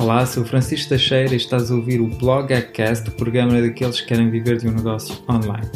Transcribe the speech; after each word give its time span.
Olá, 0.00 0.24
sou 0.24 0.44
Francisco 0.44 0.90
Teixeira 0.90 1.34
e 1.34 1.36
estás 1.36 1.72
a 1.72 1.74
ouvir 1.74 2.00
o 2.00 2.06
Blog 2.06 2.54
Hackcast, 2.54 3.08
o 3.08 3.12
programa 3.12 3.60
daqueles 3.60 4.00
que 4.00 4.06
querem 4.06 4.30
viver 4.30 4.56
de 4.56 4.68
um 4.68 4.70
negócio 4.70 5.16
online. 5.28 5.68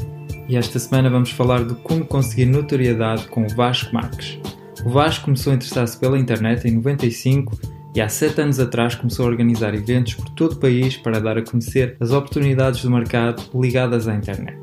E 0.48 0.56
esta 0.56 0.79
semana 0.79 1.11
vamos 1.11 1.32
falar 1.32 1.64
de 1.64 1.75
como 1.82 2.04
conseguir 2.04 2.46
notoriedade 2.46 3.27
com 3.27 3.43
o 3.43 3.48
Vasco 3.48 3.93
Marques. 3.93 4.38
O 4.85 4.90
Vasco 4.90 5.24
começou 5.24 5.53
a 5.53 5.56
interessar-se 5.56 5.98
pela 5.98 6.16
internet 6.16 6.68
em 6.68 6.77
95 6.77 7.58
e 7.96 8.00
há 8.00 8.08
7 8.08 8.43
anos 8.43 8.61
atrás 8.61 8.95
começou 8.95 9.27
a 9.27 9.29
organizar 9.29 9.75
eventos 9.75 10.14
por 10.14 10.29
todo 10.29 10.52
o 10.52 10.61
país 10.61 10.96
para 10.96 11.20
dar 11.20 11.36
a 11.36 11.43
conhecer 11.43 11.96
as 11.98 12.12
oportunidades 12.12 12.80
do 12.80 12.93
mercado 12.93 13.43
ligadas 13.52 14.07
à 14.07 14.14
internet. 14.14 14.57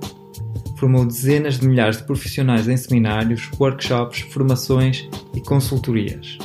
Formou 0.77 1.05
dezenas 1.05 1.59
de 1.59 1.67
milhares 1.67 1.97
de 1.97 2.03
profissionais 2.03 2.69
em 2.69 2.77
seminários, 2.77 3.51
workshops, 3.59 4.21
formações 4.21 5.09
e 5.35 5.41
consultorias. 5.41 6.37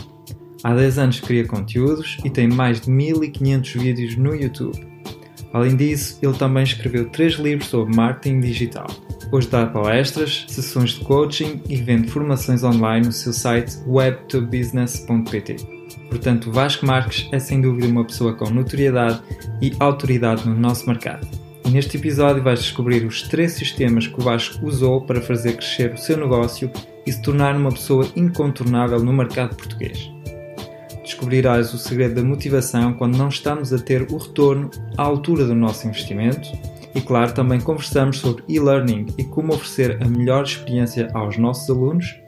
Há 0.65 0.73
10 0.73 0.99
anos 0.99 1.21
cria 1.21 1.47
conteúdos 1.47 2.17
e 2.25 2.31
tem 2.31 2.49
mais 2.49 2.81
de 2.81 2.91
1500 2.91 3.75
vídeos 3.75 4.17
no 4.17 4.35
YouTube. 4.35 4.75
Além 5.53 5.77
disso, 5.77 6.19
ele 6.23 6.33
também 6.33 6.63
escreveu 6.63 7.11
3 7.11 7.35
livros 7.35 7.69
sobre 7.69 7.95
marketing 7.95 8.41
digital. 8.41 8.87
Hoje 9.31 9.47
dá 9.49 9.67
palestras, 9.67 10.47
sessões 10.49 10.93
de 10.93 11.01
coaching 11.01 11.61
e 11.69 11.77
vende 11.77 12.09
formações 12.09 12.65
online 12.65 13.05
no 13.05 13.13
seu 13.13 13.35
site 13.35 13.77
web2business.pt. 13.87 15.57
Portanto, 16.09 16.51
Vasco 16.51 16.87
Marques 16.87 17.29
é 17.31 17.39
sem 17.39 17.61
dúvida 17.61 17.87
uma 17.87 18.07
pessoa 18.07 18.33
com 18.33 18.49
notoriedade 18.49 19.21
e 19.61 19.71
autoridade 19.79 20.49
no 20.49 20.59
nosso 20.59 20.87
mercado. 20.87 21.29
E 21.67 21.69
neste 21.69 21.99
episódio 21.99 22.43
vais 22.43 22.61
descobrir 22.61 23.05
os 23.05 23.21
três 23.29 23.53
sistemas 23.53 24.07
que 24.07 24.19
o 24.19 24.25
Vasco 24.25 24.65
usou 24.67 25.03
para 25.03 25.21
fazer 25.21 25.59
crescer 25.59 25.93
o 25.93 25.99
seu 25.99 26.17
negócio 26.17 26.71
e 27.07 27.13
se 27.13 27.21
tornar 27.21 27.55
uma 27.55 27.71
pessoa 27.71 28.09
incontornável 28.17 29.01
no 29.01 29.13
mercado 29.13 29.57
português 29.57 30.14
descobrirás 31.05 31.73
o 31.73 31.79
segredo 31.79 32.17
da 32.17 32.23
motivação 32.23 32.95
quando 32.95 33.17
não 33.17 33.29
estamos 33.29 33.73
a 33.73 33.79
ter 33.79 34.11
o 34.11 34.17
retorno 34.17 34.71
à 34.97 35.03
altura 35.03 35.45
do 35.45 35.55
nosso 35.55 35.87
investimento. 35.87 36.49
E 36.95 37.01
claro, 37.01 37.33
também 37.33 37.61
conversamos 37.61 38.19
sobre 38.19 38.43
e-learning 38.49 39.07
e 39.19 39.25
como 39.25 39.53
oferecer 39.53 40.03
a 40.03 40.09
melhor 40.09 40.45
experiência 40.45 41.11
aos 41.13 41.37
nossos 41.37 41.69
alunos. 41.69 42.21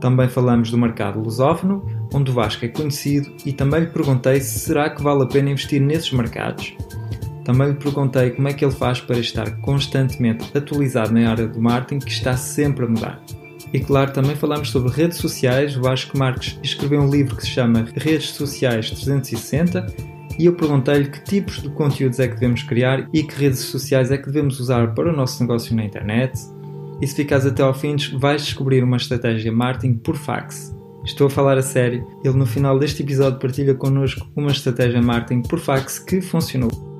Também 0.00 0.28
falamos 0.28 0.70
do 0.70 0.76
mercado 0.76 1.20
lusófono, 1.20 1.86
onde 2.12 2.30
o 2.30 2.34
Vasco 2.34 2.64
é 2.64 2.68
conhecido, 2.68 3.34
e 3.46 3.52
também 3.52 3.80
lhe 3.80 3.86
perguntei 3.86 4.40
se 4.40 4.58
será 4.58 4.90
que 4.90 5.02
vale 5.02 5.22
a 5.22 5.26
pena 5.26 5.50
investir 5.50 5.80
nesses 5.80 6.12
mercados. 6.12 6.76
Também 7.44 7.68
lhe 7.68 7.74
perguntei 7.74 8.30
como 8.30 8.48
é 8.48 8.52
que 8.52 8.64
ele 8.64 8.74
faz 8.74 9.00
para 9.00 9.18
estar 9.18 9.50
constantemente 9.60 10.56
atualizado 10.56 11.12
na 11.12 11.30
área 11.30 11.46
do 11.46 11.60
marketing 11.60 12.04
que 12.04 12.10
está 12.10 12.36
sempre 12.36 12.86
a 12.86 12.88
mudar. 12.88 13.22
E 13.74 13.80
claro, 13.80 14.12
também 14.12 14.36
falamos 14.36 14.70
sobre 14.70 14.92
redes 14.92 15.18
sociais. 15.18 15.74
Vasco 15.74 16.16
Marques 16.16 16.56
escreveu 16.62 17.00
um 17.00 17.10
livro 17.10 17.34
que 17.34 17.42
se 17.42 17.50
chama 17.50 17.84
Redes 17.96 18.30
Sociais 18.30 18.88
360 18.88 19.84
e 20.38 20.46
eu 20.46 20.54
perguntei-lhe 20.54 21.10
que 21.10 21.24
tipos 21.24 21.60
de 21.60 21.68
conteúdos 21.70 22.20
é 22.20 22.28
que 22.28 22.34
devemos 22.34 22.62
criar 22.62 23.08
e 23.12 23.24
que 23.24 23.34
redes 23.34 23.58
sociais 23.58 24.12
é 24.12 24.16
que 24.16 24.26
devemos 24.26 24.60
usar 24.60 24.94
para 24.94 25.12
o 25.12 25.16
nosso 25.16 25.42
negócio 25.42 25.74
na 25.74 25.84
internet. 25.84 26.38
E 27.02 27.06
se 27.08 27.16
ficares 27.16 27.46
até 27.46 27.64
ao 27.64 27.74
fim, 27.74 27.96
vais 28.16 28.44
descobrir 28.44 28.84
uma 28.84 28.96
estratégia 28.96 29.50
marketing 29.50 29.94
por 29.94 30.14
fax. 30.14 30.72
Estou 31.04 31.26
a 31.26 31.30
falar 31.30 31.58
a 31.58 31.62
sério. 31.62 32.06
Ele 32.24 32.36
no 32.36 32.46
final 32.46 32.78
deste 32.78 33.02
episódio 33.02 33.40
partilha 33.40 33.74
connosco 33.74 34.24
uma 34.36 34.52
estratégia 34.52 35.02
marketing 35.02 35.42
por 35.42 35.58
fax 35.58 35.98
que 35.98 36.20
funcionou 36.20 36.93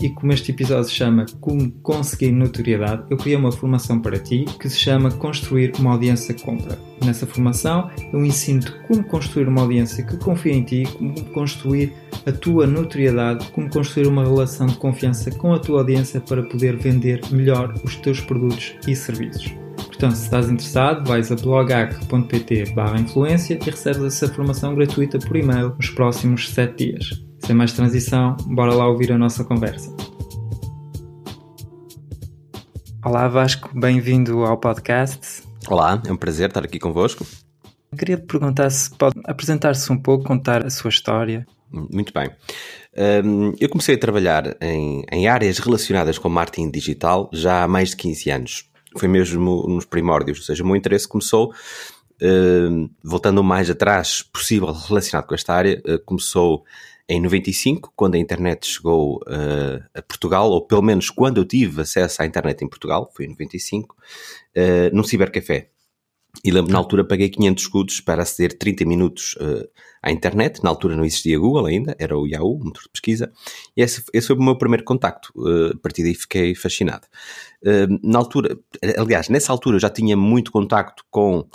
e 0.00 0.10
como 0.10 0.32
este 0.32 0.50
episódio 0.50 0.84
se 0.84 0.94
chama 0.94 1.26
Como 1.40 1.70
Conseguir 1.82 2.32
Notoriedade, 2.32 3.04
eu 3.10 3.16
criei 3.16 3.36
uma 3.36 3.52
formação 3.52 4.00
para 4.00 4.18
ti 4.18 4.44
que 4.60 4.68
se 4.68 4.78
chama 4.78 5.10
Construir 5.10 5.72
uma 5.78 5.92
Audiência 5.92 6.34
Compra. 6.34 6.78
Nessa 7.04 7.26
formação 7.26 7.90
eu 8.12 8.24
ensino-te 8.24 8.72
como 8.86 9.04
construir 9.04 9.48
uma 9.48 9.62
audiência 9.62 10.04
que 10.04 10.16
confia 10.16 10.52
em 10.52 10.62
ti, 10.62 10.84
como 10.96 11.14
construir 11.26 11.92
a 12.26 12.32
tua 12.32 12.66
notoriedade, 12.66 13.46
como 13.52 13.70
construir 13.70 14.06
uma 14.06 14.24
relação 14.24 14.66
de 14.66 14.76
confiança 14.76 15.30
com 15.30 15.52
a 15.52 15.58
tua 15.58 15.80
audiência 15.80 16.20
para 16.20 16.42
poder 16.42 16.76
vender 16.76 17.20
melhor 17.30 17.74
os 17.84 17.96
teus 17.96 18.20
produtos 18.20 18.74
e 18.86 18.94
serviços. 18.94 19.54
Portanto, 19.76 20.14
se 20.14 20.24
estás 20.24 20.50
interessado, 20.50 21.06
vais 21.08 21.32
a 21.32 21.36
bloghack.pt 21.36 22.64
influência 23.00 23.58
e 23.60 23.64
recebes 23.64 24.02
essa 24.02 24.28
formação 24.28 24.74
gratuita 24.74 25.18
por 25.18 25.36
e-mail 25.36 25.74
nos 25.74 25.88
próximos 25.88 26.50
7 26.50 26.76
dias. 26.76 27.25
Sem 27.46 27.54
mais 27.54 27.72
transição, 27.72 28.36
bora 28.44 28.74
lá 28.74 28.88
ouvir 28.88 29.12
a 29.12 29.16
nossa 29.16 29.44
conversa. 29.44 29.94
Olá 33.04 33.28
Vasco, 33.28 33.70
bem-vindo 33.72 34.44
ao 34.44 34.58
podcast. 34.58 35.44
Olá, 35.68 36.02
é 36.04 36.12
um 36.12 36.16
prazer 36.16 36.48
estar 36.48 36.64
aqui 36.64 36.80
convosco. 36.80 37.24
Queria 37.96 38.16
te 38.16 38.24
perguntar 38.26 38.68
se 38.70 38.90
pode 38.90 39.20
apresentar-se 39.24 39.92
um 39.92 39.96
pouco, 39.96 40.24
contar 40.24 40.66
a 40.66 40.70
sua 40.70 40.88
história. 40.88 41.46
Muito 41.70 42.12
bem. 42.12 42.30
Um, 43.24 43.54
eu 43.60 43.68
comecei 43.68 43.94
a 43.94 43.98
trabalhar 43.98 44.56
em, 44.60 45.04
em, 45.12 45.28
áreas 45.28 45.60
relacionadas 45.60 46.18
com 46.18 46.28
marketing 46.28 46.72
digital 46.72 47.30
já 47.32 47.62
há 47.62 47.68
mais 47.68 47.90
de 47.90 47.96
15 47.98 48.28
anos. 48.28 48.70
Foi 48.98 49.06
mesmo 49.06 49.68
nos 49.68 49.84
primórdios, 49.84 50.38
ou 50.38 50.44
seja, 50.44 50.64
o 50.64 50.66
meu 50.66 50.74
interesse 50.74 51.06
começou, 51.06 51.52
uh, 52.20 52.90
voltando 53.04 53.38
o 53.38 53.44
mais 53.44 53.70
atrás 53.70 54.20
possível 54.20 54.72
relacionado 54.72 55.28
com 55.28 55.34
esta 55.36 55.54
área, 55.54 55.80
uh, 55.86 56.04
começou 56.04 56.64
em 57.08 57.20
95, 57.20 57.92
quando 57.94 58.16
a 58.16 58.18
internet 58.18 58.66
chegou 58.66 59.18
uh, 59.18 59.82
a 59.94 60.02
Portugal, 60.02 60.50
ou 60.50 60.66
pelo 60.66 60.82
menos 60.82 61.08
quando 61.08 61.38
eu 61.38 61.44
tive 61.44 61.82
acesso 61.82 62.20
à 62.20 62.26
internet 62.26 62.64
em 62.64 62.68
Portugal, 62.68 63.10
foi 63.14 63.26
em 63.26 63.28
95, 63.28 63.94
uh, 63.94 63.98
eh, 64.54 64.90
num 64.92 65.04
cibercafé. 65.04 65.70
E 66.44 66.50
lembro, 66.50 66.72
na 66.72 66.78
altura 66.78 67.04
paguei 67.04 67.28
500 67.28 67.62
escudos 67.62 68.00
para 68.00 68.22
aceder 68.22 68.56
30 68.58 68.84
minutos 68.84 69.34
uh, 69.40 69.68
à 70.02 70.10
internet. 70.10 70.62
Na 70.62 70.70
altura 70.70 70.96
não 70.96 71.04
existia 71.04 71.38
Google 71.38 71.66
ainda, 71.66 71.96
era 71.98 72.16
o 72.16 72.26
Yahoo, 72.26 72.58
motor 72.58 72.82
de 72.82 72.90
pesquisa. 72.90 73.32
E 73.76 73.82
esse, 73.82 74.02
esse 74.12 74.26
foi 74.26 74.36
o 74.36 74.42
meu 74.42 74.56
primeiro 74.56 74.84
contacto. 74.84 75.32
Uh, 75.34 75.72
a 75.74 75.78
partir 75.78 76.02
daí 76.02 76.14
fiquei 76.14 76.54
fascinado. 76.54 77.06
Uh, 77.62 77.98
na 78.02 78.18
altura, 78.18 78.58
aliás, 78.98 79.28
nessa 79.28 79.52
altura 79.52 79.78
já 79.78 79.90
tinha 79.90 80.16
muito 80.16 80.52
contacto 80.52 81.04
com, 81.10 81.46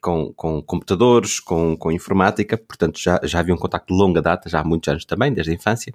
com, 0.00 0.32
com, 0.34 0.62
computadores, 0.62 1.38
com, 1.40 1.76
com 1.76 1.92
informática, 1.92 2.56
portanto 2.56 2.98
já, 2.98 3.20
já 3.22 3.40
havia 3.40 3.54
um 3.54 3.58
contacto 3.58 3.94
de 3.94 4.00
longa 4.00 4.20
data, 4.20 4.48
já 4.48 4.60
há 4.60 4.64
muitos 4.64 4.88
anos 4.88 5.04
também, 5.04 5.32
desde 5.32 5.52
a 5.52 5.54
infância. 5.54 5.92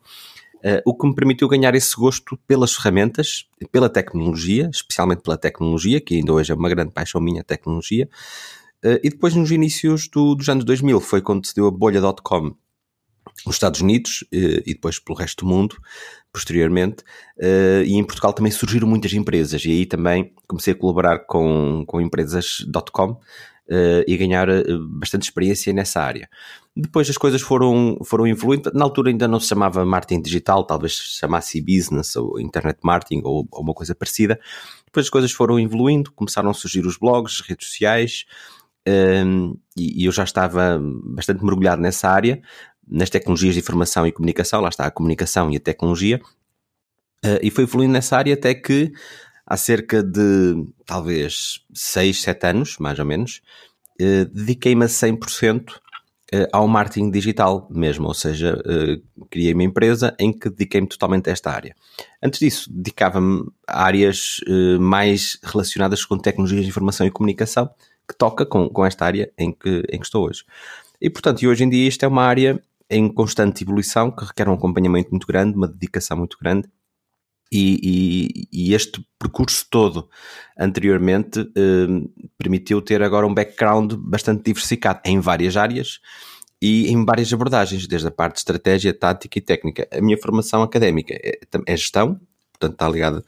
Uh, 0.60 0.82
o 0.86 0.94
que 0.94 1.08
me 1.08 1.16
permitiu 1.16 1.48
ganhar 1.48 1.74
esse 1.74 1.96
gosto 1.96 2.38
pelas 2.46 2.74
ferramentas, 2.74 3.46
pela 3.72 3.90
tecnologia, 3.90 4.70
especialmente 4.74 5.22
pela 5.22 5.38
tecnologia, 5.38 6.02
que 6.02 6.16
ainda 6.16 6.34
hoje 6.34 6.52
é 6.52 6.56
uma 6.56 6.70
grande 6.70 6.92
paixão 6.92 7.22
minha, 7.22 7.42
a 7.42 7.44
tecnologia. 7.44 8.10
Uh, 8.84 9.00
e 9.02 9.10
depois, 9.10 9.34
nos 9.36 9.52
inícios 9.52 10.10
do, 10.10 10.36
dos 10.36 10.50
anos 10.50 10.66
2000, 10.66 11.00
foi 11.00 11.22
quando 11.22 11.46
se 11.46 11.56
deu 11.56 11.68
a 11.68 11.72
bolha.com 11.72 12.56
nos 13.46 13.56
Estados 13.56 13.80
Unidos 13.80 14.22
uh, 14.34 14.62
e 14.66 14.74
depois 14.74 15.00
pelo 15.00 15.18
resto 15.18 15.46
do 15.46 15.50
mundo, 15.50 15.78
posteriormente. 16.32 17.04
e 17.86 17.96
em 17.96 18.04
Portugal 18.04 18.34
também 18.34 18.52
surgiram 18.52 18.88
muitas 18.88 19.14
empresas, 19.14 19.64
e 19.64 19.72
aí 19.72 19.86
também 19.86 20.34
comecei 20.48 20.74
a 20.74 20.76
colaborar 20.76 21.20
com, 21.20 21.84
com 21.88 22.02
empresas 22.02 22.66
.com 22.92 23.18
e 24.08 24.18
ganhar 24.18 24.48
bastante 24.90 25.24
experiência 25.24 25.72
nessa 25.72 26.02
área. 26.02 26.28
Depois 26.76 27.10
as 27.10 27.18
coisas 27.18 27.42
foram, 27.42 27.98
foram 28.06 28.26
evoluindo. 28.26 28.72
Na 28.74 28.84
altura 28.86 29.10
ainda 29.10 29.28
não 29.28 29.40
se 29.40 29.48
chamava 29.48 29.86
marketing 29.86 30.22
digital, 30.22 30.64
talvez 30.64 30.98
se 30.98 31.20
chamasse 31.20 31.62
business 31.62 32.16
ou 32.16 32.40
internet 32.40 32.80
marketing 32.84 33.22
ou, 33.24 33.48
ou 33.52 33.62
uma 33.62 33.74
coisa 33.74 33.94
parecida. 33.94 34.40
Depois 34.86 35.06
as 35.06 35.10
coisas 35.10 35.32
foram 35.32 35.60
evoluindo, 35.60 36.12
começaram 36.12 36.50
a 36.50 36.54
surgir 36.54 36.86
os 36.86 36.98
blogs, 36.98 37.42
redes 37.42 37.68
sociais, 37.68 38.26
um, 38.88 39.58
e, 39.78 40.04
e, 40.04 40.06
eu 40.06 40.12
já 40.12 40.24
estava 40.24 40.80
bastante 41.04 41.44
mergulhado 41.44 41.82
nessa 41.82 42.10
área, 42.10 42.42
nas 42.88 43.10
tecnologias 43.10 43.54
de 43.54 43.60
informação 43.60 44.08
e 44.08 44.12
comunicação, 44.12 44.62
lá 44.62 44.70
está 44.70 44.86
a 44.86 44.92
comunicação 44.92 45.52
e 45.52 45.58
a 45.58 45.60
tecnologia, 45.60 46.20
uh, 47.26 47.40
e 47.42 47.52
foi 47.52 47.66
evoluindo 47.66 47.94
nessa 47.94 48.18
área 48.18 48.34
até 48.34 48.54
que 48.54 48.92
há 49.50 49.58
cerca 49.58 50.04
de 50.04 50.64
talvez 50.86 51.62
6, 51.74 52.22
7 52.22 52.48
anos, 52.48 52.78
mais 52.78 53.00
ou 53.00 53.06
menos, 53.06 53.42
uh, 54.00 54.26
dediquei-me 54.26 54.86
a 54.86 54.88
100% 54.88 55.72
uh, 55.72 56.48
ao 56.54 56.68
marketing 56.68 57.10
digital 57.10 57.68
mesmo, 57.72 58.08
ou 58.08 58.14
seja, 58.14 58.56
uh, 58.56 59.28
criei 59.30 59.54
uma 59.54 59.64
empresa 59.64 60.16
em 60.20 60.32
que 60.32 60.50
dediquei-me 60.50 60.88
totalmente 60.88 61.30
a 61.30 61.34
esta 61.34 61.52
área. 61.52 61.76
Antes 62.22 62.40
disso, 62.40 62.72
dedicava-me 62.72 63.50
a 63.68 63.84
áreas 63.84 64.40
uh, 64.48 64.80
mais 64.80 65.40
relacionadas 65.44 66.06
com 66.06 66.18
tecnologias 66.18 66.64
de 66.64 66.70
informação 66.70 67.08
e 67.08 67.12
comunicação, 67.12 67.70
que 68.08 68.16
toca 68.16 68.46
com, 68.46 68.70
com 68.70 68.86
esta 68.86 69.06
área 69.06 69.32
em 69.38 69.52
que, 69.52 69.84
em 69.90 70.00
que 70.00 70.06
estou 70.06 70.28
hoje. 70.28 70.44
E, 71.02 71.10
portanto, 71.10 71.42
e 71.42 71.48
hoje 71.48 71.64
em 71.64 71.70
dia 71.70 71.88
isto 71.88 72.04
é 72.04 72.08
uma 72.08 72.24
área 72.24 72.62
em 72.90 73.08
constante 73.08 73.64
evolução, 73.64 74.10
que 74.10 74.26
requer 74.26 74.50
um 74.50 74.54
acompanhamento 74.54 75.12
muito 75.12 75.28
grande, 75.28 75.56
uma 75.56 75.68
dedicação 75.68 76.18
muito 76.18 76.38
grande, 76.42 76.68
e, 77.52 78.48
e, 78.52 78.70
e, 78.70 78.74
este 78.74 79.04
percurso 79.18 79.66
todo 79.70 80.08
anteriormente 80.58 81.40
eh, 81.56 81.88
permitiu 82.38 82.82
ter 82.82 83.02
agora 83.02 83.26
um 83.26 83.34
background 83.34 83.94
bastante 83.94 84.44
diversificado 84.44 85.02
em 85.06 85.20
várias 85.20 85.58
áreas 85.58 86.00
e 86.62 86.90
em 86.92 87.04
várias 87.04 87.34
abordagens, 87.34 87.88
desde 87.88 88.08
a 88.08 88.12
parte 88.12 88.34
de 88.34 88.40
estratégia, 88.40 88.94
tática 88.94 89.40
e 89.40 89.42
técnica. 89.42 89.88
A 89.92 90.02
minha 90.02 90.18
formação 90.18 90.62
académica 90.62 91.14
é, 91.14 91.40
é 91.66 91.78
gestão, 91.78 92.20
portanto 92.52 92.74
está 92.74 92.90
ligada 92.90 93.26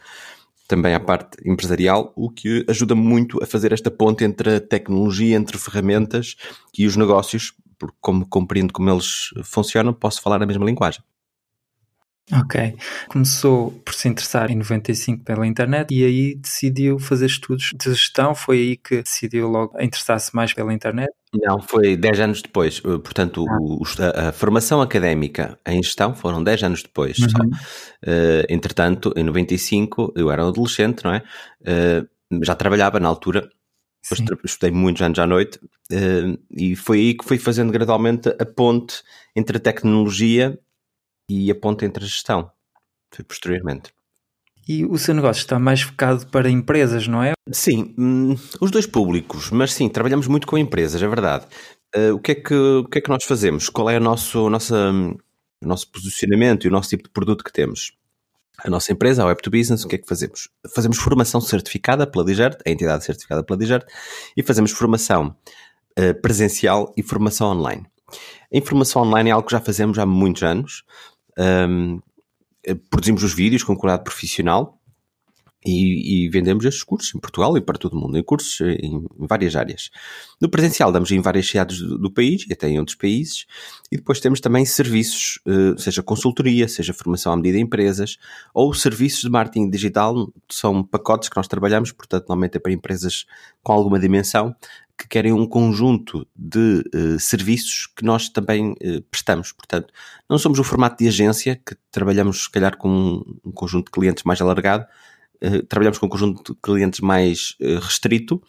também 0.68 0.94
à 0.94 1.00
parte 1.01 1.38
empresarial, 1.45 2.13
o 2.15 2.29
que 2.29 2.65
ajuda 2.69 2.95
muito 2.95 3.44
a 3.44 3.45
fazer 3.45 3.73
esta 3.73 3.91
ponte 3.91 4.23
entre 4.23 4.56
a 4.56 4.62
tecnologia, 4.62 5.35
entre 5.35 5.57
ferramentas 5.57 6.38
e 6.77 6.85
os 6.85 6.95
negócios, 6.95 7.53
porque 7.77 7.97
como 8.00 8.25
compreendo 8.25 8.71
como 8.71 8.89
eles 8.89 9.31
funcionam, 9.44 9.94
posso 9.94 10.21
falar 10.21 10.41
a 10.41 10.45
mesma 10.45 10.65
linguagem. 10.65 11.03
Ok. 12.33 12.75
Começou 13.10 13.72
por 13.83 13.94
se 13.94 14.07
interessar 14.07 14.50
em 14.51 14.56
95 14.56 15.24
pela 15.24 15.45
internet 15.45 15.94
e 15.94 16.04
aí 16.04 16.36
decidiu 16.36 16.98
fazer 16.98 17.25
estudos 17.25 17.72
de 17.75 17.89
gestão. 17.89 18.33
Foi 18.33 18.57
aí 18.57 18.78
que 18.78 19.01
decidiu 19.01 19.50
logo 19.50 19.80
interessar-se 19.81 20.36
mais 20.36 20.54
pela 20.54 20.74
internet? 20.74 21.10
Não, 21.33 21.62
foi 21.62 21.95
10 21.95 22.19
anos 22.19 22.42
depois. 22.42 22.80
Uh, 22.80 23.00
portanto, 23.00 23.45
ah. 23.48 23.57
o, 23.60 23.83
a, 24.00 24.30
a, 24.30 24.31
formação 24.31 24.81
académica 24.81 25.57
em 25.66 25.81
gestão 25.81 26.13
foram 26.13 26.44
10 26.44 26.63
anos 26.63 26.83
depois. 26.83 27.18
Uhum. 27.19 27.50
Uh, 28.04 28.45
entretanto, 28.50 29.13
em 29.16 29.24
95, 29.24 30.13
eu 30.16 30.31
era 30.31 30.45
um 30.45 30.50
adolescente, 30.50 31.04
não 31.04 31.13
é? 31.13 31.24
Uh, 31.62 32.44
já 32.44 32.56
trabalhava 32.56 33.00
na 33.00 33.07
altura. 33.07 33.50
Estudei 34.44 34.72
muitos 34.72 35.01
anos 35.04 35.19
à 35.19 35.28
noite 35.28 35.60
uh, 35.92 36.38
e 36.50 36.75
foi 36.75 36.98
aí 36.98 37.13
que 37.13 37.24
fui 37.24 37.38
fazendo 37.38 37.72
gradualmente 37.72 38.30
a 38.30 38.45
ponte 38.45 39.04
entre 39.36 39.57
a 39.57 39.60
tecnologia 39.60 40.57
e 41.31 41.50
a 41.50 41.56
ponta 41.56 41.86
entre 41.86 42.04
a 42.04 42.07
gestão. 42.07 42.51
Foi 43.13 43.24
posteriormente. 43.24 43.94
E 44.68 44.86
o 44.86 44.98
seu 44.98 45.13
negócio 45.13 45.42
está 45.42 45.57
mais 45.57 45.81
focado 45.81 46.28
para 46.28 46.50
empresas, 46.50 47.07
não 47.07 47.24
é? 47.24 47.33
Sim, 47.51 47.95
hum, 47.98 48.36
os 48.60 48.69
dois 48.69 48.86
públicos, 48.86 49.50
mas 49.50 49.74
sim, 49.74 49.89
trabalhamos 49.89 50.28
muito 50.28 50.45
com 50.45 50.57
empresas, 50.57 51.01
é 51.01 51.07
verdade. 51.07 51.45
Uh, 51.95 52.13
o, 52.13 52.19
que 52.19 52.31
é 52.31 52.36
que, 52.36 52.54
o 52.54 52.86
que 52.86 53.00
é 53.00 53.01
que 53.01 53.10
nós 53.10 53.24
fazemos? 53.24 53.69
Qual 53.69 53.89
é 53.89 53.98
o 53.98 54.01
nosso, 54.01 54.50
nossa, 54.50 54.92
o 54.92 55.68
nosso 55.68 55.89
posicionamento 55.92 56.66
e 56.66 56.68
o 56.68 56.72
nosso 56.72 56.89
tipo 56.89 57.04
de 57.04 57.10
produto 57.10 57.44
que 57.44 57.51
temos? 57.51 57.94
A 58.63 58.69
nossa 58.69 58.92
empresa, 58.92 59.24
a 59.24 59.33
Web2Business, 59.33 59.83
o 59.83 59.88
que 59.88 59.95
é 59.95 59.98
que 59.98 60.07
fazemos? 60.07 60.50
Fazemos 60.75 60.98
formação 60.98 61.42
certificada 61.42 62.06
pela 62.06 62.24
Digert, 62.24 62.60
a 62.66 62.69
entidade 62.69 63.04
certificada 63.04 63.44
pela 63.44 63.57
Digert, 63.57 63.86
e 64.38 64.44
fazemos 64.44 64.72
formação 64.72 65.36
uh, 65.98 66.22
presencial 66.22 66.94
e 66.95 67.01
formação 67.01 67.48
online. 67.48 67.88
A 68.54 68.57
informação 68.57 69.04
online 69.04 69.30
é 69.30 69.33
algo 69.33 69.48
que 69.48 69.54
já 69.54 69.62
fazemos 69.62 69.98
há 69.98 70.06
muitos 70.06 70.44
anos. 70.44 70.83
Um, 71.38 72.00
produzimos 72.89 73.24
os 73.24 73.33
vídeos 73.33 73.63
com 73.63 73.75
qualidade 73.75 74.04
profissional 74.04 74.81
e, 75.65 76.25
e, 76.25 76.29
vendemos 76.29 76.65
estes 76.65 76.83
cursos 76.83 77.13
em 77.13 77.19
Portugal 77.19 77.55
e 77.55 77.61
para 77.61 77.77
todo 77.77 77.93
o 77.93 77.99
mundo, 77.99 78.17
em 78.17 78.23
cursos 78.23 78.59
em, 78.61 79.05
várias 79.17 79.55
áreas. 79.55 79.91
No 80.39 80.49
presencial 80.49 80.91
damos 80.91 81.11
em 81.11 81.21
várias 81.21 81.47
cidades 81.47 81.79
do, 81.79 81.97
do, 81.97 82.11
país 82.11 82.45
e 82.49 82.53
até 82.53 82.67
em 82.67 82.79
outros 82.79 82.95
países, 82.95 83.45
e 83.91 83.97
depois 83.97 84.19
temos 84.19 84.39
também 84.39 84.65
serviços, 84.65 85.39
uh, 85.45 85.79
seja 85.79 86.01
consultoria, 86.01 86.67
seja 86.67 86.93
formação 86.93 87.31
à 87.31 87.35
medida 87.35 87.57
em 87.59 87.61
empresas, 87.61 88.17
ou 88.53 88.73
serviços 88.73 89.21
de 89.21 89.29
marketing 89.29 89.69
digital, 89.69 90.33
são 90.49 90.83
pacotes 90.83 91.29
que 91.29 91.37
nós 91.37 91.47
trabalhamos, 91.47 91.91
portanto, 91.91 92.23
normalmente 92.27 92.57
é 92.57 92.59
para 92.59 92.71
empresas 92.71 93.25
com 93.61 93.71
alguma 93.71 93.99
dimensão, 93.99 94.55
que 94.97 95.07
querem 95.07 95.33
um 95.33 95.47
conjunto 95.47 96.27
de 96.35 96.83
uh, 96.93 97.19
serviços 97.19 97.87
que 97.95 98.05
nós 98.05 98.29
também 98.29 98.71
uh, 98.71 99.01
prestamos. 99.09 99.51
Portanto, 99.51 99.91
não 100.29 100.37
somos 100.37 100.59
o 100.59 100.63
formato 100.63 101.03
de 101.03 101.07
agência, 101.07 101.55
que 101.55 101.75
trabalhamos, 101.91 102.43
se 102.43 102.51
calhar, 102.51 102.77
com 102.77 102.89
um, 102.89 103.39
um 103.45 103.51
conjunto 103.51 103.85
de 103.85 103.91
clientes 103.91 104.23
mais 104.23 104.41
alargado, 104.41 104.85
trabalhamos 105.67 105.97
com 105.97 106.05
um 106.05 106.09
conjunto 106.09 106.53
de 106.53 106.59
clientes 106.61 106.99
mais 106.99 107.55
restrito, 107.81 108.41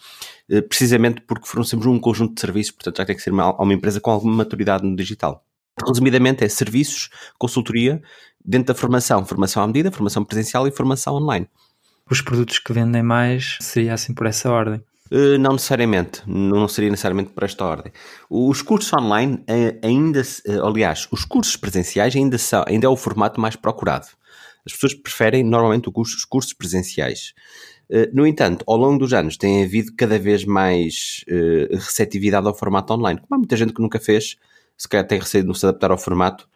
precisamente 0.69 1.21
porque 1.23 1.47
fornecemos 1.47 1.87
um 1.87 1.99
conjunto 1.99 2.35
de 2.35 2.41
serviços, 2.41 2.73
portanto, 2.73 2.99
já 2.99 3.05
tem 3.05 3.17
que 3.17 3.23
ser 3.23 3.31
uma, 3.31 3.55
uma 3.61 3.73
empresa 3.75 4.01
com 4.01 4.11
alguma 4.11 4.35
maturidade 4.35 4.85
no 4.85 4.95
digital. 4.95 5.45
Resumidamente, 5.87 6.45
é 6.45 6.49
serviços, 6.49 7.09
consultoria, 7.39 8.03
dentro 8.45 8.75
da 8.75 8.79
formação, 8.79 9.25
formação 9.25 9.63
à 9.63 9.67
medida, 9.67 9.91
formação 9.91 10.23
presencial 10.25 10.69
e 10.69 10.71
formação 10.71 11.15
online. 11.15 11.49
Os 12.11 12.21
produtos 12.21 12.59
que 12.59 12.73
vendem 12.73 13.03
mais 13.03 13.57
seria 13.61 13.95
assim 13.95 14.13
por 14.13 14.27
essa 14.27 14.51
ordem? 14.51 14.83
Não 15.41 15.53
necessariamente, 15.53 16.23
não 16.27 16.67
seria 16.69 16.91
necessariamente 16.91 17.31
por 17.31 17.43
esta 17.43 17.65
ordem. 17.65 17.93
Os 18.31 18.63
cursos 18.63 18.93
online 18.95 19.45
ainda, 19.83 20.23
aliás, 20.63 21.07
os 21.11 21.25
cursos 21.25 21.55
presenciais 21.57 22.17
ainda, 22.17 22.39
são, 22.39 22.65
ainda 22.67 22.87
é 22.87 22.89
o 22.89 22.97
formato 22.97 23.41
mais 23.41 23.55
procurado. 23.55 24.07
As 24.65 24.73
pessoas 24.73 24.95
preferem 24.95 25.43
normalmente 25.43 25.91
os 25.95 26.25
cursos 26.25 26.53
presenciais. 26.53 27.33
No 28.13 28.27
entanto, 28.27 28.65
ao 28.67 28.77
longo 28.77 28.99
dos 28.99 29.13
anos 29.13 29.37
tem 29.37 29.65
havido 29.65 29.93
cada 29.97 30.19
vez 30.19 30.45
mais 30.45 31.25
receptividade 31.73 32.47
ao 32.47 32.55
formato 32.55 32.93
online. 32.95 33.21
Como 33.21 33.35
há 33.35 33.39
muita 33.39 33.57
gente 33.57 33.73
que 33.73 33.83
nunca 33.83 34.01
fez, 34.01 34.37
se 34.79 34.89
calhar 34.89 35.07
tem 35.07 35.19
receio 35.19 35.45
de 35.45 35.49
não 35.49 35.55
se 35.55 35.67
adaptar 35.67 35.91
ao 35.91 35.99
formato, 35.99 36.49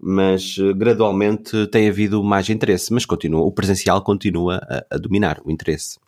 mas 0.00 0.56
gradualmente 0.76 1.66
tem 1.68 1.88
havido 1.88 2.22
mais 2.22 2.48
interesse. 2.48 2.92
Mas 2.92 3.04
continua, 3.04 3.40
o 3.40 3.50
presencial 3.50 4.02
continua 4.02 4.60
a, 4.68 4.96
a 4.96 4.98
dominar 4.98 5.40
o 5.44 5.50
interesse. 5.50 5.98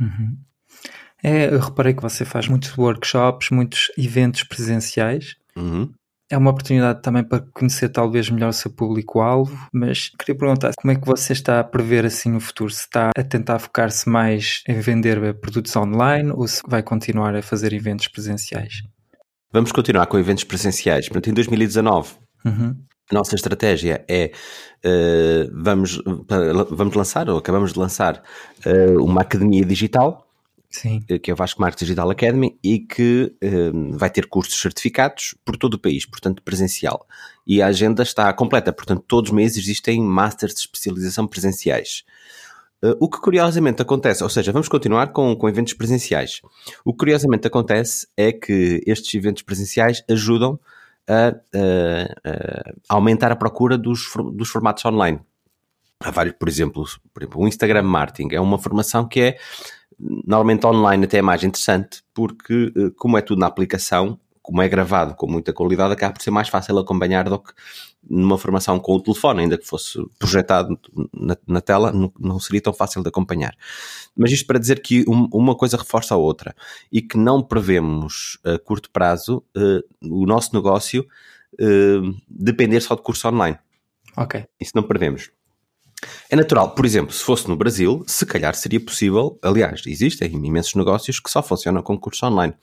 Uhum. 0.00 0.36
É, 1.22 1.52
eu 1.52 1.58
reparei 1.58 1.92
que 1.92 2.00
você 2.00 2.24
faz 2.24 2.48
muitos 2.48 2.78
workshops, 2.78 3.50
muitos 3.50 3.92
eventos 3.98 4.42
presenciais. 4.44 5.36
Uhum. 5.54 5.92
É 6.30 6.38
uma 6.38 6.52
oportunidade 6.52 7.02
também 7.02 7.24
para 7.24 7.40
conhecer 7.52 7.88
talvez 7.88 8.30
melhor 8.30 8.50
o 8.50 8.52
seu 8.52 8.70
público-alvo, 8.70 9.68
mas 9.72 10.10
queria 10.16 10.38
perguntar 10.38 10.70
como 10.80 10.92
é 10.92 10.94
que 10.94 11.04
você 11.04 11.32
está 11.32 11.58
a 11.58 11.64
prever 11.64 12.06
assim 12.06 12.36
o 12.36 12.40
futuro? 12.40 12.70
Se 12.70 12.82
está 12.82 13.10
a 13.16 13.24
tentar 13.24 13.58
focar-se 13.58 14.08
mais 14.08 14.62
em 14.68 14.78
vender 14.78 15.34
produtos 15.40 15.74
online 15.74 16.30
ou 16.30 16.46
se 16.46 16.62
vai 16.68 16.84
continuar 16.84 17.34
a 17.34 17.42
fazer 17.42 17.72
eventos 17.72 18.06
presenciais? 18.06 18.74
Vamos 19.52 19.72
continuar 19.72 20.06
com 20.06 20.20
eventos 20.20 20.44
presenciais. 20.44 21.08
Portanto, 21.08 21.30
em 21.30 21.34
2019, 21.34 22.12
uhum. 22.44 22.76
a 23.10 23.14
nossa 23.14 23.34
estratégia 23.34 24.04
é 24.08 24.30
uh, 24.86 25.50
vamos, 25.52 26.00
vamos 26.70 26.94
lançar, 26.94 27.28
ou 27.28 27.38
acabamos 27.38 27.72
de 27.72 27.78
lançar, 27.80 28.22
uh, 28.64 29.04
uma 29.04 29.22
academia 29.22 29.64
digital 29.64 30.29
Sim. 30.70 31.02
Eh, 31.08 31.18
que 31.18 31.30
é 31.30 31.34
o 31.34 31.36
Vasco 31.36 31.60
Marques 31.60 31.80
Digital 31.80 32.08
Academy, 32.10 32.56
e 32.62 32.78
que 32.78 33.34
um, 33.42 33.90
vai 33.92 34.08
ter 34.08 34.26
cursos 34.26 34.58
certificados 34.60 35.34
por 35.44 35.56
todo 35.56 35.74
o 35.74 35.78
país, 35.78 36.06
portanto 36.06 36.42
presencial. 36.42 37.06
E 37.46 37.60
a 37.60 37.66
agenda 37.66 38.02
está 38.02 38.32
completa, 38.32 38.72
portanto 38.72 39.04
todos 39.06 39.30
os 39.30 39.36
meses 39.36 39.58
existem 39.58 40.00
masters 40.00 40.54
de 40.54 40.60
especialização 40.60 41.26
presenciais. 41.26 42.04
Uh, 42.82 42.96
o 42.98 43.10
que 43.10 43.20
curiosamente 43.20 43.82
acontece, 43.82 44.22
ou 44.22 44.30
seja, 44.30 44.52
vamos 44.52 44.68
continuar 44.68 45.08
com, 45.08 45.36
com 45.36 45.48
eventos 45.48 45.74
presenciais. 45.74 46.40
O 46.84 46.92
que 46.92 46.98
curiosamente 46.98 47.46
acontece 47.46 48.06
é 48.16 48.32
que 48.32 48.82
estes 48.86 49.12
eventos 49.12 49.42
presenciais 49.42 50.02
ajudam 50.08 50.58
a, 51.06 51.28
a, 51.28 52.72
a 52.88 52.94
aumentar 52.94 53.32
a 53.32 53.36
procura 53.36 53.76
dos, 53.76 54.08
dos 54.32 54.48
formatos 54.48 54.84
online. 54.84 55.20
Há 56.02 56.10
vários, 56.10 56.36
por 56.36 56.48
exemplo, 56.48 56.84
por 57.12 57.22
exemplo, 57.22 57.42
o 57.42 57.48
Instagram 57.48 57.82
Marketing 57.82 58.34
é 58.34 58.40
uma 58.40 58.58
formação 58.58 59.06
que 59.06 59.20
é 59.20 59.38
normalmente 60.26 60.66
online 60.66 61.04
até 61.04 61.18
é 61.18 61.22
mais 61.22 61.44
interessante, 61.44 62.02
porque 62.14 62.72
eh, 62.76 62.90
como 62.96 63.18
é 63.18 63.20
tudo 63.22 63.40
na 63.40 63.46
aplicação, 63.46 64.18
como 64.42 64.62
é 64.62 64.68
gravado 64.68 65.14
com 65.14 65.26
muita 65.26 65.52
qualidade, 65.52 65.92
acaba 65.92 66.14
por 66.14 66.22
ser 66.22 66.30
mais 66.30 66.48
fácil 66.48 66.78
acompanhar 66.78 67.28
do 67.28 67.38
que 67.38 67.52
numa 68.08 68.38
formação 68.38 68.80
com 68.80 68.96
o 68.96 69.00
telefone, 69.02 69.42
ainda 69.42 69.58
que 69.58 69.66
fosse 69.66 69.98
projetado 70.18 70.78
na, 71.14 71.36
na 71.46 71.60
tela, 71.60 71.92
não, 71.92 72.10
não, 72.18 72.40
seria 72.40 72.60
tão 72.60 72.72
fácil 72.72 73.02
de 73.02 73.08
acompanhar. 73.08 73.54
Mas 74.16 74.32
isto 74.32 74.46
para 74.46 74.58
dizer 74.58 74.80
que 74.80 75.04
um, 75.06 75.28
uma 75.32 75.54
coisa 75.54 75.76
reforça 75.76 76.14
a 76.14 76.18
outra 76.18 76.54
e 76.90 77.02
que 77.02 77.18
não 77.18 77.42
prevemos 77.42 78.38
a 78.42 78.58
curto 78.58 78.90
prazo 78.90 79.44
uh, 79.56 79.82
o 80.02 80.26
nosso 80.26 80.54
negócio 80.54 81.06
uh, 81.54 82.16
depender 82.28 82.80
só 82.80 82.94
de 82.94 83.02
curso 83.02 83.28
online. 83.28 83.58
Ok. 84.16 84.44
Isso 84.58 84.72
não 84.74 84.82
prevemos. 84.82 85.30
É 86.28 86.36
natural, 86.36 86.74
por 86.74 86.86
exemplo, 86.86 87.12
se 87.12 87.22
fosse 87.22 87.48
no 87.48 87.56
Brasil, 87.56 88.04
se 88.06 88.24
calhar 88.24 88.54
seria 88.54 88.80
possível, 88.80 89.38
aliás, 89.42 89.82
existem 89.86 90.32
imensos 90.32 90.74
negócios 90.74 91.20
que 91.20 91.30
só 91.30 91.42
funcionam 91.42 91.82
com 91.82 91.98
curso 91.98 92.26
online, 92.26 92.54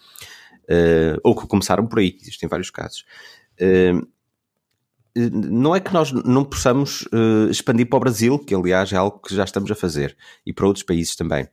uh, 0.70 1.20
ou 1.24 1.36
que 1.36 1.48
começaram 1.48 1.86
por 1.86 2.00
aí, 2.00 2.18
existem 2.22 2.48
vários 2.50 2.70
casos. 2.70 3.06
Uh, 3.60 4.08
não 5.16 5.76
é 5.76 5.80
que 5.80 5.92
nós 5.94 6.12
não 6.12 6.46
possamos 6.46 7.02
uh, 7.14 7.50
expandir 7.50 7.90
para 7.90 7.98
o 7.98 8.00
Brasil, 8.00 8.38
que 8.38 8.54
aliás 8.54 8.94
é 8.94 8.98
algo 8.98 9.20
que 9.20 9.36
já 9.36 9.44
estamos 9.44 9.70
a 9.72 9.76
fazer, 9.76 10.16
e 10.46 10.54
para 10.54 10.68
outros 10.68 10.84
países 10.84 11.16
também, 11.16 11.48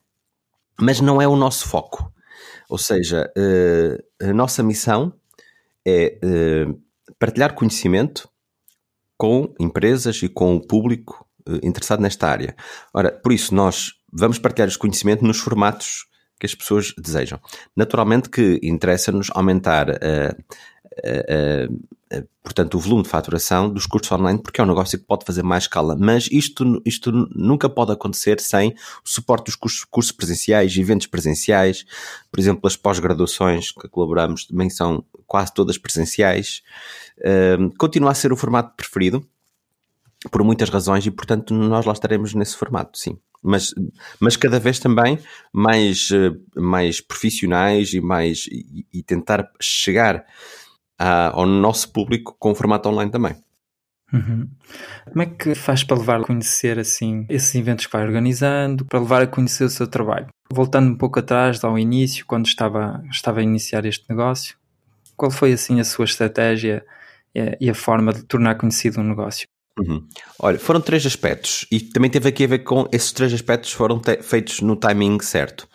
mas 0.78 1.00
não 1.00 1.20
é 1.20 1.26
o 1.28 1.36
nosso 1.36 1.68
foco. 1.68 2.12
Ou 2.68 2.78
seja, 2.78 3.30
a 4.20 4.32
nossa 4.32 4.62
missão 4.62 5.12
é 5.86 6.18
partilhar 7.18 7.54
conhecimento 7.54 8.28
com 9.16 9.54
empresas 9.60 10.22
e 10.22 10.28
com 10.28 10.56
o 10.56 10.66
público 10.66 11.24
interessado 11.62 12.00
nesta 12.00 12.28
área. 12.28 12.56
Ora, 12.92 13.10
por 13.10 13.32
isso 13.32 13.54
nós 13.54 13.92
vamos 14.12 14.38
partilhar 14.38 14.68
este 14.68 14.78
conhecimento 14.78 15.24
nos 15.24 15.38
formatos 15.38 16.06
que 16.38 16.46
as 16.46 16.54
pessoas 16.54 16.92
desejam. 16.98 17.40
Naturalmente 17.76 18.28
que 18.28 18.60
interessa-nos 18.62 19.28
aumentar 19.32 19.88
uh, 19.88 20.44
uh, 20.92 21.72
uh, 21.72 22.28
portanto, 22.42 22.74
o 22.74 22.78
volume 22.78 23.02
de 23.02 23.08
faturação 23.08 23.72
dos 23.72 23.86
cursos 23.86 24.10
online, 24.12 24.38
porque 24.38 24.60
é 24.60 24.64
um 24.64 24.66
negócio 24.66 24.98
que 24.98 25.04
pode 25.04 25.24
fazer 25.24 25.42
mais 25.42 25.64
escala, 25.64 25.96
mas 25.98 26.28
isto, 26.30 26.80
isto 26.84 27.10
nunca 27.34 27.68
pode 27.68 27.92
acontecer 27.92 28.40
sem 28.40 28.70
o 29.04 29.08
suporte 29.08 29.46
dos 29.46 29.56
cursos, 29.56 29.84
cursos 29.84 30.12
presenciais, 30.12 30.76
eventos 30.76 31.06
presenciais, 31.06 31.84
por 32.30 32.38
exemplo, 32.38 32.66
as 32.66 32.76
pós-graduações 32.76 33.72
que 33.72 33.88
colaboramos 33.88 34.46
também 34.46 34.68
são 34.70 35.04
quase 35.26 35.52
todas 35.54 35.78
presenciais. 35.78 36.62
continua 37.78 38.10
a 38.10 38.14
ser 38.14 38.32
o 38.32 38.36
formato 38.36 38.74
preferido, 38.76 39.26
por 40.31 40.43
muitas 40.43 40.69
razões 40.69 41.07
e, 41.07 41.11
portanto, 41.11 41.52
nós 41.54 41.85
lá 41.85 41.93
estaremos 41.93 42.35
nesse 42.35 42.57
formato, 42.57 42.99
sim. 42.99 43.19
Mas, 43.43 43.75
mas 44.19 44.37
cada 44.37 44.59
vez 44.59 44.78
também 44.78 45.19
mais, 45.52 46.09
eh, 46.11 46.33
mais 46.57 47.00
profissionais 47.00 47.93
e, 47.93 48.00
mais, 48.00 48.47
e, 48.50 48.87
e 48.93 49.02
tentar 49.02 49.47
chegar 49.61 50.25
ao 50.97 51.45
nosso 51.45 51.93
público 51.93 52.37
com 52.38 52.52
o 52.52 52.54
formato 52.54 52.88
online 52.88 53.11
também. 53.11 53.37
Uhum. 54.12 54.49
Como 55.11 55.23
é 55.23 55.26
que 55.26 55.54
faz 55.54 55.83
para 55.83 55.99
levar 55.99 56.21
a 56.21 56.25
conhecer 56.25 56.78
assim 56.78 57.26
esses 57.28 57.52
eventos 57.54 57.87
que 57.87 57.93
vai 57.93 58.04
organizando, 58.04 58.85
para 58.85 59.00
levar 59.00 59.23
a 59.23 59.26
conhecer 59.26 59.64
o 59.64 59.71
seu 59.71 59.88
trabalho? 59.88 60.28
Voltando 60.50 60.90
um 60.90 60.97
pouco 60.97 61.19
atrás, 61.19 61.62
ao 61.64 61.78
início, 61.78 62.25
quando 62.25 62.47
estava, 62.47 63.02
estava 63.11 63.40
a 63.40 63.43
iniciar 63.43 63.85
este 63.85 64.04
negócio, 64.09 64.57
qual 65.16 65.31
foi 65.31 65.52
assim 65.52 65.81
a 65.81 65.85
sua 65.85 66.04
estratégia 66.04 66.85
eh, 67.35 67.57
e 67.61 67.69
a 67.69 67.75
forma 67.75 68.12
de 68.12 68.23
tornar 68.23 68.54
conhecido 68.54 69.00
um 69.00 69.04
negócio? 69.04 69.47
Uhum. 69.78 70.07
Olha, 70.38 70.59
foram 70.59 70.81
três 70.81 71.04
aspectos 71.04 71.66
e 71.71 71.81
também 71.81 72.11
teve 72.11 72.28
aqui 72.28 72.45
a 72.45 72.47
ver 72.47 72.61
com 72.61 72.87
esses 72.93 73.11
três 73.12 73.33
aspectos 73.33 73.73
foram 73.73 74.00
feitos 74.23 74.61
no 74.61 74.76
timing 74.76 75.21
certo. 75.21 75.69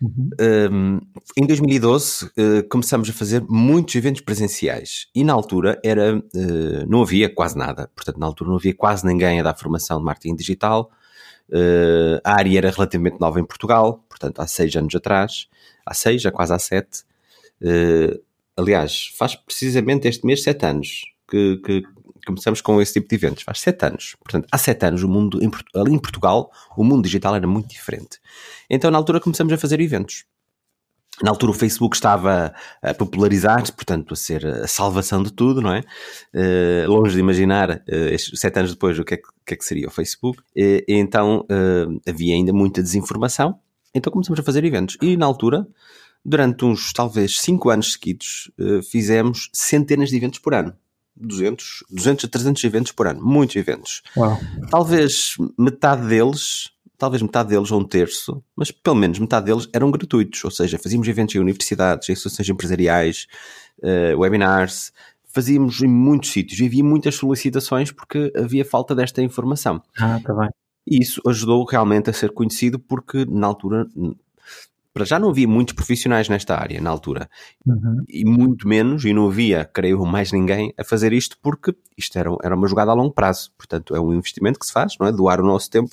Uhum. 0.00 0.30
Um, 0.70 1.00
em 1.36 1.44
2012 1.44 2.26
uh, 2.26 2.30
eh, 2.36 2.62
começamos 2.62 3.10
a 3.10 3.12
fazer 3.12 3.44
muitos 3.48 3.96
eventos 3.96 4.20
presenciais 4.20 5.08
e 5.12 5.24
na 5.24 5.32
altura 5.32 5.76
era 5.84 6.16
uh, 6.16 6.86
não 6.88 7.02
havia 7.02 7.28
quase 7.28 7.58
nada, 7.58 7.90
portanto 7.96 8.16
na 8.16 8.26
altura 8.26 8.50
não 8.50 8.58
havia 8.58 8.74
quase 8.74 9.04
ninguém 9.04 9.40
a 9.40 9.42
dar 9.42 9.56
formação 9.56 9.98
de 9.98 10.04
marketing 10.04 10.36
digital. 10.36 10.90
Uh, 11.48 12.20
a 12.22 12.34
área 12.34 12.58
era 12.58 12.70
relativamente 12.70 13.18
nova 13.20 13.40
em 13.40 13.44
Portugal, 13.44 14.04
portanto 14.08 14.38
há 14.38 14.46
seis 14.46 14.74
anos 14.76 14.94
atrás, 14.94 15.48
há 15.84 15.94
seis, 15.94 16.22
já 16.22 16.30
quase 16.30 16.52
há 16.52 16.58
sete. 16.58 17.02
aliás, 18.56 19.12
faz 19.16 19.34
precisamente 19.34 20.06
este 20.06 20.24
mês 20.24 20.44
sete 20.44 20.64
anos 20.64 21.06
que, 21.28 21.56
que, 21.58 21.82
começamos 22.28 22.60
com 22.60 22.80
esse 22.80 22.92
tipo 22.92 23.08
de 23.08 23.14
eventos, 23.16 23.42
faz 23.42 23.60
sete 23.60 23.84
anos. 23.84 24.16
Portanto, 24.22 24.46
há 24.52 24.58
sete 24.58 24.86
anos, 24.86 25.02
o 25.02 25.08
mundo, 25.08 25.40
ali 25.74 25.92
em 25.92 25.98
Portugal, 25.98 26.50
o 26.76 26.84
mundo 26.84 27.02
digital 27.02 27.34
era 27.34 27.46
muito 27.46 27.68
diferente. 27.68 28.20
Então, 28.70 28.90
na 28.90 28.98
altura, 28.98 29.18
começamos 29.18 29.52
a 29.52 29.58
fazer 29.58 29.80
eventos. 29.80 30.24
Na 31.20 31.30
altura 31.30 31.50
o 31.50 31.54
Facebook 31.54 31.96
estava 31.96 32.54
a 32.80 32.94
popularizar-se, 32.94 33.72
portanto 33.72 34.14
a 34.14 34.16
ser 34.16 34.46
a 34.46 34.68
salvação 34.68 35.20
de 35.20 35.32
tudo, 35.32 35.60
não 35.60 35.72
é? 35.72 35.80
Uh, 36.32 36.88
longe 36.88 37.14
de 37.14 37.18
imaginar, 37.18 37.70
uh, 37.70 38.36
sete 38.36 38.58
anos 38.60 38.70
depois, 38.70 38.96
o 39.00 39.04
que 39.04 39.14
é 39.14 39.16
que, 39.16 39.28
que, 39.44 39.54
é 39.54 39.56
que 39.56 39.64
seria 39.64 39.88
o 39.88 39.90
Facebook. 39.90 40.40
Então 40.86 41.44
havia 42.06 42.34
ainda 42.34 42.52
muita 42.52 42.80
desinformação, 42.80 43.58
então 43.92 44.12
começamos 44.12 44.38
a 44.38 44.44
fazer 44.44 44.64
eventos. 44.64 44.96
E 45.02 45.16
na 45.16 45.26
altura, 45.26 45.66
durante 46.24 46.64
uns 46.64 46.92
talvez 46.92 47.40
cinco 47.40 47.68
anos 47.68 47.94
seguidos, 47.94 48.52
fizemos 48.88 49.50
centenas 49.52 50.10
de 50.10 50.16
eventos 50.16 50.38
por 50.38 50.54
ano. 50.54 50.72
200, 51.20 51.84
200 51.90 52.24
a 52.24 52.28
300 52.28 52.64
eventos 52.64 52.92
por 52.92 53.06
ano, 53.06 53.20
muitos 53.22 53.56
eventos. 53.56 54.02
Uau. 54.16 54.38
Talvez 54.70 55.34
metade 55.58 56.06
deles, 56.06 56.70
talvez 56.96 57.22
metade 57.22 57.50
deles 57.50 57.70
ou 57.70 57.80
um 57.80 57.84
terço, 57.84 58.42
mas 58.56 58.70
pelo 58.70 58.96
menos 58.96 59.18
metade 59.18 59.46
deles 59.46 59.68
eram 59.72 59.90
gratuitos, 59.90 60.44
ou 60.44 60.50
seja, 60.50 60.78
fazíamos 60.78 61.08
eventos 61.08 61.34
em 61.34 61.38
universidades, 61.38 62.08
em 62.08 62.12
associações 62.12 62.48
empresariais, 62.48 63.26
uh, 63.82 64.18
webinars, 64.18 64.92
fazíamos 65.26 65.80
em 65.82 65.88
muitos 65.88 66.30
sítios 66.30 66.58
e 66.60 66.66
havia 66.66 66.82
muitas 66.84 67.14
solicitações 67.14 67.92
porque 67.92 68.32
havia 68.36 68.64
falta 68.64 68.94
desta 68.94 69.22
informação. 69.22 69.80
Ah, 69.98 70.20
tá 70.24 70.34
bem. 70.34 70.48
E 70.86 71.02
isso 71.02 71.20
ajudou 71.26 71.64
realmente 71.64 72.08
a 72.08 72.12
ser 72.12 72.32
conhecido 72.32 72.78
porque 72.78 73.26
na 73.26 73.46
altura 73.46 73.86
para 74.98 75.04
já 75.04 75.16
não 75.16 75.30
havia 75.30 75.46
muitos 75.46 75.74
profissionais 75.74 76.28
nesta 76.28 76.56
área 76.56 76.80
na 76.80 76.90
altura. 76.90 77.30
Uhum. 77.64 78.02
E 78.08 78.24
muito 78.24 78.66
menos, 78.66 79.04
e 79.04 79.12
não 79.12 79.28
havia, 79.28 79.64
creio, 79.64 80.04
mais 80.04 80.32
ninguém 80.32 80.74
a 80.76 80.82
fazer 80.82 81.12
isto 81.12 81.38
porque 81.40 81.72
isto 81.96 82.18
era, 82.18 82.34
era 82.42 82.56
uma 82.56 82.66
jogada 82.66 82.90
a 82.90 82.94
longo 82.94 83.14
prazo. 83.14 83.52
Portanto, 83.56 83.94
é 83.94 84.00
um 84.00 84.12
investimento 84.12 84.58
que 84.58 84.66
se 84.66 84.72
faz, 84.72 84.94
não 84.98 85.06
é? 85.06 85.12
Doar 85.12 85.40
o 85.40 85.46
nosso 85.46 85.70
tempo 85.70 85.88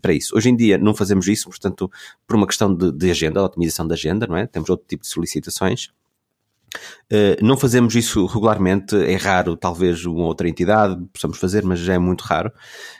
para 0.00 0.12
isso. 0.12 0.36
Hoje 0.36 0.48
em 0.48 0.54
dia 0.54 0.78
não 0.78 0.94
fazemos 0.94 1.26
isso, 1.26 1.48
portanto, 1.48 1.90
por 2.24 2.36
uma 2.36 2.46
questão 2.46 2.72
de, 2.72 2.92
de 2.92 3.10
agenda, 3.10 3.40
de 3.40 3.46
otimização 3.46 3.84
da 3.84 3.94
agenda, 3.94 4.28
não 4.28 4.36
é? 4.36 4.46
Temos 4.46 4.70
outro 4.70 4.86
tipo 4.86 5.02
de 5.02 5.08
solicitações 5.08 5.90
Uh, 7.12 7.44
não 7.44 7.56
fazemos 7.56 7.94
isso 7.94 8.26
regularmente, 8.26 8.96
é 8.96 9.16
raro, 9.16 9.56
talvez 9.56 10.04
uma 10.04 10.24
outra 10.24 10.48
entidade 10.48 10.96
possamos 11.12 11.38
fazer, 11.38 11.64
mas 11.64 11.78
já 11.78 11.94
é 11.94 11.98
muito 11.98 12.22
raro. 12.22 12.52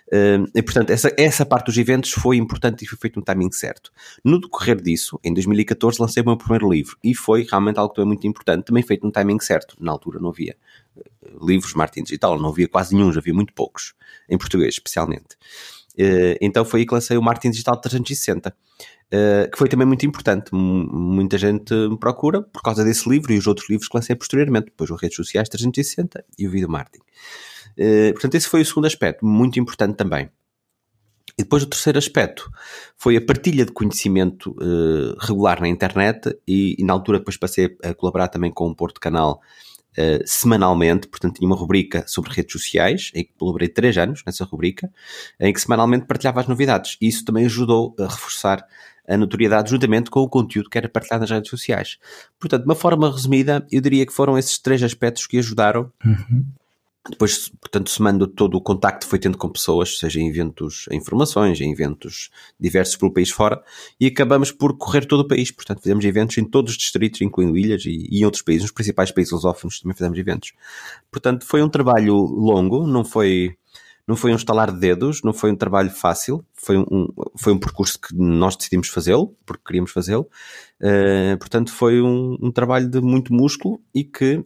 Uh, 0.08 0.46
e 0.54 0.62
portanto, 0.62 0.90
essa, 0.90 1.12
essa 1.16 1.44
parte 1.44 1.66
dos 1.66 1.76
eventos 1.78 2.12
foi 2.12 2.36
importante 2.36 2.84
e 2.84 2.86
foi 2.86 2.98
feito 2.98 3.16
no 3.16 3.24
timing 3.24 3.50
certo. 3.52 3.90
No 4.24 4.40
decorrer 4.40 4.80
disso, 4.80 5.18
em 5.24 5.34
2014, 5.34 6.00
lancei 6.00 6.22
o 6.22 6.26
meu 6.26 6.36
primeiro 6.36 6.70
livro 6.70 6.96
e 7.02 7.14
foi 7.14 7.46
realmente 7.48 7.78
algo 7.78 7.92
que 7.92 8.00
é 8.00 8.04
muito 8.04 8.26
importante, 8.26 8.64
também 8.64 8.82
feito 8.82 9.04
no 9.04 9.12
timing 9.12 9.40
certo. 9.40 9.76
Na 9.80 9.92
altura 9.92 10.20
não 10.20 10.30
havia 10.30 10.56
uh, 10.96 11.46
livros 11.46 11.74
marketing 11.74 12.04
digital, 12.04 12.38
não 12.38 12.50
havia 12.50 12.68
quase 12.68 12.94
nenhum, 12.94 13.10
havia 13.10 13.34
muito 13.34 13.52
poucos, 13.52 13.94
em 14.28 14.38
português 14.38 14.74
especialmente. 14.74 15.36
Então 16.40 16.64
foi 16.64 16.80
aí 16.80 16.86
que 16.86 16.94
lancei 16.94 17.16
o 17.16 17.22
Marketing 17.22 17.50
Digital 17.50 17.80
360 17.80 18.54
Uh, 19.06 19.48
que 19.52 19.56
foi 19.56 19.68
também 19.68 19.86
muito 19.86 20.04
importante. 20.04 20.50
Muita 20.52 21.38
gente 21.38 21.72
me 21.72 21.96
procura 21.96 22.42
por 22.42 22.60
causa 22.60 22.84
desse 22.84 23.08
livro 23.08 23.32
e 23.32 23.38
os 23.38 23.46
outros 23.46 23.68
livros 23.70 23.88
que 23.88 23.96
lancei 23.96 24.16
posteriormente, 24.16 24.66
depois 24.66 24.90
o 24.90 24.96
Redes 24.96 25.16
Sociais 25.16 25.48
360 25.48 26.24
e 26.36 26.46
o 26.46 26.50
Vídeo 26.50 26.68
Marketing. 26.68 27.04
Uh, 27.78 28.12
portanto, 28.14 28.34
esse 28.34 28.48
foi 28.48 28.62
o 28.62 28.66
segundo 28.66 28.86
aspecto, 28.86 29.24
muito 29.24 29.60
importante 29.60 29.96
também. 29.96 30.28
E 31.38 31.42
depois 31.42 31.62
o 31.62 31.66
terceiro 31.66 31.98
aspecto 31.98 32.50
foi 32.96 33.16
a 33.16 33.20
partilha 33.20 33.64
de 33.64 33.70
conhecimento 33.70 34.56
regular 35.20 35.60
na 35.60 35.68
internet 35.68 36.34
e, 36.48 36.74
e, 36.78 36.82
na 36.82 36.94
altura 36.94 37.18
depois 37.18 37.36
passei 37.36 37.76
a 37.84 37.92
colaborar 37.92 38.28
também 38.28 38.50
com 38.50 38.66
o 38.66 38.74
Porto 38.74 38.98
Canal 38.98 39.42
uh, 39.98 40.22
semanalmente, 40.24 41.08
portanto 41.08 41.36
tinha 41.36 41.48
uma 41.48 41.56
rubrica 41.56 42.04
sobre 42.06 42.32
redes 42.32 42.52
sociais, 42.52 43.10
em 43.14 43.24
que 43.24 43.32
colaborei 43.38 43.68
três 43.68 43.96
anos 43.98 44.22
nessa 44.24 44.44
rubrica, 44.44 44.90
em 45.40 45.52
que 45.52 45.60
semanalmente 45.60 46.06
partilhava 46.06 46.40
as 46.40 46.46
novidades. 46.46 46.96
E 47.00 47.08
isso 47.08 47.24
também 47.24 47.44
ajudou 47.46 47.94
a 47.98 48.04
reforçar 48.04 48.64
a 49.08 49.16
notoriedade 49.16 49.70
juntamente 49.70 50.10
com 50.10 50.20
o 50.20 50.28
conteúdo 50.28 50.68
que 50.68 50.78
era 50.78 50.88
partilhado 50.88 51.22
nas 51.22 51.30
redes 51.30 51.50
sociais. 51.50 51.98
Portanto, 52.38 52.62
de 52.62 52.68
uma 52.68 52.74
forma 52.74 53.10
resumida, 53.10 53.66
eu 53.70 53.80
diria 53.80 54.04
que 54.04 54.12
foram 54.12 54.36
esses 54.36 54.58
três 54.58 54.82
aspectos 54.82 55.26
que 55.26 55.38
ajudaram. 55.38 55.92
Uhum. 56.04 56.44
Depois, 57.08 57.48
portanto, 57.60 57.90
semando 57.90 58.26
todo 58.26 58.56
o 58.56 58.60
contacto 58.60 59.06
foi 59.06 59.18
tendo 59.18 59.38
com 59.38 59.48
pessoas, 59.48 59.98
seja 59.98 60.20
em 60.20 60.28
eventos, 60.28 60.86
em 60.90 61.00
formações, 61.00 61.60
em 61.60 61.70
eventos 61.70 62.30
diversos 62.58 62.96
pelo 62.96 63.12
país 63.12 63.30
fora, 63.30 63.62
e 64.00 64.06
acabamos 64.06 64.50
por 64.50 64.76
correr 64.76 65.06
todo 65.06 65.20
o 65.20 65.28
país. 65.28 65.50
Portanto, 65.50 65.82
fizemos 65.82 66.04
eventos 66.04 66.36
em 66.38 66.44
todos 66.44 66.72
os 66.72 66.78
distritos, 66.78 67.20
incluindo 67.20 67.56
ilhas 67.56 67.84
e, 67.84 68.08
e 68.10 68.20
em 68.20 68.24
outros 68.24 68.42
países, 68.42 68.62
nos 68.62 68.72
principais 68.72 69.10
países 69.10 69.32
lusófonos 69.32 69.80
também 69.80 69.94
fizemos 69.94 70.18
eventos. 70.18 70.52
Portanto, 71.10 71.46
foi 71.46 71.62
um 71.62 71.68
trabalho 71.68 72.14
longo, 72.14 72.86
não 72.86 73.04
foi 73.04 73.56
não 74.06 74.14
foi 74.14 74.32
um 74.32 74.36
estalar 74.36 74.70
de 74.70 74.78
dedos, 74.78 75.22
não 75.24 75.32
foi 75.32 75.50
um 75.50 75.56
trabalho 75.56 75.90
fácil, 75.90 76.44
foi 76.54 76.78
um, 76.78 77.08
foi 77.36 77.52
um 77.52 77.58
percurso 77.58 78.00
que 78.00 78.14
nós 78.14 78.56
decidimos 78.56 78.88
fazê-lo, 78.88 79.36
porque 79.44 79.64
queríamos 79.66 79.90
fazê-lo. 79.90 80.28
Uh, 80.80 81.36
portanto, 81.38 81.72
foi 81.72 82.00
um, 82.00 82.38
um, 82.40 82.52
trabalho 82.52 82.88
de 82.88 83.00
muito 83.00 83.34
músculo 83.34 83.80
e 83.92 84.04
que 84.04 84.44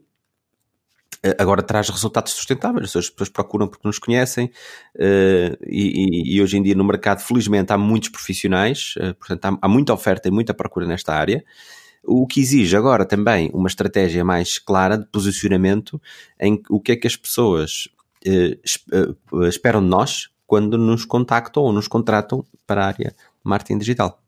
agora 1.39 1.63
traz 1.63 1.89
resultados 1.89 2.33
sustentáveis. 2.33 2.97
As 2.97 3.11
pessoas 3.11 3.29
procuram 3.29 3.69
porque 3.69 3.87
nos 3.87 3.99
conhecem 3.99 4.47
uh, 4.97 5.57
e, 5.67 6.35
e, 6.37 6.43
hoje 6.43 6.57
em 6.57 6.63
dia 6.63 6.75
no 6.75 6.85
mercado, 6.85 7.21
felizmente, 7.21 7.73
há 7.73 7.79
muitos 7.79 8.09
profissionais, 8.09 8.95
portanto, 9.19 9.45
há, 9.45 9.59
há 9.67 9.69
muita 9.69 9.93
oferta 9.93 10.29
e 10.29 10.31
muita 10.31 10.55
procura 10.55 10.87
nesta 10.87 11.15
área 11.15 11.45
o 12.03 12.27
que 12.27 12.41
exige 12.41 12.77
agora 12.77 13.05
também 13.05 13.51
uma 13.53 13.69
estratégia 13.69 14.25
mais 14.25 14.59
clara 14.59 14.97
de 14.97 15.07
posicionamento 15.07 16.01
em 16.41 16.61
o 16.69 16.81
que 16.81 16.93
é 16.93 16.97
que 16.97 17.07
as 17.07 17.17
pessoas 17.17 17.89
eh, 18.25 18.59
eh, 18.93 19.49
esperam 19.49 19.83
de 19.83 19.89
nós 19.89 20.29
quando 20.47 20.77
nos 20.77 21.05
contactam 21.05 21.63
ou 21.63 21.73
nos 21.73 21.87
contratam 21.87 22.45
para 22.67 22.85
a 22.85 22.87
área 22.87 23.15
marketing 23.45 23.79
digital. 23.79 24.23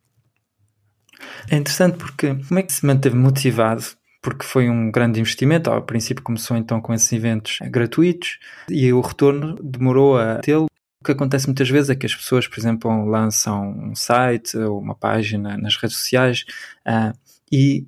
É 1.51 1.57
interessante 1.57 1.97
porque 1.97 2.35
como 2.35 2.59
é 2.59 2.63
que 2.63 2.73
se 2.73 2.85
manteve 2.87 3.17
motivado? 3.17 3.85
Porque 4.23 4.47
foi 4.47 4.71
um 4.71 4.91
grande 4.91 5.21
investimento. 5.21 5.69
Ao 5.71 5.83
princípio 5.83 6.23
começou 6.23 6.57
então 6.57 6.81
com 6.81 6.95
esses 6.95 7.13
eventos 7.13 7.59
gratuitos 7.63 8.39
e 8.71 8.93
o 8.93 9.01
retorno 9.01 9.57
demorou 9.63 10.17
a 10.17 10.37
tê-lo. 10.37 10.67
O 11.01 11.05
que 11.05 11.11
acontece 11.11 11.49
muitas 11.49 11.69
vezes 11.69 11.91
é 11.91 11.97
que 11.97 12.07
as 12.07 12.15
pessoas, 12.15 12.47
por 12.47 12.59
exemplo, 12.61 13.05
lançam 13.05 13.71
um 13.71 13.95
site 13.95 14.57
ou 14.57 14.79
uma 14.79 14.95
página 14.95 15.59
nas 15.59 15.77
redes 15.77 15.97
sociais 15.97 16.45
uh, 16.87 17.13
e 17.51 17.85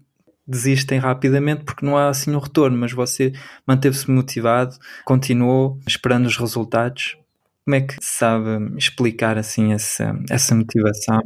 desistem 0.46 0.98
rapidamente 0.98 1.64
porque 1.64 1.86
não 1.86 1.96
há 1.96 2.08
assim 2.08 2.34
um 2.34 2.38
retorno, 2.38 2.76
mas 2.76 2.92
você 2.92 3.32
manteve-se 3.66 4.10
motivado, 4.10 4.76
continuou 5.04 5.78
esperando 5.86 6.26
os 6.26 6.36
resultados. 6.36 7.16
Como 7.64 7.76
é 7.76 7.80
que 7.80 7.96
sabe 8.00 8.76
explicar 8.76 9.38
assim 9.38 9.72
essa, 9.72 10.14
essa 10.28 10.54
motivação? 10.54 11.22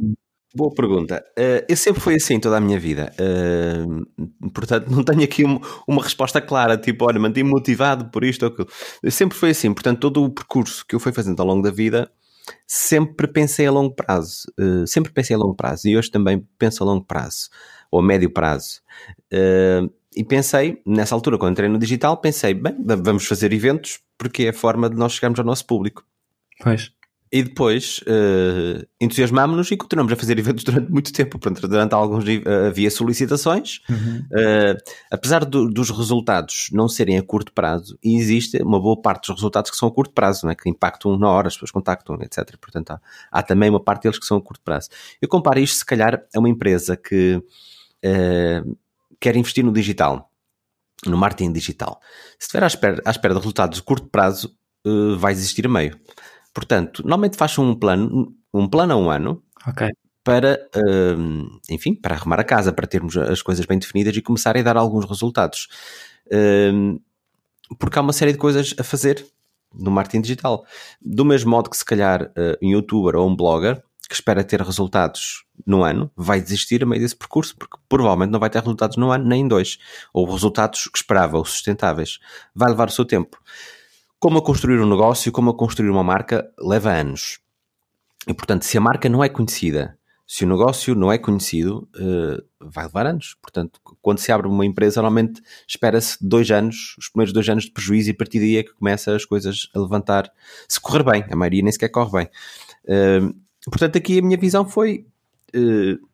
Boa 0.53 0.73
pergunta. 0.73 1.23
Uh, 1.37 1.63
eu 1.69 1.77
sempre 1.77 2.01
fui 2.01 2.15
assim 2.15 2.39
toda 2.39 2.57
a 2.57 2.59
minha 2.59 2.79
vida. 2.79 3.13
Uh, 3.19 4.49
portanto, 4.49 4.89
não 4.89 5.03
tenho 5.03 5.23
aqui 5.23 5.43
uma, 5.43 6.03
resposta 6.03 6.41
clara, 6.41 6.75
tipo, 6.75 7.05
olha, 7.05 7.19
mantive-me 7.19 7.51
motivado 7.51 8.09
por 8.09 8.23
isto 8.23 8.43
ou 8.43 8.51
aquilo. 8.51 8.67
Eu 9.03 9.11
sempre 9.11 9.37
foi 9.37 9.51
assim. 9.51 9.71
Portanto, 9.71 9.99
todo 9.99 10.23
o 10.23 10.29
percurso 10.29 10.85
que 10.87 10.95
eu 10.95 10.99
fui 10.99 11.11
fazendo 11.11 11.39
ao 11.39 11.45
longo 11.45 11.61
da 11.61 11.69
vida, 11.69 12.11
sempre 12.65 13.27
pensei 13.27 13.67
a 13.67 13.71
longo 13.71 13.93
prazo. 13.93 14.51
Uh, 14.59 14.87
sempre 14.87 15.11
pensei 15.11 15.35
a 15.35 15.39
longo 15.39 15.55
prazo. 15.55 15.87
E 15.87 15.95
hoje 15.95 16.09
também 16.09 16.43
penso 16.57 16.83
a 16.83 16.85
longo 16.85 17.05
prazo 17.05 17.49
ou 17.91 17.99
a 17.99 18.03
médio 18.03 18.31
prazo. 18.31 18.81
E 20.15 20.23
pensei, 20.23 20.81
nessa 20.85 21.13
altura, 21.13 21.37
quando 21.37 21.51
entrei 21.51 21.69
no 21.69 21.77
digital, 21.77 22.17
pensei, 22.17 22.53
bem, 22.53 22.75
vamos 23.03 23.25
fazer 23.27 23.53
eventos 23.53 23.99
porque 24.17 24.43
é 24.43 24.49
a 24.49 24.53
forma 24.53 24.89
de 24.89 24.95
nós 24.95 25.13
chegarmos 25.13 25.39
ao 25.39 25.45
nosso 25.45 25.65
público. 25.65 26.03
Pois. 26.61 26.91
E 27.31 27.43
depois 27.43 27.99
uh, 27.99 28.83
entusiasmámos-nos 28.99 29.69
e 29.69 29.77
continuamos 29.77 30.11
a 30.11 30.15
fazer 30.15 30.39
eventos 30.39 30.63
durante 30.65 30.91
muito 30.91 31.13
tempo. 31.13 31.37
Portanto, 31.37 31.67
durante 31.67 31.93
alguns 31.93 32.23
uh, 32.23 32.67
havia 32.67 32.89
solicitações. 32.89 33.81
Uhum. 33.87 34.25
Uh, 34.31 34.77
apesar 35.11 35.45
do, 35.45 35.69
dos 35.69 35.91
resultados 35.91 36.69
não 36.71 36.87
serem 36.87 37.19
a 37.19 37.23
curto 37.23 37.53
prazo, 37.53 37.97
existe 38.03 38.57
uma 38.63 38.79
boa 38.79 38.99
parte 38.99 39.27
dos 39.27 39.35
resultados 39.35 39.69
que 39.69 39.77
são 39.77 39.87
a 39.87 39.91
curto 39.91 40.11
prazo, 40.11 40.47
né? 40.47 40.55
que 40.55 40.67
impactam 40.67 41.17
na 41.17 41.29
hora, 41.29 41.47
as 41.47 41.53
pessoas 41.53 41.69
contactam, 41.69 42.17
etc. 42.21 42.57
Portanto, 42.59 42.91
há, 42.91 43.01
há, 43.31 43.43
também 43.43 43.69
uma 43.69 43.79
parte 43.79 44.03
deles 44.03 44.17
que 44.17 44.25
são 44.25 44.37
a 44.37 44.41
curto 44.41 44.63
prazo. 44.63 44.89
Eu 45.21 45.27
comparo 45.27 45.59
isto, 45.59 45.77
se 45.77 45.85
calhar, 45.85 46.23
a 46.33 46.39
uma 46.39 46.49
empresa 46.49 46.97
que 46.97 47.41
quer 49.19 49.35
investir 49.35 49.63
no 49.63 49.73
digital, 49.73 50.31
no 51.05 51.17
marketing 51.17 51.51
digital. 51.51 51.99
Se 52.39 52.45
estiver 52.45 52.63
à 52.63 52.67
espera, 52.67 53.01
à 53.05 53.11
espera 53.11 53.33
de 53.33 53.39
resultados 53.41 53.77
de 53.77 53.83
curto 53.83 54.07
prazo, 54.07 54.55
vai 55.19 55.33
existir 55.33 55.65
a 55.65 55.69
meio. 55.69 55.99
Portanto, 56.53 57.01
normalmente 57.03 57.37
faz 57.37 57.57
um 57.57 57.75
plano, 57.75 58.35
um 58.53 58.67
plano 58.67 58.93
a 58.93 58.97
um 58.97 59.09
ano 59.09 59.43
okay. 59.67 59.89
para, 60.23 60.59
uh, 60.75 61.59
enfim, 61.69 61.93
para 61.93 62.15
arrumar 62.15 62.39
a 62.39 62.43
casa, 62.43 62.73
para 62.73 62.87
termos 62.87 63.15
as 63.17 63.41
coisas 63.41 63.65
bem 63.65 63.79
definidas 63.79 64.15
e 64.15 64.21
começar 64.21 64.57
a 64.57 64.61
dar 64.61 64.77
alguns 64.77 65.05
resultados. 65.05 65.67
Uh, 66.27 66.99
porque 67.77 67.99
há 67.99 68.01
uma 68.01 68.13
série 68.13 68.31
de 68.31 68.37
coisas 68.37 68.73
a 68.79 68.83
fazer 68.83 69.25
no 69.73 69.91
marketing 69.91 70.21
digital. 70.21 70.65
Do 71.01 71.23
mesmo 71.23 71.51
modo 71.51 71.69
que 71.69 71.77
se 71.77 71.85
calhar 71.85 72.23
uh, 72.23 72.57
um 72.61 72.69
youtuber 72.69 73.15
ou 73.15 73.29
um 73.29 73.35
blogger 73.35 73.83
que 74.09 74.15
espera 74.15 74.43
ter 74.43 74.59
resultados 74.59 75.45
no 75.67 75.83
ano 75.83 76.09
vai 76.15 76.41
desistir 76.41 76.81
a 76.81 76.85
meio 76.85 76.99
desse 76.99 77.15
percurso, 77.15 77.55
porque 77.55 77.77
provavelmente 77.87 78.31
não 78.31 78.39
vai 78.39 78.49
ter 78.49 78.57
resultados 78.57 78.97
no 78.97 79.11
ano 79.11 79.23
nem 79.23 79.41
em 79.41 79.47
dois, 79.47 79.77
ou 80.11 80.25
resultados 80.25 80.87
que 80.87 80.97
esperava, 80.97 81.37
ou 81.37 81.45
sustentáveis. 81.45 82.17
Vai 82.55 82.71
levar 82.71 82.87
o 82.87 82.91
seu 82.91 83.05
tempo. 83.05 83.39
Como 84.19 84.37
a 84.37 84.41
construir 84.41 84.79
um 84.79 84.89
negócio, 84.89 85.31
como 85.31 85.51
a 85.51 85.53
construir 85.55 85.89
uma 85.89 86.03
marca, 86.03 86.51
leva 86.59 86.91
anos. 86.91 87.39
E 88.27 88.33
portanto, 88.33 88.63
se 88.63 88.77
a 88.77 88.81
marca 88.81 89.07
não 89.07 89.23
é 89.23 89.29
conhecida, 89.29 89.97
se 90.27 90.45
o 90.45 90.47
negócio 90.47 90.93
não 90.93 91.11
é 91.11 91.17
conhecido, 91.17 91.89
uh, 91.95 92.43
vai 92.59 92.85
levar 92.85 93.07
anos. 93.07 93.35
Portanto, 93.41 93.81
quando 93.99 94.19
se 94.19 94.31
abre 94.31 94.47
uma 94.47 94.63
empresa, 94.63 95.01
normalmente 95.01 95.41
espera-se 95.67 96.17
dois 96.21 96.51
anos, 96.51 96.95
os 96.99 97.09
primeiros 97.09 97.33
dois 97.33 97.49
anos 97.49 97.63
de 97.63 97.71
prejuízo, 97.71 98.09
e 98.09 98.11
a 98.11 98.15
partir 98.15 98.39
daí 98.39 98.57
é 98.57 98.63
que 98.63 98.71
começa 98.73 99.15
as 99.15 99.25
coisas 99.25 99.69
a 99.73 99.79
levantar, 99.79 100.31
se 100.67 100.79
correr 100.79 101.03
bem. 101.03 101.25
A 101.31 101.35
maioria 101.35 101.63
nem 101.63 101.71
sequer 101.71 101.89
corre 101.89 102.11
bem. 102.11 102.29
Uh, 102.85 103.33
portanto, 103.65 103.97
aqui 103.97 104.19
a 104.19 104.21
minha 104.21 104.37
visão 104.37 104.69
foi 104.69 105.07
uh, 105.55 106.07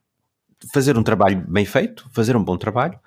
fazer 0.71 0.97
um 0.97 1.03
trabalho 1.03 1.43
bem 1.45 1.65
feito, 1.65 2.09
fazer 2.13 2.37
um 2.37 2.43
bom 2.43 2.57
trabalho 2.57 2.97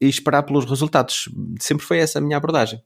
e 0.00 0.06
esperar 0.06 0.42
pelos 0.42 0.66
resultados. 0.66 1.30
Sempre 1.58 1.86
foi 1.86 1.98
essa 1.98 2.18
a 2.18 2.22
minha 2.22 2.36
abordagem. 2.36 2.82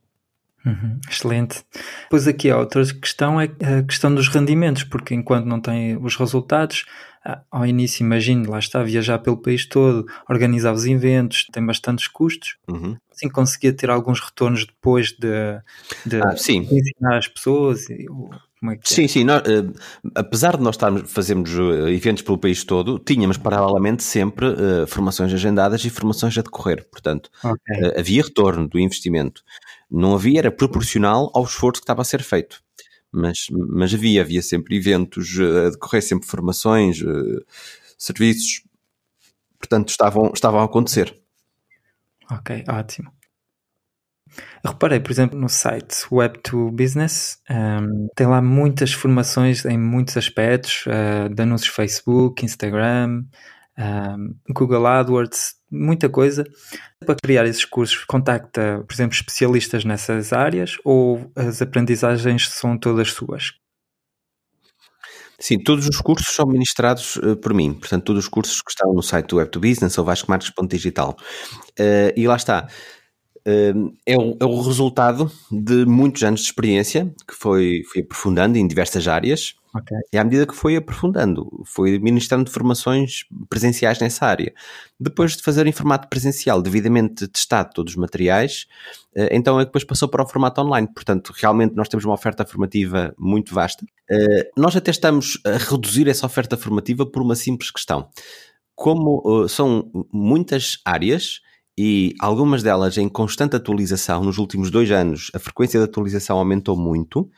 Uhum, 0.65 0.99
excelente. 1.09 1.65
Pois 2.11 2.27
aqui 2.27 2.51
a 2.51 2.59
outra 2.59 2.85
questão 2.95 3.41
é 3.41 3.45
a 3.45 3.83
questão 3.83 4.15
dos 4.15 4.29
rendimentos, 4.29 4.85
porque 4.85 5.15
enquanto 5.15 5.47
não 5.47 5.61
tem 5.61 5.97
os 5.97 6.17
resultados, 6.17 6.85
ah, 7.25 7.43
ao 7.51 7.67
início, 7.67 8.05
imagino, 8.05 8.51
lá 8.51 8.59
está, 8.59 8.83
viajar 8.83 9.19
pelo 9.19 9.37
país 9.37 9.67
todo, 9.67 10.07
organizar 10.29 10.73
os 10.73 10.87
eventos, 10.87 11.47
tem 11.53 11.65
bastantes 11.65 12.09
custos. 12.09 12.57
Uhum. 12.69 12.97
Assim 13.11 13.29
conseguia 13.29 13.73
ter 13.73 13.91
alguns 13.91 14.21
retornos 14.21 14.65
depois 14.67 15.13
de, 15.13 15.61
de, 16.07 16.21
ah, 16.23 16.35
de 16.35 16.57
ensinar 16.57 17.19
as 17.19 17.29
pessoas. 17.29 17.89
E, 17.91 18.07
como 18.61 18.73
é 18.73 18.77
que 18.77 18.89
sim, 18.89 19.05
é? 19.05 19.09
sim. 19.09 19.25
Nós, 19.25 19.43
uh, 19.43 19.73
apesar 20.15 20.57
de 20.57 20.63
nós 20.63 20.75
estarmos, 20.75 21.11
fazermos 21.11 21.51
uh, 21.55 21.89
eventos 21.89 22.23
pelo 22.23 22.39
país 22.39 22.65
todo, 22.65 22.99
tínhamos 22.99 23.37
paralelamente 23.37 24.03
sempre 24.03 24.47
uh, 24.47 24.87
formações 24.87 25.33
agendadas 25.33 25.85
e 25.85 25.91
formações 25.91 26.37
a 26.37 26.43
decorrer. 26.43 26.89
Portanto, 26.91 27.31
okay. 27.43 27.99
havia 27.99 28.23
retorno 28.23 28.69
do 28.69 28.79
investimento. 28.79 29.43
Não 29.91 30.15
havia, 30.15 30.41
era 30.41 30.51
proporcional 30.51 31.31
ao 31.35 31.45
esforço 31.45 31.81
que 31.81 31.85
estava 31.85 32.03
a 32.03 32.05
ser 32.05 32.23
feito. 32.23 32.61
Mas, 33.11 33.47
mas 33.51 33.95
havia, 33.95 34.21
havia 34.21 34.43
sempre 34.43 34.77
eventos 34.77 35.39
a 35.41 35.71
decorrer, 35.71 36.03
sempre 36.03 36.29
formações, 36.29 36.99
serviços. 37.97 38.63
Portanto, 39.59 39.89
estavam, 39.89 40.31
estavam 40.35 40.61
a 40.61 40.65
acontecer. 40.65 41.17
Ok, 42.31 42.65
ótimo. 42.69 43.11
Reparei, 44.65 45.01
por 45.01 45.13
exemplo, 45.13 45.39
no 45.39 45.49
site 45.49 46.07
Web2 46.11 46.71
Business, 46.73 47.39
um, 47.51 48.09
tem 48.17 48.27
lá 48.27 48.43
muitas 48.43 48.93
formações 48.93 49.65
em 49.65 49.79
muitos 49.79 50.17
aspectos, 50.17 50.85
uh, 50.87 51.33
de 51.33 51.43
anúncios 51.43 51.75
Facebook, 51.75 52.45
Instagram, 52.45 53.25
um, 53.79 54.35
Google 54.53 54.87
AdWords, 54.87 55.55
muita 55.71 56.09
coisa. 56.09 56.45
Para 57.05 57.15
criar 57.15 57.47
esses 57.47 57.65
cursos, 57.65 58.05
contacta, 58.05 58.85
por 58.87 58.93
exemplo, 58.93 59.15
especialistas 59.15 59.85
nessas 59.85 60.33
áreas 60.33 60.77
ou 60.85 61.31
as 61.37 61.63
aprendizagens 61.63 62.49
são 62.49 62.77
todas 62.77 63.13
suas? 63.13 63.53
Sim, 65.41 65.63
todos 65.63 65.87
os 65.87 66.01
cursos 66.01 66.35
são 66.35 66.47
ministrados 66.47 67.15
uh, 67.17 67.37
por 67.37 67.55
mim, 67.55 67.73
portanto, 67.73 68.03
todos 68.07 68.25
os 68.25 68.29
cursos 68.29 68.61
que 68.61 68.73
estão 68.73 68.93
no 68.93 69.03
site 69.03 69.29
do 69.29 69.37
Web2Business 69.37 69.97
ou 69.97 70.05
vascomarques.digital. 70.05 71.17
Uh, 71.79 72.13
e 72.17 72.27
lá 72.27 72.35
está 72.35 72.67
é 73.45 74.17
o, 74.17 74.37
é 74.41 74.45
o 74.45 74.61
resultado 74.61 75.31
de 75.51 75.85
muitos 75.87 76.23
anos 76.23 76.41
de 76.41 76.47
experiência 76.47 77.13
que 77.27 77.35
foi, 77.35 77.83
foi 77.93 78.03
aprofundando 78.03 78.59
em 78.59 78.67
diversas 78.67 79.07
áreas. 79.09 79.55
Okay. 79.75 79.99
E 80.13 80.19
à 80.19 80.25
medida 80.25 80.47
que 80.47 80.55
foi 80.55 80.77
aprofundando, 80.77 81.63
foi 81.65 81.99
ministrando 81.99 82.51
formações 82.51 83.25
presenciais 83.49 83.99
nessa 84.01 84.25
área. 84.27 84.53
Depois 84.99 85.37
de 85.37 85.43
fazer 85.43 85.67
em 85.67 85.73
formato 85.73 86.09
presencial, 86.09 86.63
devidamente 86.63 87.29
testado 87.29 87.71
todos 87.75 87.93
os 87.93 87.97
materiais, 87.97 88.67
eh, 89.15 89.29
então 89.33 89.59
é 89.59 89.63
que 89.63 89.67
depois 89.67 89.85
passou 89.85 90.09
para 90.09 90.23
o 90.23 90.27
formato 90.27 90.61
online. 90.61 90.89
Portanto, 90.93 91.33
realmente 91.37 91.75
nós 91.75 91.89
temos 91.89 92.05
uma 92.05 92.15
oferta 92.15 92.47
formativa 92.47 93.15
muito 93.19 93.55
vasta. 93.55 93.85
Eh, 94.11 94.51
nós 94.57 94.75
até 94.75 94.91
estamos 94.91 95.39
a 95.45 95.59
reduzir 95.59 96.09
essa 96.09 96.27
oferta 96.27 96.57
formativa 96.57 97.05
por 97.05 97.21
uma 97.23 97.37
simples 97.37 97.71
questão. 97.71 98.09
Como 98.75 99.45
eh, 99.45 99.49
são 99.49 99.91
muitas 100.11 100.79
áreas, 100.85 101.41
e 101.79 102.13
algumas 102.19 102.63
delas 102.65 102.99
em 102.99 103.09
constante 103.09 103.55
atualização. 103.55 104.25
Nos 104.25 104.37
últimos 104.39 104.69
dois 104.69 104.91
anos, 104.91 105.31
a 105.33 105.39
frequência 105.39 105.79
de 105.79 105.85
atualização 105.85 106.37
aumentou 106.37 106.77
muito. 106.77 107.31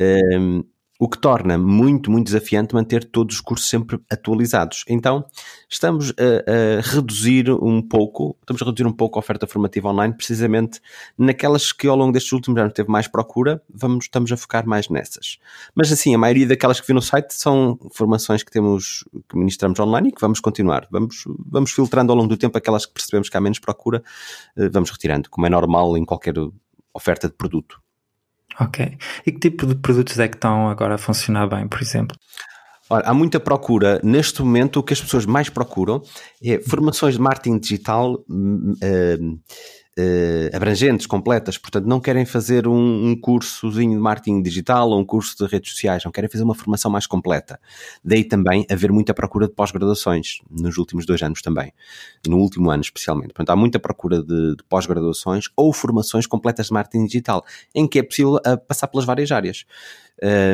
Um, 0.00 0.64
o 0.98 1.08
que 1.08 1.18
torna 1.18 1.58
muito, 1.58 2.10
muito 2.10 2.26
desafiante 2.26 2.74
manter 2.74 3.04
todos 3.04 3.36
os 3.36 3.40
cursos 3.40 3.68
sempre 3.68 4.00
atualizados. 4.10 4.84
Então, 4.88 5.24
estamos 5.68 6.10
a, 6.10 6.78
a, 6.78 6.80
reduzir 6.80 7.50
um 7.50 7.82
pouco, 7.82 8.36
estamos 8.40 8.62
a 8.62 8.64
reduzir 8.64 8.86
um 8.86 8.92
pouco 8.92 9.18
a 9.18 9.20
oferta 9.20 9.46
formativa 9.46 9.88
online, 9.88 10.14
precisamente 10.14 10.80
naquelas 11.18 11.72
que 11.72 11.86
ao 11.86 11.96
longo 11.96 12.12
destes 12.12 12.32
últimos 12.32 12.60
anos 12.60 12.72
teve 12.72 12.90
mais 12.90 13.06
procura, 13.06 13.62
vamos, 13.68 14.06
estamos 14.06 14.32
a 14.32 14.36
focar 14.36 14.66
mais 14.66 14.88
nessas. 14.88 15.38
Mas 15.74 15.92
assim, 15.92 16.14
a 16.14 16.18
maioria 16.18 16.46
daquelas 16.46 16.80
que 16.80 16.86
vi 16.86 16.94
no 16.94 17.02
site 17.02 17.32
são 17.34 17.78
formações 17.92 18.42
que 18.42 18.50
temos, 18.50 19.04
que 19.28 19.36
ministramos 19.36 19.78
online 19.78 20.08
e 20.08 20.12
que 20.12 20.20
vamos 20.20 20.40
continuar. 20.40 20.86
Vamos, 20.90 21.24
vamos 21.38 21.72
filtrando 21.72 22.12
ao 22.12 22.16
longo 22.16 22.28
do 22.28 22.36
tempo 22.36 22.56
aquelas 22.56 22.86
que 22.86 22.92
percebemos 22.92 23.28
que 23.28 23.36
há 23.36 23.40
menos 23.40 23.58
procura, 23.58 24.02
eh, 24.56 24.68
vamos 24.68 24.90
retirando, 24.90 25.28
como 25.28 25.46
é 25.46 25.50
normal 25.50 25.96
em 25.96 26.04
qualquer 26.04 26.34
oferta 26.94 27.28
de 27.28 27.34
produto. 27.34 27.85
Ok. 28.60 28.96
E 29.26 29.32
que 29.32 29.38
tipo 29.38 29.66
de 29.66 29.74
produtos 29.74 30.18
é 30.18 30.28
que 30.28 30.36
estão 30.36 30.68
agora 30.68 30.94
a 30.94 30.98
funcionar 30.98 31.46
bem, 31.46 31.68
por 31.68 31.80
exemplo? 31.82 32.16
Ora, 32.88 33.08
há 33.08 33.14
muita 33.14 33.40
procura. 33.40 34.00
Neste 34.02 34.40
momento, 34.42 34.78
o 34.78 34.82
que 34.82 34.92
as 34.92 35.00
pessoas 35.00 35.26
mais 35.26 35.48
procuram 35.48 36.02
é 36.42 36.58
formações 36.60 37.14
de 37.14 37.20
marketing 37.20 37.58
digital 37.58 38.14
uh, 38.14 39.40
uh, 39.98 40.56
abrangentes, 40.56 41.06
completas, 41.06 41.58
portanto 41.58 41.86
não 41.86 42.00
querem 42.00 42.24
fazer 42.24 42.66
um, 42.66 43.10
um 43.10 43.20
cursozinho 43.20 43.94
de 43.94 44.00
marketing 44.00 44.42
digital 44.42 44.90
ou 44.90 45.00
um 45.00 45.04
curso 45.04 45.36
de 45.38 45.50
redes 45.50 45.72
sociais, 45.72 46.04
não 46.04 46.12
querem 46.12 46.28
fazer 46.28 46.44
uma 46.44 46.54
formação 46.54 46.90
mais 46.90 47.06
completa. 47.06 47.58
Daí 48.04 48.24
também 48.24 48.66
haver 48.70 48.92
muita 48.92 49.14
procura 49.14 49.46
de 49.48 49.54
pós-graduações 49.54 50.38
nos 50.50 50.76
últimos 50.76 51.06
dois 51.06 51.22
anos 51.22 51.42
também, 51.42 51.72
no 52.26 52.38
último 52.38 52.70
ano 52.70 52.82
especialmente. 52.82 53.28
Portanto, 53.28 53.50
há 53.50 53.56
muita 53.56 53.78
procura 53.78 54.22
de, 54.22 54.56
de 54.56 54.64
pós-graduações 54.68 55.46
ou 55.56 55.72
formações 55.72 56.26
completas 56.26 56.66
de 56.66 56.72
marketing 56.72 57.06
digital, 57.06 57.44
em 57.74 57.86
que 57.86 57.98
é 57.98 58.02
possível 58.02 58.34
uh, 58.36 58.58
passar 58.66 58.88
pelas 58.88 59.04
várias 59.06 59.30
áreas. 59.32 59.64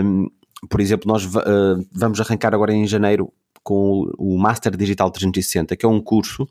Um, 0.04 0.28
por 0.68 0.80
exemplo, 0.80 1.08
nós 1.08 1.24
uh, 1.24 1.84
vamos 1.92 2.20
arrancar 2.20 2.54
agora 2.54 2.72
em 2.72 2.86
janeiro 2.86 3.32
com 3.62 4.10
o 4.18 4.36
Master 4.36 4.76
Digital 4.76 5.10
360, 5.10 5.76
que 5.76 5.86
é 5.86 5.88
um 5.88 6.00
curso 6.00 6.46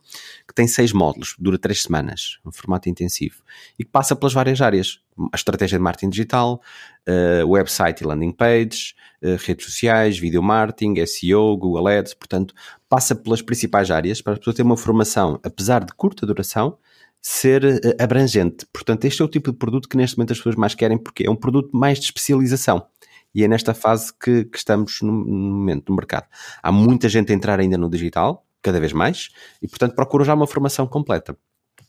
que 0.48 0.54
tem 0.54 0.68
seis 0.68 0.94
módulos, 0.94 1.36
dura 1.38 1.58
três 1.58 1.84
semanas, 1.84 2.40
um 2.46 2.52
formato 2.52 2.90
intensivo, 2.90 3.44
e 3.78 3.84
que 3.84 3.92
passa 3.92 4.16
pelas 4.16 4.34
várias 4.34 4.62
áreas. 4.62 5.02
A 5.34 5.36
estratégia 5.36 5.78
de 5.78 5.84
marketing 5.84 6.10
digital, 6.10 6.62
uh, 7.08 7.48
website 7.48 8.02
e 8.02 8.08
landing 8.08 8.32
page, 8.32 8.96
uh, 9.22 9.36
redes 9.46 9.66
sociais, 9.66 10.18
video 10.18 10.42
marketing, 10.42 11.06
SEO, 11.06 11.58
Google 11.58 11.88
Ads, 11.88 12.14
portanto, 12.14 12.54
passa 12.88 13.14
pelas 13.14 13.42
principais 13.42 13.92
áreas 13.92 14.22
para 14.22 14.34
a 14.34 14.38
pessoa 14.38 14.54
ter 14.54 14.64
uma 14.64 14.78
formação, 14.78 15.40
apesar 15.44 15.84
de 15.84 15.94
curta 15.94 16.26
duração, 16.26 16.78
ser 17.22 17.64
uh, 17.64 18.04
abrangente. 18.04 18.66
Portanto, 18.72 19.06
este 19.06 19.22
é 19.22 19.26
o 19.26 19.28
tipo 19.28 19.52
de 19.52 19.58
produto 19.58 19.90
que 19.90 19.98
neste 19.98 20.18
momento 20.18 20.32
as 20.32 20.38
pessoas 20.38 20.56
mais 20.56 20.74
querem, 20.74 20.98
porque 20.98 21.28
é 21.28 21.30
um 21.30 21.36
produto 21.36 21.70
mais 21.76 22.00
de 22.00 22.06
especialização 22.06 22.88
e 23.34 23.44
é 23.44 23.48
nesta 23.48 23.74
fase 23.74 24.14
que, 24.14 24.46
que 24.46 24.58
estamos 24.58 25.02
no, 25.02 25.12
no, 25.12 25.56
momento 25.56 25.90
no 25.90 25.96
mercado. 25.96 26.28
Há 26.62 26.72
muita 26.72 27.08
gente 27.10 27.32
a 27.32 27.36
entrar 27.36 27.60
ainda 27.60 27.78
no 27.78 27.90
digital, 27.90 28.46
cada 28.62 28.80
vez 28.80 28.94
mais, 28.94 29.30
e 29.62 29.68
portanto 29.68 29.96
procuram 29.96 30.26
já 30.26 30.34
uma 30.34 30.48
formação 30.48 30.86
completa. 30.88 31.36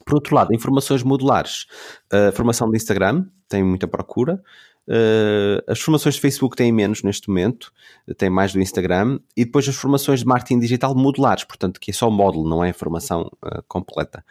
Por 0.04 0.14
outro 0.14 0.34
lado, 0.34 0.54
informações 0.54 1.02
modulares, 1.02 1.66
a 2.10 2.32
formação 2.32 2.70
de 2.70 2.76
Instagram 2.76 3.26
tem 3.48 3.62
muita 3.62 3.86
procura, 3.86 4.42
Uh, 4.88 5.62
as 5.68 5.80
formações 5.80 6.16
de 6.16 6.20
Facebook 6.20 6.56
têm 6.56 6.72
menos 6.72 7.02
neste 7.02 7.28
momento, 7.28 7.72
têm 8.16 8.28
mais 8.28 8.52
do 8.52 8.60
Instagram, 8.60 9.20
e 9.36 9.44
depois 9.44 9.68
as 9.68 9.76
formações 9.76 10.20
de 10.20 10.26
marketing 10.26 10.58
digital 10.58 10.94
modulares, 10.94 11.44
portanto, 11.44 11.80
que 11.80 11.90
é 11.90 11.94
só 11.94 12.10
módulo, 12.10 12.48
não 12.48 12.64
é 12.64 12.70
a 12.70 12.74
formação 12.74 13.30
uh, 13.44 13.62
completa. 13.68 14.24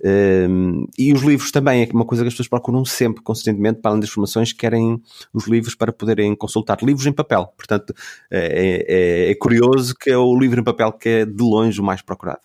Uh, 0.00 0.88
e 0.98 1.12
os 1.12 1.22
livros 1.22 1.50
também 1.50 1.82
é 1.82 1.88
uma 1.92 2.04
coisa 2.04 2.24
que 2.24 2.28
as 2.28 2.34
pessoas 2.34 2.48
procuram 2.48 2.84
sempre, 2.84 3.22
consistentemente, 3.22 3.80
para 3.80 3.90
além 3.90 4.00
das 4.00 4.10
formações, 4.10 4.52
querem 4.52 5.02
os 5.32 5.46
livros 5.46 5.74
para 5.74 5.92
poderem 5.92 6.34
consultar. 6.34 6.78
Livros 6.82 7.06
em 7.06 7.12
papel, 7.12 7.52
portanto, 7.56 7.94
é, 8.30 8.84
é, 8.88 9.30
é 9.30 9.34
curioso 9.34 9.94
que 9.94 10.10
é 10.10 10.16
o 10.16 10.34
livro 10.38 10.60
em 10.60 10.64
papel 10.64 10.92
que 10.92 11.08
é 11.08 11.26
de 11.26 11.42
longe 11.42 11.80
o 11.80 11.84
mais 11.84 12.00
procurado. 12.00 12.40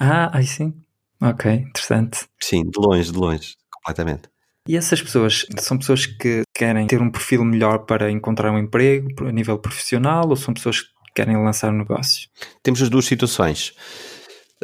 Ah, 0.00 0.30
aí 0.36 0.46
sim. 0.46 0.74
Ok, 1.20 1.50
interessante. 1.50 2.26
Sim, 2.38 2.64
de 2.64 2.78
longe, 2.78 3.10
de 3.10 3.18
longe, 3.18 3.56
completamente. 3.70 4.28
E 4.68 4.76
essas 4.76 5.00
pessoas 5.00 5.46
são 5.58 5.78
pessoas 5.78 6.06
que 6.06 6.42
querem 6.54 6.86
ter 6.86 7.00
um 7.00 7.10
perfil 7.10 7.44
melhor 7.44 7.80
para 7.80 8.10
encontrar 8.10 8.50
um 8.50 8.58
emprego 8.58 9.26
a 9.26 9.32
nível 9.32 9.58
profissional 9.58 10.28
ou 10.28 10.36
são 10.36 10.52
pessoas 10.52 10.80
que 10.80 10.88
querem 11.14 11.36
lançar 11.36 11.72
um 11.72 11.78
negócio? 11.78 12.28
Temos 12.62 12.82
as 12.82 12.88
duas 12.88 13.04
situações. 13.04 13.74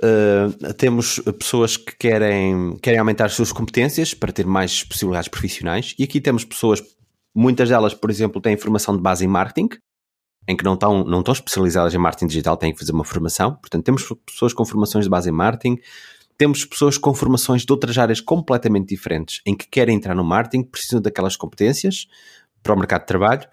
Uh, 0.02 0.72
temos 0.74 1.20
pessoas 1.38 1.76
que 1.76 1.94
querem, 1.96 2.78
querem 2.82 2.98
aumentar 2.98 3.26
as 3.26 3.34
suas 3.34 3.52
competências 3.52 4.14
para 4.14 4.32
ter 4.32 4.46
mais 4.46 4.82
possibilidades 4.82 5.28
profissionais, 5.28 5.94
e 5.98 6.04
aqui 6.04 6.20
temos 6.20 6.44
pessoas, 6.44 6.82
muitas 7.34 7.68
delas, 7.68 7.94
por 7.94 8.10
exemplo, 8.10 8.40
têm 8.40 8.56
formação 8.56 8.96
de 8.96 9.02
base 9.02 9.24
em 9.24 9.28
marketing, 9.28 9.68
em 10.48 10.56
que 10.56 10.64
não 10.64 10.74
estão, 10.74 11.04
não 11.04 11.20
estão 11.20 11.32
especializadas 11.32 11.94
em 11.94 11.98
marketing 11.98 12.26
digital, 12.26 12.56
têm 12.56 12.72
que 12.72 12.78
fazer 12.78 12.92
uma 12.92 13.04
formação. 13.04 13.54
Portanto, 13.54 13.84
temos 13.84 14.02
pessoas 14.26 14.52
com 14.52 14.64
formações 14.64 15.04
de 15.04 15.10
base 15.10 15.28
em 15.28 15.32
marketing, 15.32 15.78
temos 16.36 16.64
pessoas 16.64 16.98
com 16.98 17.14
formações 17.14 17.64
de 17.64 17.72
outras 17.72 17.96
áreas 17.98 18.20
completamente 18.20 18.88
diferentes, 18.88 19.40
em 19.46 19.56
que 19.56 19.66
querem 19.68 19.96
entrar 19.96 20.14
no 20.14 20.24
marketing, 20.24 20.64
precisam 20.64 21.00
daquelas 21.00 21.36
competências 21.36 22.06
para 22.62 22.74
o 22.74 22.78
mercado 22.78 23.02
de 23.02 23.06
trabalho. 23.06 23.48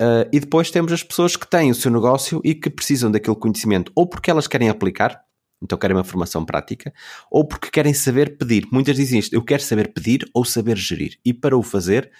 Uh, 0.00 0.26
e 0.32 0.40
depois 0.40 0.70
temos 0.70 0.92
as 0.92 1.02
pessoas 1.02 1.36
que 1.36 1.48
têm 1.48 1.70
o 1.70 1.74
seu 1.74 1.90
negócio 1.90 2.40
e 2.44 2.54
que 2.54 2.68
precisam 2.68 3.10
daquele 3.10 3.36
conhecimento, 3.36 3.92
ou 3.94 4.06
porque 4.06 4.30
elas 4.30 4.46
querem 4.46 4.68
aplicar, 4.68 5.22
então 5.62 5.78
querem 5.78 5.96
uma 5.96 6.04
formação 6.04 6.44
prática, 6.44 6.92
ou 7.30 7.46
porque 7.46 7.70
querem 7.70 7.94
saber 7.94 8.36
pedir. 8.36 8.66
Muitas 8.72 8.96
dizem 8.96 9.20
isto: 9.20 9.32
eu 9.32 9.42
quero 9.42 9.62
saber 9.62 9.92
pedir 9.92 10.28
ou 10.34 10.44
saber 10.44 10.76
gerir. 10.76 11.18
E 11.24 11.32
para 11.32 11.56
o 11.56 11.62
fazer, 11.62 12.10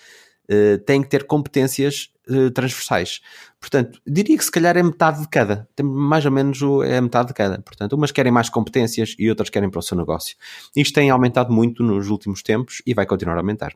uh, 0.50 0.78
têm 0.84 1.02
que 1.02 1.08
ter 1.08 1.26
competências 1.26 2.10
uh, 2.28 2.50
transversais. 2.50 3.20
Portanto, 3.60 4.00
diria 4.06 4.36
que 4.36 4.44
se 4.44 4.50
calhar 4.50 4.76
é 4.76 4.82
metade 4.82 5.20
de 5.20 5.28
cada, 5.28 5.68
mais 5.82 6.24
ou 6.24 6.32
menos 6.32 6.60
é 6.84 7.00
metade 7.00 7.28
de 7.28 7.34
cada. 7.34 7.58
Portanto, 7.60 7.94
umas 7.94 8.12
querem 8.12 8.32
mais 8.32 8.48
competências 8.48 9.14
e 9.18 9.28
outras 9.28 9.48
querem 9.48 9.70
para 9.70 9.78
o 9.78 9.82
seu 9.82 9.96
negócio. 9.96 10.36
Isto 10.76 10.94
tem 10.94 11.10
aumentado 11.10 11.52
muito 11.52 11.82
nos 11.82 12.08
últimos 12.08 12.42
tempos 12.42 12.82
e 12.86 12.92
vai 12.94 13.06
continuar 13.06 13.36
a 13.36 13.40
aumentar. 13.40 13.74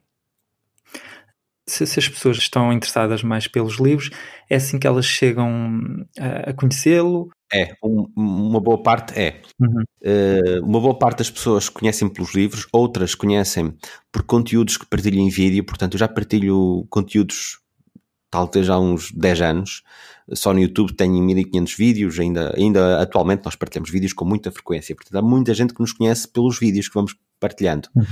Se, 1.67 1.87
se 1.87 1.99
as 1.99 2.09
pessoas 2.09 2.39
estão 2.39 2.73
interessadas 2.73 3.23
mais 3.23 3.47
pelos 3.47 3.79
livros, 3.79 4.11
é 4.49 4.57
assim 4.57 4.79
que 4.79 4.87
elas 4.87 5.05
chegam 5.05 6.07
a, 6.19 6.51
a 6.51 6.55
conhecê-lo? 6.55 7.31
É, 7.53 7.75
um, 7.83 8.07
uma 8.15 8.61
boa 8.61 8.83
parte 8.83 9.19
é. 9.19 9.41
Uhum. 9.59 9.83
Uh, 10.03 10.65
uma 10.65 10.81
boa 10.81 10.99
parte 10.99 11.19
das 11.19 11.31
pessoas 11.31 11.69
conhecem 11.69 12.09
pelos 12.09 12.35
livros, 12.35 12.67
outras 12.73 13.15
conhecem 13.15 13.75
por 14.13 14.23
conteúdos 14.23 14.77
que 14.77 14.87
partilho 14.87 15.19
em 15.19 15.31
vídeo, 15.31 15.65
portanto, 15.65 15.95
eu 15.95 15.99
já 15.99 16.09
partilho 16.09 16.87
conteúdos 16.91 17.59
talvez 18.31 18.69
há 18.69 18.79
uns 18.79 19.11
10 19.13 19.41
anos. 19.41 19.83
Só 20.35 20.53
no 20.53 20.61
YouTube 20.61 20.93
tenho 20.95 21.23
1500 21.23 21.75
vídeos, 21.75 22.21
ainda, 22.21 22.55
ainda 22.55 23.01
atualmente 23.01 23.45
nós 23.45 23.57
partilhamos 23.57 23.91
vídeos 23.91 24.13
com 24.13 24.27
muita 24.27 24.51
frequência. 24.51 24.95
Portanto, 24.95 25.17
há 25.17 25.23
muita 25.23 25.55
gente 25.55 25.73
que 25.73 25.81
nos 25.81 25.93
conhece 25.93 26.29
pelos 26.29 26.59
vídeos 26.59 26.89
que 26.89 26.95
vamos 26.95 27.17
partilhando. 27.41 27.89
Uhum. 27.95 28.03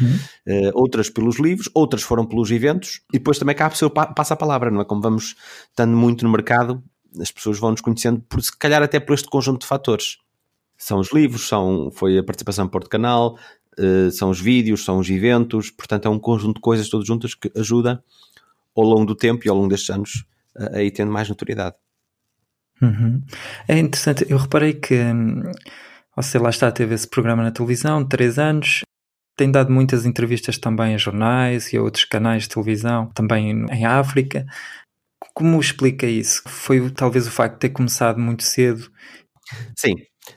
Uh, 0.47 0.71
outras 0.75 1.11
pelos 1.11 1.39
livros, 1.39 1.69
outras 1.75 2.03
foram 2.03 2.25
pelos 2.25 2.51
eventos 2.51 3.03
e 3.13 3.19
depois 3.19 3.39
também 3.39 3.55
cá 3.55 3.67
a 3.67 3.71
pessoa 3.71 3.91
passa 3.91 4.35
a 4.35 4.37
palavra, 4.37 4.71
não 4.71 4.81
é? 4.81 4.85
Como 4.85 5.03
vamos 5.03 5.35
estando 5.69 5.95
muito 5.97 6.25
no 6.25 6.31
mercado, 6.31 6.83
as 7.21 7.31
pessoas 7.31 7.59
vão 7.59 7.71
nos 7.71 7.81
conhecendo 7.81 8.21
por 8.29 8.43
se 8.43 8.57
calhar 8.57 8.83
até 8.83 9.01
por 9.01 9.15
este 9.15 9.29
conjunto 9.29 9.61
de 9.61 9.67
fatores. 9.67 10.19
São 10.77 10.99
os 10.99 11.13
livros, 11.13 11.49
são, 11.49 11.91
foi 11.91 12.19
a 12.19 12.23
participação 12.23 12.69
Porto 12.69 12.91
Canal, 12.91 13.39
uh, 13.79 14.11
são 14.11 14.31
os 14.31 14.41
vídeos, 14.41 14.85
são 14.85 14.99
os 14.99 15.09
eventos, 15.09 15.71
portanto 15.71 16.07
é 16.07 16.09
um 16.09 16.19
conjunto 16.19 16.57
de 16.57 16.61
coisas 16.61 16.89
todas 16.89 17.07
juntas 17.07 17.35
que 17.35 17.51
ajuda 17.57 18.03
ao 18.77 18.85
longo 18.85 19.07
do 19.07 19.15
tempo 19.15 19.47
e 19.47 19.49
ao 19.49 19.57
longo 19.57 19.69
destes 19.69 19.91
anos 19.91 20.25
a, 20.55 20.83
ir 20.83 20.91
tendo 20.91 21.11
mais 21.11 21.29
notoriedade. 21.29 21.77
Uhum. 22.81 23.23
É 23.67 23.79
interessante, 23.79 24.27
eu 24.29 24.37
reparei 24.37 24.75
que 24.75 24.95
hum, 24.95 25.51
você 26.15 26.39
lá 26.39 26.51
está, 26.51 26.71
teve 26.71 26.95
esse 26.95 27.09
programa 27.09 27.43
na 27.43 27.51
televisão, 27.51 28.05
três 28.05 28.39
anos, 28.39 28.83
tem 29.37 29.51
dado 29.51 29.71
muitas 29.71 30.07
entrevistas 30.07 30.57
também 30.57 30.95
a 30.95 30.99
jornais 30.99 31.73
e 31.73 31.77
a 31.77 31.83
outros 31.83 32.05
canais 32.05 32.45
de 32.45 32.49
televisão, 32.49 33.07
também 33.15 33.51
em 33.51 33.85
África. 33.85 34.47
Como 35.35 35.61
explica 35.61 36.07
isso? 36.07 36.43
Foi 36.47 36.91
talvez 36.91 37.27
o 37.27 37.31
facto 37.31 37.55
de 37.55 37.61
ter 37.61 37.71
começado 37.71 38.19
muito 38.19 38.43
cedo? 38.43 38.91
Sim, 39.77 39.95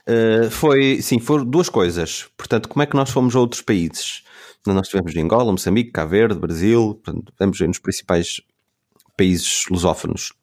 uh, 0.08 0.50
foi, 0.50 1.02
sim, 1.02 1.20
foram 1.20 1.46
duas 1.46 1.70
coisas. 1.70 2.28
Portanto, 2.38 2.70
como 2.70 2.84
é 2.84 2.86
que 2.86 2.96
nós 2.96 3.10
fomos 3.10 3.36
a 3.36 3.40
outros 3.40 3.62
países? 3.62 4.24
Nós 4.68 4.88
estivemos 4.88 5.16
em 5.16 5.22
Angola, 5.22 5.52
Moçambique, 5.52 5.92
Cabo 5.92 6.12
Verde, 6.12 6.40
Brasil, 6.40 7.02
estivemos 7.06 7.60
nos 7.62 7.80
principais 7.80 8.42
países 9.18 9.66
lusófonos. 9.70 10.34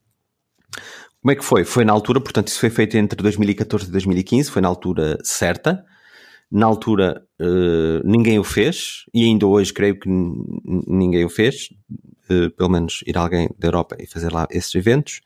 Como 1.20 1.32
é 1.32 1.34
que 1.34 1.44
foi? 1.44 1.64
Foi 1.64 1.84
na 1.84 1.92
altura, 1.92 2.20
portanto, 2.20 2.48
isso 2.48 2.60
foi 2.60 2.70
feito 2.70 2.96
entre 2.96 3.20
2014 3.22 3.88
e 3.88 3.90
2015, 3.90 4.50
foi 4.50 4.62
na 4.62 4.68
altura 4.68 5.18
certa. 5.22 5.84
Na 6.50 6.66
altura 6.66 7.26
uh, 7.40 8.08
ninguém 8.08 8.38
o 8.38 8.44
fez, 8.44 9.04
e 9.12 9.24
ainda 9.24 9.46
hoje 9.46 9.72
creio 9.72 9.98
que 9.98 10.08
ninguém 10.08 11.24
o 11.24 11.28
fez, 11.28 11.68
pelo 12.56 12.70
menos 12.70 13.02
ir 13.06 13.16
alguém 13.16 13.48
da 13.58 13.68
Europa 13.68 13.96
e 13.98 14.06
fazer 14.06 14.32
lá 14.32 14.46
esses 14.50 14.74
eventos. 14.74 15.20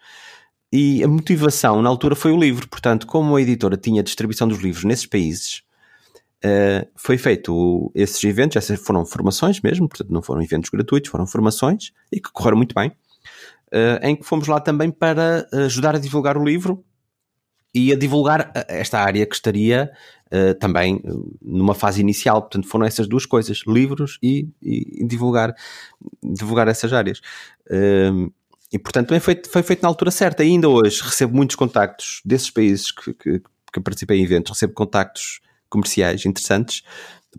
E 0.72 1.02
a 1.02 1.08
motivação 1.08 1.82
na 1.82 1.88
altura 1.88 2.14
foi 2.14 2.32
o 2.32 2.38
livro, 2.38 2.68
portanto, 2.68 3.06
como 3.06 3.34
a 3.36 3.42
editora 3.42 3.76
tinha 3.76 4.02
distribuição 4.02 4.46
dos 4.46 4.60
livros 4.60 4.84
nesses 4.84 5.06
países, 5.06 5.62
Uh, 6.42 6.88
foi 6.96 7.18
feito 7.18 7.92
esses 7.94 8.24
eventos, 8.24 8.56
essas 8.56 8.80
foram 8.80 9.04
formações 9.04 9.60
mesmo, 9.60 9.86
portanto 9.86 10.10
não 10.10 10.22
foram 10.22 10.40
eventos 10.42 10.70
gratuitos, 10.70 11.10
foram 11.10 11.26
formações 11.26 11.92
e 12.10 12.18
que 12.18 12.32
correram 12.32 12.56
muito 12.56 12.74
bem, 12.74 12.88
uh, 12.88 14.00
em 14.02 14.16
que 14.16 14.24
fomos 14.24 14.48
lá 14.48 14.58
também 14.58 14.90
para 14.90 15.46
ajudar 15.52 15.94
a 15.94 15.98
divulgar 15.98 16.38
o 16.38 16.44
livro 16.44 16.82
e 17.74 17.92
a 17.92 17.96
divulgar 17.96 18.50
esta 18.68 19.00
área 19.00 19.26
que 19.26 19.34
estaria 19.34 19.92
uh, 20.32 20.54
também 20.58 21.02
numa 21.40 21.74
fase 21.74 22.00
inicial. 22.00 22.42
Portanto, 22.42 22.68
foram 22.68 22.84
essas 22.84 23.06
duas 23.06 23.26
coisas, 23.26 23.62
livros 23.66 24.18
e, 24.22 24.48
e 24.62 25.04
divulgar, 25.06 25.54
divulgar 26.22 26.68
essas 26.68 26.92
áreas. 26.92 27.20
e 28.72 28.78
portanto 28.78 29.08
também 29.08 29.20
foi, 29.20 29.40
foi 29.50 29.62
feito 29.62 29.82
na 29.82 29.88
altura 29.88 30.10
certa. 30.10 30.42
Ainda 30.42 30.68
hoje 30.68 31.02
recebo 31.02 31.34
muitos 31.34 31.56
contactos 31.56 32.20
desses 32.24 32.50
países 32.50 32.90
que, 32.90 33.12
que, 33.14 33.42
que 33.72 33.80
participei 33.80 34.18
em 34.18 34.24
eventos, 34.24 34.52
recebo 34.52 34.72
contactos 34.72 35.40
comerciais 35.68 36.26
interessantes 36.26 36.82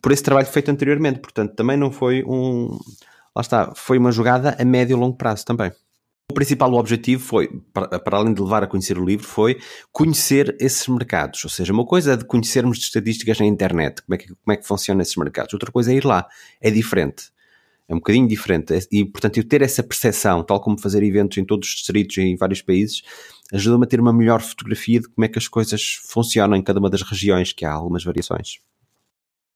por 0.01 0.11
esse 0.11 0.23
trabalho 0.23 0.47
feito 0.47 0.69
anteriormente. 0.69 1.19
Portanto, 1.19 1.55
também 1.55 1.75
não 1.75 1.91
foi 1.91 2.23
um. 2.23 2.77
Lá 3.35 3.41
está, 3.41 3.73
foi 3.75 3.97
uma 3.97 4.11
jogada 4.11 4.55
a 4.59 4.65
médio 4.65 4.95
e 4.95 4.99
longo 4.99 5.17
prazo 5.17 5.45
também. 5.45 5.71
O 6.31 6.33
principal 6.33 6.73
objetivo 6.75 7.21
foi, 7.21 7.49
para 7.73 8.15
além 8.15 8.33
de 8.33 8.41
levar 8.41 8.63
a 8.63 8.67
conhecer 8.67 8.97
o 8.97 9.03
livro, 9.03 9.27
foi 9.27 9.59
conhecer 9.91 10.55
esses 10.61 10.87
mercados. 10.87 11.43
Ou 11.43 11.49
seja, 11.49 11.73
uma 11.73 11.85
coisa 11.85 12.13
é 12.13 12.15
de 12.15 12.23
conhecermos 12.23 12.77
de 12.77 12.85
estatísticas 12.85 13.37
na 13.37 13.45
internet, 13.45 14.01
como 14.01 14.15
é 14.15 14.17
que, 14.17 14.27
como 14.29 14.53
é 14.53 14.55
que 14.55 14.65
funcionam 14.65 15.01
esses 15.01 15.17
mercados. 15.17 15.53
Outra 15.53 15.69
coisa 15.69 15.91
é 15.91 15.95
ir 15.95 16.05
lá. 16.05 16.25
É 16.61 16.71
diferente. 16.71 17.25
É 17.85 17.93
um 17.93 17.97
bocadinho 17.97 18.29
diferente. 18.29 18.73
E, 18.89 19.03
portanto, 19.03 19.35
eu 19.39 19.43
ter 19.43 19.61
essa 19.61 19.83
percepção, 19.83 20.41
tal 20.41 20.61
como 20.61 20.79
fazer 20.79 21.03
eventos 21.03 21.37
em 21.37 21.43
todos 21.43 21.67
os 21.67 21.75
distritos, 21.75 22.17
em 22.17 22.37
vários 22.37 22.61
países, 22.61 23.01
ajuda-me 23.51 23.83
a 23.83 23.87
ter 23.87 23.99
uma 23.99 24.13
melhor 24.13 24.39
fotografia 24.41 25.01
de 25.01 25.09
como 25.09 25.25
é 25.25 25.27
que 25.27 25.37
as 25.37 25.49
coisas 25.49 25.99
funcionam 26.01 26.55
em 26.55 26.63
cada 26.63 26.79
uma 26.79 26.89
das 26.89 27.01
regiões, 27.01 27.51
que 27.51 27.65
há 27.65 27.73
algumas 27.73 28.05
variações. 28.05 28.59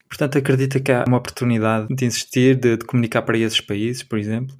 Portanto, 0.09 0.37
acredita 0.37 0.81
que 0.81 0.91
há 0.91 1.05
uma 1.07 1.19
oportunidade 1.19 1.87
de 1.95 2.05
insistir, 2.05 2.59
de, 2.59 2.75
de 2.75 2.85
comunicar 2.85 3.21
para 3.21 3.37
esses 3.37 3.61
países, 3.61 4.03
por 4.03 4.19
exemplo? 4.19 4.53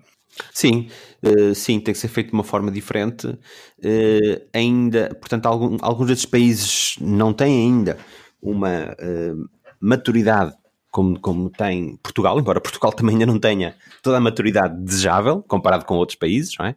Sim, 0.54 0.89
uh, 1.24 1.56
sim, 1.56 1.80
tem 1.80 1.93
que 1.93 2.00
ser 2.00 2.08
feito 2.08 2.28
de 2.28 2.34
uma 2.34 2.43
forma 2.43 2.71
diferente. 2.71 3.28
Uh, 3.28 4.41
ainda, 4.54 5.15
portanto, 5.15 5.45
alguns 5.82 6.08
desses 6.08 6.26
países 6.26 6.95
não 7.00 7.34
têm 7.34 7.67
ainda 7.67 7.98
uma 8.41 8.93
uh, 8.93 9.50
maturidade 9.80 10.54
como, 10.95 11.19
como 11.19 11.50
tem 11.50 11.98
Portugal, 11.98 12.39
embora 12.39 12.62
Portugal 12.62 12.93
também 12.93 13.15
ainda 13.15 13.26
não 13.26 13.38
tenha 13.38 13.76
toda 14.02 14.15
a 14.15 14.21
maturidade 14.21 14.82
desejável 14.82 15.43
comparado 15.43 15.84
com 15.84 15.95
outros 15.95 16.17
países, 16.17 16.56
não 16.58 16.67
é? 16.67 16.76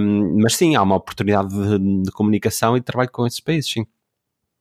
Um, 0.00 0.40
mas 0.42 0.56
sim, 0.56 0.74
há 0.74 0.82
uma 0.82 0.96
oportunidade 0.96 1.48
de, 1.48 2.02
de, 2.02 2.10
comunicação 2.10 2.76
e 2.76 2.80
de 2.80 2.84
trabalho 2.84 3.10
com 3.12 3.24
esses 3.24 3.38
países, 3.38 3.70
sim. 3.70 3.86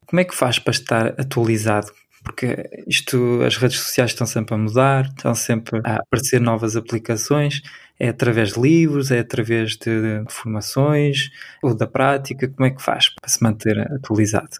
Como 0.05 0.19
é 0.19 0.23
que 0.23 0.35
faz 0.35 0.59
para 0.59 0.71
estar 0.71 1.07
atualizado? 1.19 1.87
Porque 2.23 2.69
isto, 2.87 3.41
as 3.45 3.57
redes 3.57 3.79
sociais 3.79 4.11
estão 4.11 4.25
sempre 4.25 4.55
a 4.55 4.57
mudar, 4.57 5.05
estão 5.05 5.35
sempre 5.35 5.81
a 5.83 5.97
aparecer 5.97 6.39
novas 6.39 6.75
aplicações. 6.75 7.61
É 7.99 8.09
através 8.09 8.53
de 8.53 8.61
livros, 8.61 9.11
é 9.11 9.19
através 9.19 9.75
de 9.75 10.23
formações 10.29 11.29
ou 11.61 11.75
da 11.75 11.85
prática? 11.85 12.47
Como 12.47 12.65
é 12.65 12.71
que 12.71 12.81
faz 12.81 13.09
para 13.09 13.29
se 13.29 13.43
manter 13.43 13.79
atualizado? 13.93 14.57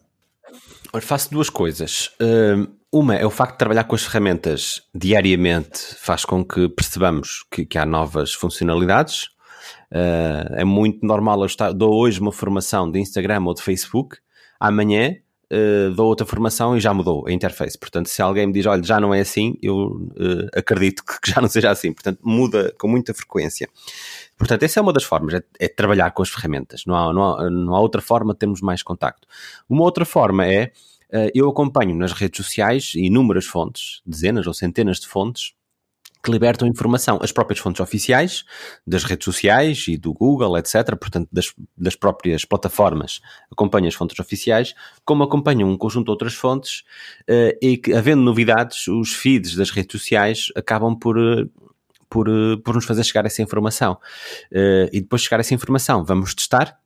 Faço 1.01 1.31
duas 1.31 1.49
coisas. 1.49 2.11
Uh, 2.21 2.71
Uma 2.91 3.15
é 3.15 3.25
o 3.25 3.31
facto 3.31 3.53
de 3.53 3.57
trabalhar 3.57 3.85
com 3.85 3.95
as 3.95 4.03
ferramentas 4.03 4.83
diariamente 4.93 5.79
faz 5.97 6.23
com 6.23 6.45
que 6.45 6.69
percebamos 6.69 7.43
que, 7.49 7.65
que 7.65 7.79
há 7.79 7.85
novas 7.87 8.33
funcionalidades. 8.33 9.23
Uh, 9.91 10.53
é 10.53 10.63
muito 10.63 11.03
normal 11.03 11.39
eu 11.39 11.47
estar, 11.47 11.71
dou 11.71 11.95
hoje 11.95 12.19
uma 12.19 12.31
formação 12.31 12.91
de 12.91 12.99
Instagram 12.99 13.43
ou 13.45 13.55
de 13.55 13.63
Facebook, 13.63 14.17
amanhã 14.59 15.15
uh, 15.53 15.91
dou 15.93 16.07
outra 16.07 16.25
formação 16.25 16.75
e 16.75 16.79
já 16.79 16.93
mudou 16.93 17.27
a 17.27 17.31
interface. 17.31 17.77
Portanto, 17.77 18.07
se 18.07 18.21
alguém 18.21 18.47
me 18.47 18.53
diz, 18.53 18.65
olha, 18.65 18.83
já 18.83 18.99
não 18.99 19.13
é 19.13 19.19
assim, 19.19 19.55
eu 19.61 19.75
uh, 19.77 20.49
acredito 20.57 21.03
que 21.21 21.31
já 21.31 21.39
não 21.39 21.47
seja 21.47 21.69
assim. 21.69 21.93
Portanto, 21.93 22.19
muda 22.23 22.73
com 22.79 22.87
muita 22.87 23.13
frequência. 23.13 23.69
Portanto, 24.37 24.63
essa 24.63 24.79
é 24.79 24.81
uma 24.81 24.91
das 24.91 25.03
formas, 25.03 25.35
é, 25.35 25.43
é 25.59 25.67
trabalhar 25.67 26.11
com 26.11 26.23
as 26.23 26.29
ferramentas. 26.29 26.83
Não 26.85 26.95
há, 26.95 27.13
não, 27.13 27.23
há, 27.23 27.49
não 27.49 27.75
há 27.75 27.79
outra 27.79 28.01
forma 28.01 28.33
de 28.33 28.39
termos 28.39 28.61
mais 28.61 28.81
contacto. 28.81 29.27
Uma 29.69 29.83
outra 29.83 30.05
forma 30.05 30.45
é 30.45 30.71
eh, 31.13 31.31
eu 31.35 31.47
acompanho 31.47 31.95
nas 31.95 32.11
redes 32.11 32.43
sociais 32.43 32.93
inúmeras 32.95 33.45
fontes, 33.45 34.01
dezenas 34.03 34.47
ou 34.47 34.53
centenas 34.53 34.99
de 34.99 35.07
fontes, 35.07 35.53
que 36.23 36.31
libertam 36.31 36.67
informação, 36.67 37.19
as 37.21 37.31
próprias 37.31 37.59
fontes 37.59 37.81
oficiais 37.81 38.45
das 38.87 39.03
redes 39.03 39.25
sociais 39.25 39.85
e 39.89 39.97
do 39.97 40.13
Google, 40.13 40.57
etc., 40.57 40.95
portanto, 40.95 41.27
das, 41.31 41.53
das 41.77 41.95
próprias 41.95 42.45
plataformas, 42.45 43.19
acompanho 43.51 43.87
as 43.87 43.93
fontes 43.93 44.17
oficiais, 44.19 44.73
como 45.03 45.23
acompanham 45.23 45.69
um 45.69 45.77
conjunto 45.77 46.05
de 46.05 46.11
outras 46.11 46.33
fontes, 46.33 46.83
uh, 47.29 47.57
e 47.61 47.77
que, 47.77 47.93
havendo 47.93 48.21
novidades, 48.21 48.87
os 48.87 49.13
feeds 49.13 49.55
das 49.55 49.69
redes 49.69 49.91
sociais 49.91 50.47
acabam 50.55 50.97
por. 50.97 51.17
Uh, 51.17 51.49
por, 52.09 52.27
por 52.63 52.75
nos 52.75 52.85
fazer 52.85 53.03
chegar 53.03 53.25
essa 53.25 53.41
informação. 53.41 53.93
Uh, 54.51 54.87
e 54.93 55.01
depois 55.01 55.23
de 55.23 55.27
chegar 55.27 55.39
essa 55.39 55.55
informação, 55.55 56.05
vamos 56.05 56.35
testar, 56.35 56.77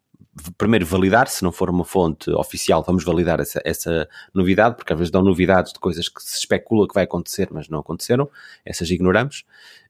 primeiro 0.58 0.86
validar, 0.86 1.28
se 1.28 1.43
não 1.43 1.52
for 1.52 1.69
uma 1.69 1.86
fonte 1.86 2.30
oficial, 2.32 2.84
vamos 2.84 3.04
validar 3.04 3.39
essa, 3.39 3.62
essa, 3.63 4.08
novidade, 4.34 4.76
porque 4.76 4.93
às 4.93 5.00
vezes 5.00 5.12
dão 5.12 5.23
novidades 5.23 5.73
de 5.73 5.80
coisas 5.80 6.08
que 6.10 6.21
se 6.21 6.39
especula 6.39 6.88
que 6.88 6.93
vai 6.93 7.04
acontecer, 7.04 7.50
mas 7.52 7.67
não 7.69 7.80
aconteceram, 7.80 8.30
essas 8.65 8.89
ignoramos. 8.89 9.43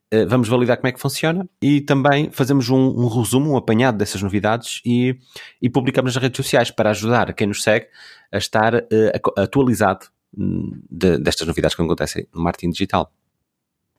Eh, 0.10 0.26
vamos 0.26 0.48
validar 0.48 0.78
como 0.78 0.88
é 0.88 0.92
que 0.94 1.00
funciona 1.02 1.48
e 1.62 1.82
também 1.82 2.32
fazemos 2.32 2.70
um, 2.70 2.78
um 2.78 3.08
resumo, 3.08 3.52
um 3.52 3.58
apanhado 3.58 3.98
dessas 3.98 4.22
novidades 4.22 4.82
e, 4.86 5.18
e, 5.62 5.70
publicamos 5.70 6.16
nas 6.16 6.24
redes 6.24 6.38
sociais 6.38 6.72
para 6.72 6.92
ajudar 6.92 7.34
quem 7.34 7.48
nos 7.48 7.62
segue 7.62 7.88
a 8.32 8.38
estar 8.38 8.76
uh, 8.76 9.34
atualizado 9.36 10.06
hum, 10.38 10.82
de, 10.90 11.18
destas 11.18 11.46
novidades 11.46 11.76
que 11.76 11.82
acontecem 11.82 12.26
no 12.34 12.42
marketing 12.42 12.70
digital. 12.70 13.12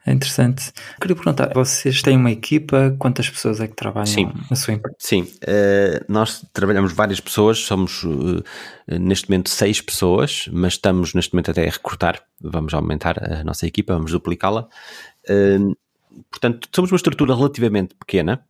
É 0.07 0.13
interessante. 0.13 0.73
Queria 1.01 1.15
perguntar, 1.15 1.53
vocês 1.53 2.01
têm 2.01 2.17
uma 2.17 2.31
equipa? 2.31 2.95
Quantas 2.99 3.29
pessoas 3.29 3.61
é 3.61 3.67
que 3.67 3.75
trabalham 3.75 4.07
Sim. 4.07 4.33
na 4.49 4.57
sua 4.57 4.75
empresa? 4.75 4.97
Sim, 4.99 5.23
uh, 5.23 6.05
nós 6.09 6.45
trabalhamos 6.53 6.93
várias 6.93 7.21
pessoas, 7.21 7.59
somos 7.59 8.05
uh, 8.05 8.43
neste 8.89 9.29
momento 9.29 9.51
seis 9.51 9.81
pessoas, 9.81 10.49
mas 10.51 10.75
estamos 10.75 11.13
neste 11.13 11.35
momento 11.35 11.51
até 11.51 11.69
a 11.69 11.71
recrutar, 11.71 12.23
vamos 12.41 12.73
aumentar 12.73 13.23
a 13.23 13.45
nossa 13.45 13.67
equipa, 13.67 13.93
vamos 13.93 14.13
duplicá-la. 14.13 14.69
Uh, 15.29 15.77
portanto, 16.31 16.69
somos 16.75 16.91
uma 16.91 16.97
estrutura 16.97 17.35
relativamente 17.35 17.95
pequena, 17.95 18.43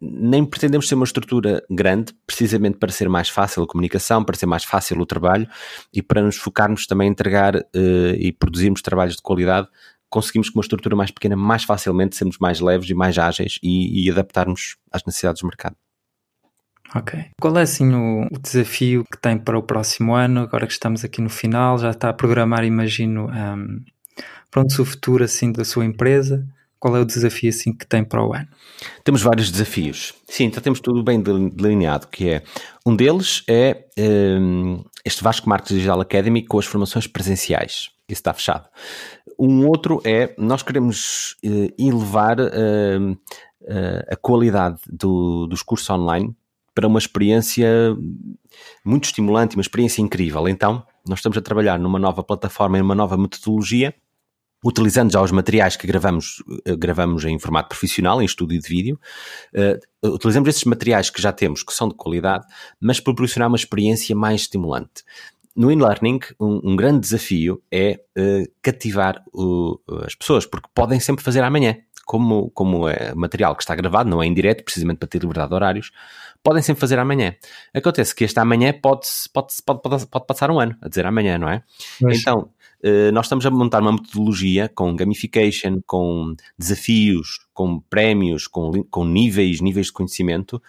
nem 0.00 0.44
pretendemos 0.44 0.88
ser 0.88 0.94
uma 0.94 1.04
estrutura 1.04 1.62
grande, 1.70 2.14
precisamente 2.26 2.78
para 2.78 2.92
ser 2.92 3.08
mais 3.08 3.28
fácil 3.28 3.62
a 3.62 3.66
comunicação, 3.66 4.24
para 4.24 4.36
ser 4.36 4.46
mais 4.46 4.64
fácil 4.64 5.00
o 5.00 5.06
trabalho 5.06 5.48
e 5.92 6.02
para 6.02 6.22
nos 6.22 6.36
focarmos 6.36 6.86
também 6.86 7.08
em 7.08 7.10
entregar 7.10 7.54
e 7.74 8.32
produzirmos 8.32 8.82
trabalhos 8.82 9.16
de 9.16 9.22
qualidade 9.22 9.68
conseguimos 10.10 10.48
com 10.48 10.58
uma 10.58 10.62
estrutura 10.62 10.96
mais 10.96 11.10
pequena 11.10 11.36
mais 11.36 11.64
facilmente 11.64 12.16
sermos 12.16 12.38
mais 12.38 12.60
leves 12.60 12.88
e 12.88 12.94
mais 12.94 13.18
ágeis 13.18 13.58
e, 13.62 14.04
e 14.04 14.10
adaptarmos 14.10 14.76
às 14.90 15.04
necessidades 15.04 15.42
do 15.42 15.46
mercado. 15.46 15.76
Ok. 16.94 17.22
Qual 17.38 17.56
é 17.58 17.62
assim 17.62 17.92
o, 17.92 18.26
o, 18.32 18.38
desafio 18.38 19.04
que 19.04 19.20
tem 19.20 19.36
para 19.36 19.58
o 19.58 19.62
próximo 19.62 20.14
ano, 20.14 20.40
agora 20.40 20.66
que 20.66 20.72
estamos 20.72 21.04
aqui 21.04 21.20
no 21.20 21.28
final, 21.28 21.76
já 21.76 21.90
está 21.90 22.08
a 22.08 22.14
programar, 22.14 22.64
imagino, 22.64 23.26
um, 23.26 23.84
pronto, 24.50 24.80
o 24.80 24.84
futuro 24.86 25.22
assim 25.22 25.52
da 25.52 25.66
sua 25.66 25.84
empresa? 25.84 26.46
Qual 26.78 26.96
é 26.96 27.00
o 27.00 27.04
desafio 27.04 27.50
assim 27.50 27.72
que 27.72 27.86
tem 27.86 28.04
para 28.04 28.24
o 28.24 28.32
ano? 28.32 28.48
Temos 29.02 29.20
vários 29.20 29.50
desafios. 29.50 30.14
Sim, 30.28 30.50
já 30.52 30.60
temos 30.60 30.80
tudo 30.80 31.02
bem 31.02 31.20
delineado, 31.20 32.06
que 32.06 32.28
é 32.28 32.42
um 32.86 32.94
deles 32.94 33.42
é 33.48 33.84
um, 33.98 34.84
este 35.04 35.22
Vasco 35.22 35.48
Marques 35.48 35.74
Digital 35.74 36.00
Academy 36.00 36.44
com 36.44 36.58
as 36.58 36.66
formações 36.66 37.06
presenciais. 37.06 37.90
Isso 38.08 38.20
está 38.20 38.32
fechado. 38.32 38.68
Um 39.38 39.66
outro 39.66 40.00
é, 40.04 40.34
nós 40.38 40.62
queremos 40.62 41.36
uh, 41.44 41.72
elevar 41.78 42.40
uh, 42.40 43.12
uh, 43.12 44.04
a 44.10 44.16
qualidade 44.16 44.80
do, 44.88 45.46
dos 45.46 45.62
cursos 45.62 45.88
online 45.90 46.34
para 46.74 46.86
uma 46.86 46.98
experiência 46.98 47.68
muito 48.84 49.04
estimulante, 49.04 49.56
uma 49.56 49.62
experiência 49.62 50.00
incrível. 50.00 50.48
Então, 50.48 50.84
nós 51.06 51.18
estamos 51.18 51.36
a 51.36 51.42
trabalhar 51.42 51.78
numa 51.78 51.98
nova 51.98 52.22
plataforma 52.22 52.78
e 52.78 52.80
numa 52.80 52.94
nova 52.94 53.16
metodologia, 53.16 53.94
utilizando 54.64 55.12
já 55.12 55.20
os 55.20 55.30
materiais 55.30 55.76
que 55.76 55.86
gravamos, 55.86 56.42
gravamos 56.78 57.24
em 57.24 57.38
formato 57.38 57.68
profissional, 57.68 58.20
em 58.20 58.24
estúdio 58.24 58.60
de 58.60 58.68
vídeo, 58.68 59.00
uh, 59.54 60.14
utilizamos 60.14 60.48
esses 60.48 60.64
materiais 60.64 61.10
que 61.10 61.22
já 61.22 61.32
temos, 61.32 61.62
que 61.62 61.72
são 61.72 61.88
de 61.88 61.94
qualidade, 61.94 62.46
mas 62.80 62.98
proporcionar 63.00 63.48
uma 63.48 63.56
experiência 63.56 64.16
mais 64.16 64.42
estimulante 64.42 65.04
no 65.58 65.72
e-learning, 65.72 66.20
um, 66.38 66.60
um, 66.62 66.76
grande 66.76 67.00
desafio 67.00 67.60
é 67.68 68.00
uh, 68.16 68.48
cativar 68.62 69.24
o, 69.32 69.80
as 70.06 70.14
pessoas, 70.14 70.46
porque 70.46 70.68
podem 70.72 71.00
sempre 71.00 71.24
fazer 71.24 71.42
amanhã. 71.42 71.76
Como, 72.06 72.50
como 72.52 72.88
é 72.88 73.12
material 73.14 73.54
que 73.54 73.62
está 73.62 73.74
gravado, 73.74 74.08
não 74.08 74.22
é 74.22 74.26
em 74.26 74.32
direto, 74.32 74.64
precisamente 74.64 74.96
para 74.96 75.08
ter 75.08 75.18
liberdade 75.18 75.50
de 75.50 75.54
horários, 75.54 75.90
podem 76.42 76.62
sempre 76.62 76.80
fazer 76.80 76.98
amanhã. 76.98 77.34
Acontece 77.74 78.14
que 78.14 78.24
este 78.24 78.38
amanhã 78.40 78.72
pode, 78.72 79.06
pode, 79.30 79.52
pode, 79.66 79.82
pode, 79.82 80.06
pode 80.06 80.26
passar 80.26 80.50
um 80.50 80.58
ano 80.58 80.74
a 80.80 80.88
dizer 80.88 81.04
amanhã, 81.04 81.36
não 81.36 81.50
é? 81.50 81.62
Mas... 82.00 82.20
Então, 82.20 82.48
nós 83.12 83.26
estamos 83.26 83.44
a 83.44 83.50
montar 83.50 83.82
uma 83.82 83.92
metodologia 83.92 84.70
com 84.72 84.94
gamification, 84.94 85.80
com 85.86 86.34
desafios, 86.56 87.40
com 87.52 87.80
prémios, 87.80 88.46
com, 88.46 88.84
com 88.84 89.04
níveis, 89.04 89.60
níveis 89.60 89.86
de 89.86 89.92
conhecimento, 89.92 90.62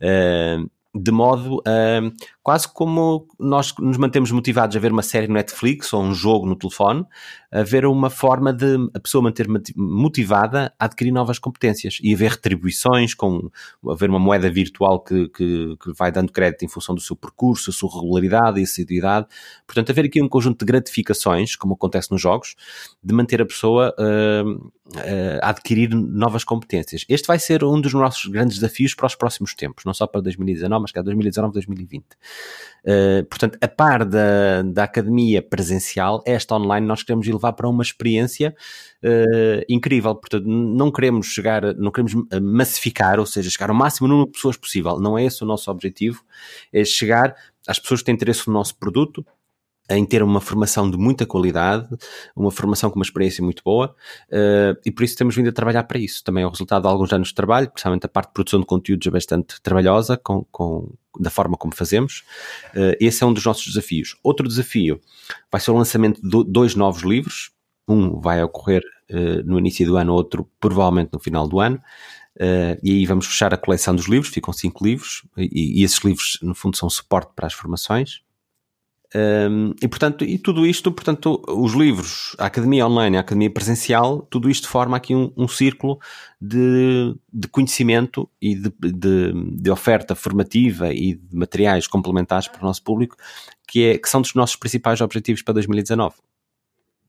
uh, 0.00 0.70
de 0.94 1.10
modo 1.10 1.62
a 1.66 2.00
quase 2.46 2.68
como 2.72 3.26
nós 3.40 3.74
nos 3.76 3.96
mantemos 3.96 4.30
motivados 4.30 4.76
a 4.76 4.78
ver 4.78 4.92
uma 4.92 5.02
série 5.02 5.26
no 5.26 5.34
Netflix 5.34 5.92
ou 5.92 6.00
um 6.00 6.14
jogo 6.14 6.46
no 6.46 6.54
telefone, 6.54 7.04
haver 7.50 7.84
uma 7.86 8.08
forma 8.08 8.52
de 8.52 8.88
a 8.94 9.00
pessoa 9.00 9.20
manter 9.20 9.48
motivada 9.74 10.72
a 10.78 10.84
adquirir 10.84 11.10
novas 11.10 11.40
competências 11.40 11.98
e 12.00 12.14
haver 12.14 12.30
retribuições, 12.30 13.14
com 13.14 13.50
haver 13.90 14.08
uma 14.08 14.20
moeda 14.20 14.48
virtual 14.48 15.00
que, 15.00 15.28
que, 15.30 15.76
que 15.76 15.92
vai 15.92 16.12
dando 16.12 16.30
crédito 16.30 16.64
em 16.64 16.68
função 16.68 16.94
do 16.94 17.00
seu 17.00 17.16
percurso, 17.16 17.70
a 17.70 17.72
sua 17.72 17.92
regularidade 17.92 18.60
e 18.60 18.62
assiduidade. 18.62 19.26
Portanto, 19.66 19.90
haver 19.90 20.04
aqui 20.04 20.22
um 20.22 20.28
conjunto 20.28 20.64
de 20.64 20.70
gratificações, 20.70 21.56
como 21.56 21.74
acontece 21.74 22.12
nos 22.12 22.20
jogos, 22.20 22.54
de 23.02 23.12
manter 23.12 23.42
a 23.42 23.46
pessoa 23.46 23.92
uh, 23.98 24.72
uh, 24.94 25.38
a 25.42 25.50
adquirir 25.50 25.92
novas 25.94 26.44
competências. 26.44 27.04
Este 27.08 27.26
vai 27.26 27.40
ser 27.40 27.64
um 27.64 27.80
dos 27.80 27.92
nossos 27.92 28.26
grandes 28.26 28.56
desafios 28.56 28.94
para 28.94 29.06
os 29.06 29.16
próximos 29.16 29.52
tempos, 29.52 29.84
não 29.84 29.92
só 29.92 30.06
para 30.06 30.20
2019, 30.20 30.82
mas 30.82 30.92
que 30.92 30.98
é 30.98 31.02
2019, 31.02 31.54
2020. 31.54 32.04
Uh, 32.86 33.24
portanto, 33.24 33.58
a 33.60 33.66
par 33.66 34.04
da, 34.04 34.62
da 34.62 34.84
academia 34.84 35.42
presencial, 35.42 36.22
esta 36.24 36.54
online 36.54 36.86
nós 36.86 37.02
queremos 37.02 37.26
levar 37.26 37.52
para 37.52 37.68
uma 37.68 37.82
experiência 37.82 38.54
uh, 39.02 39.64
incrível. 39.68 40.14
Portanto, 40.14 40.46
não 40.46 40.92
queremos 40.92 41.26
chegar, 41.26 41.74
não 41.74 41.90
queremos 41.90 42.14
massificar, 42.40 43.18
ou 43.18 43.26
seja, 43.26 43.50
chegar 43.50 43.70
ao 43.70 43.76
máximo 43.76 44.06
número 44.06 44.26
de 44.26 44.32
pessoas 44.34 44.56
possível. 44.56 45.00
Não 45.00 45.18
é 45.18 45.24
esse 45.24 45.42
o 45.42 45.46
nosso 45.46 45.68
objetivo, 45.68 46.22
é 46.72 46.84
chegar 46.84 47.34
às 47.66 47.80
pessoas 47.80 48.00
que 48.00 48.06
têm 48.06 48.14
interesse 48.14 48.46
no 48.46 48.52
nosso 48.52 48.76
produto, 48.78 49.26
em 49.90 50.04
ter 50.04 50.22
uma 50.22 50.40
formação 50.40 50.90
de 50.90 50.96
muita 50.96 51.24
qualidade, 51.24 51.88
uma 52.34 52.50
formação 52.50 52.90
com 52.90 52.96
uma 52.96 53.04
experiência 53.04 53.42
muito 53.42 53.62
boa, 53.64 53.94
uh, 54.30 54.78
e 54.84 54.90
por 54.90 55.04
isso 55.04 55.16
temos 55.16 55.34
vindo 55.34 55.48
a 55.48 55.52
trabalhar 55.52 55.84
para 55.84 55.98
isso. 55.98 56.24
Também 56.24 56.44
é 56.44 56.46
o 56.46 56.50
resultado 56.50 56.82
de 56.82 56.88
alguns 56.88 57.12
anos 57.12 57.28
de 57.28 57.34
trabalho, 57.34 57.70
principalmente 57.70 58.06
a 58.06 58.08
parte 58.08 58.28
de 58.28 58.34
produção 58.34 58.60
de 58.60 58.66
conteúdos 58.66 59.06
é 59.06 59.10
bastante 59.10 59.60
trabalhosa, 59.62 60.16
com, 60.16 60.44
com 60.50 60.92
da 61.18 61.30
forma 61.30 61.56
como 61.56 61.74
fazemos. 61.74 62.24
Uh, 62.74 62.96
esse 63.00 63.22
é 63.22 63.26
um 63.26 63.32
dos 63.32 63.44
nossos 63.44 63.66
desafios. 63.66 64.16
Outro 64.22 64.46
desafio 64.46 65.00
vai 65.50 65.60
ser 65.60 65.70
o 65.70 65.76
lançamento 65.76 66.20
de 66.20 66.44
dois 66.44 66.74
novos 66.74 67.02
livros. 67.02 67.50
Um 67.88 68.20
vai 68.20 68.42
ocorrer 68.42 68.82
uh, 69.10 69.42
no 69.44 69.58
início 69.58 69.86
do 69.86 69.96
ano, 69.96 70.12
outro 70.12 70.48
provavelmente 70.60 71.10
no 71.12 71.20
final 71.20 71.48
do 71.48 71.60
ano. 71.60 71.80
Uh, 72.36 72.76
e 72.82 72.90
aí 72.92 73.06
vamos 73.06 73.26
fechar 73.26 73.54
a 73.54 73.56
coleção 73.56 73.96
dos 73.96 74.06
livros, 74.06 74.32
ficam 74.32 74.52
cinco 74.52 74.84
livros, 74.84 75.26
e, 75.38 75.80
e, 75.80 75.84
esses 75.84 75.98
livros, 76.04 76.38
no 76.42 76.54
fundo, 76.54 76.76
são 76.76 76.90
suporte 76.90 77.32
para 77.34 77.46
as 77.46 77.54
formações. 77.54 78.20
Um, 79.16 79.72
e 79.80 79.88
portanto, 79.88 80.24
e 80.26 80.36
tudo 80.36 80.66
isto, 80.66 80.92
portanto, 80.92 81.42
os 81.48 81.72
livros, 81.72 82.36
a 82.38 82.46
academia 82.46 82.86
online, 82.86 83.16
a 83.16 83.20
academia 83.20 83.50
presencial, 83.50 84.20
tudo 84.28 84.50
isto 84.50 84.68
forma 84.68 84.94
aqui 84.94 85.14
um, 85.14 85.32
um 85.34 85.48
círculo 85.48 85.98
de, 86.38 87.16
de, 87.32 87.48
conhecimento 87.48 88.28
e 88.42 88.54
de, 88.54 88.70
de, 88.78 89.32
de, 89.52 89.70
oferta 89.70 90.14
formativa 90.14 90.92
e 90.92 91.14
de 91.14 91.34
materiais 91.34 91.86
complementares 91.86 92.46
para 92.46 92.60
o 92.60 92.66
nosso 92.66 92.82
público, 92.82 93.16
que, 93.66 93.84
é, 93.84 93.98
que 93.98 94.06
são 94.06 94.20
dos 94.20 94.34
nossos 94.34 94.56
principais 94.56 95.00
objetivos 95.00 95.40
para 95.40 95.54
2019. 95.54 96.16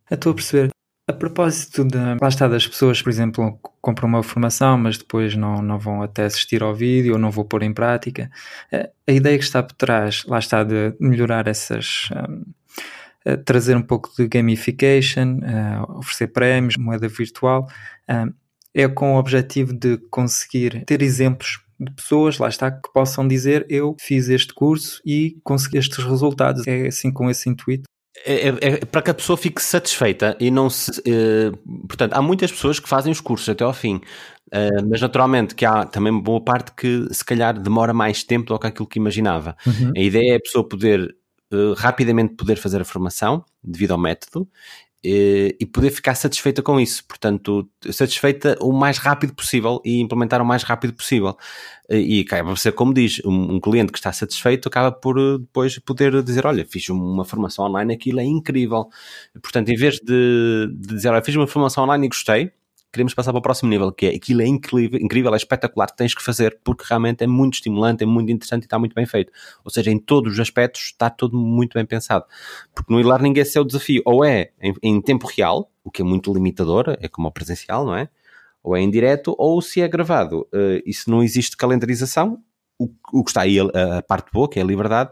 Estou 0.09 0.31
a 0.31 0.35
perceber. 0.35 0.76
A 1.09 1.13
propósito 1.13 1.85
de, 1.85 1.97
lá 2.21 2.27
está, 2.27 2.49
das 2.49 2.67
pessoas, 2.67 3.01
por 3.01 3.09
exemplo, 3.09 3.57
compram 3.81 4.09
uma 4.09 4.21
formação, 4.21 4.77
mas 4.77 4.97
depois 4.97 5.37
não, 5.37 5.61
não 5.61 5.79
vão 5.79 6.01
até 6.01 6.25
assistir 6.25 6.61
ao 6.61 6.75
vídeo 6.75 7.13
ou 7.13 7.19
não 7.19 7.31
vão 7.31 7.45
pôr 7.45 7.63
em 7.63 7.73
prática, 7.73 8.29
a 9.07 9.11
ideia 9.11 9.37
que 9.37 9.43
está 9.45 9.63
por 9.63 9.73
trás, 9.75 10.25
lá 10.25 10.37
está, 10.37 10.65
de 10.65 10.93
melhorar 10.99 11.47
essas, 11.47 12.09
hum, 12.11 12.43
uh, 13.25 13.37
trazer 13.45 13.77
um 13.77 13.81
pouco 13.81 14.11
de 14.17 14.27
gamification, 14.27 15.39
uh, 15.39 15.97
oferecer 15.97 16.27
prémios, 16.27 16.75
moeda 16.77 17.07
virtual. 17.07 17.69
é 18.73 18.87
com 18.89 19.15
o 19.15 19.17
objetivo 19.17 19.71
de 19.71 19.97
conseguir 20.11 20.83
ter 20.85 21.01
exemplos 21.01 21.61
de 21.79 21.89
pessoas, 21.91 22.37
lá 22.37 22.49
está, 22.49 22.69
que 22.69 22.91
possam 22.91 23.25
dizer 23.25 23.65
eu 23.69 23.95
fiz 23.97 24.27
este 24.27 24.53
curso 24.53 25.01
e 25.05 25.37
consegui 25.41 25.77
estes 25.77 26.03
resultados. 26.03 26.67
É 26.67 26.87
assim 26.87 27.11
com 27.11 27.29
esse 27.29 27.49
intuito. 27.49 27.87
É, 28.25 28.49
é, 28.49 28.57
é, 28.61 28.85
para 28.85 29.01
que 29.01 29.11
a 29.11 29.13
pessoa 29.13 29.37
fique 29.37 29.61
satisfeita 29.61 30.35
e 30.39 30.49
não 30.49 30.69
se. 30.69 30.91
Uh, 31.01 31.55
portanto, 31.87 32.13
há 32.13 32.21
muitas 32.21 32.51
pessoas 32.51 32.79
que 32.79 32.89
fazem 32.89 33.11
os 33.11 33.21
cursos 33.21 33.47
até 33.47 33.63
ao 33.63 33.73
fim, 33.73 33.95
uh, 33.95 34.87
mas 34.89 35.01
naturalmente 35.01 35.55
que 35.55 35.65
há 35.65 35.85
também 35.85 36.17
boa 36.19 36.41
parte 36.41 36.71
que 36.73 37.07
se 37.11 37.23
calhar 37.23 37.57
demora 37.59 37.93
mais 37.93 38.23
tempo 38.23 38.47
do 38.53 38.59
que 38.59 38.67
aquilo 38.67 38.87
que 38.87 38.99
imaginava. 38.99 39.55
Uhum. 39.65 39.93
A 39.95 39.99
ideia 39.99 40.33
é 40.33 40.35
a 40.35 40.39
pessoa 40.39 40.67
poder 40.67 41.15
uh, 41.53 41.73
rapidamente 41.73 42.35
poder 42.35 42.57
fazer 42.57 42.81
a 42.81 42.85
formação 42.85 43.43
devido 43.63 43.91
ao 43.91 43.97
método 43.97 44.47
e 45.03 45.65
poder 45.65 45.91
ficar 45.91 46.15
satisfeita 46.15 46.61
com 46.61 46.79
isso. 46.79 47.05
Portanto, 47.07 47.69
satisfeita 47.91 48.57
o 48.59 48.73
mais 48.73 48.97
rápido 48.97 49.33
possível 49.33 49.81
e 49.85 49.99
implementar 50.01 50.41
o 50.41 50.45
mais 50.45 50.63
rápido 50.63 50.93
possível. 50.93 51.37
E 51.89 52.21
acaba 52.21 52.49
por 52.49 52.57
ser, 52.57 52.73
como 52.73 52.93
diz, 52.93 53.21
um, 53.23 53.55
um, 53.55 53.59
cliente 53.61 53.91
que 53.91 53.97
está 53.97 54.11
satisfeito 54.11 54.67
acaba 54.67 54.91
por 54.91 55.17
eh, 55.17 55.37
depois 55.39 55.79
poder 55.79 56.21
dizer: 56.21 56.45
Olha, 56.45 56.65
fiz 56.65 56.89
uma 56.89 57.23
formação 57.23 57.65
online, 57.65 57.93
aquilo 57.93 58.19
é 58.19 58.25
incrível. 58.25 58.89
Portanto, 59.41 59.69
em 59.69 59.75
vez 59.75 59.95
de, 59.99 60.67
de 60.75 60.95
dizer: 60.95 61.09
Olha, 61.09 61.23
fiz 61.23 61.35
uma 61.35 61.47
formação 61.47 61.85
online 61.85 62.07
e 62.07 62.09
gostei, 62.09 62.51
queremos 62.97 63.13
passar 63.13 63.31
para 63.31 63.39
o 63.39 63.41
próximo 63.41 63.69
nível, 63.69 63.91
que 63.91 64.07
é 64.07 64.15
aquilo 64.15 64.41
é 64.41 64.47
incrível, 64.47 64.99
incrível, 64.99 65.33
é 65.33 65.37
espetacular, 65.37 65.87
tens 65.91 66.15
que 66.15 66.23
fazer, 66.23 66.59
porque 66.63 66.83
realmente 66.87 67.23
é 67.23 67.27
muito 67.27 67.53
estimulante, 67.53 68.03
é 68.03 68.07
muito 68.07 68.31
interessante 68.31 68.63
e 68.63 68.65
está 68.65 68.79
muito 68.79 68.95
bem 68.95 69.05
feito. 69.05 69.31
Ou 69.63 69.69
seja, 69.69 69.91
em 69.91 69.99
todos 69.99 70.33
os 70.33 70.39
aspectos 70.39 70.81
está 70.81 71.09
tudo 71.09 71.37
muito 71.37 71.75
bem 71.75 71.85
pensado. 71.85 72.25
Porque 72.73 72.91
no 72.91 72.99
e-learning 72.99 73.33
esse 73.37 73.55
é 73.55 73.61
o 73.61 73.63
desafio, 73.63 74.01
ou 74.03 74.25
é 74.25 74.49
em, 74.59 74.73
em 74.81 74.99
tempo 74.99 75.27
real, 75.27 75.71
o 75.83 75.91
que 75.91 76.01
é 76.01 76.05
muito 76.05 76.33
limitador, 76.33 76.97
é 76.99 77.07
como 77.07 77.27
o 77.27 77.31
presencial, 77.31 77.85
não 77.85 77.95
é? 77.95 78.09
Ou 78.63 78.75
é 78.75 78.81
em 78.81 78.89
direto, 78.89 79.35
ou 79.37 79.61
se 79.61 79.79
é 79.79 79.87
gravado. 79.87 80.47
Uh, 80.51 80.81
e 80.83 80.91
se 80.91 81.09
não 81.09 81.21
existe 81.21 81.55
calendarização, 81.55 82.41
o, 82.79 82.89
o, 83.13 83.23
que 83.23 83.29
está 83.29 83.41
aí 83.41 83.59
a, 83.59 83.97
a, 83.97 84.01
parte 84.01 84.31
boa, 84.31 84.49
que 84.49 84.59
é 84.59 84.61
a 84.63 84.65
liberdade, 84.65 85.11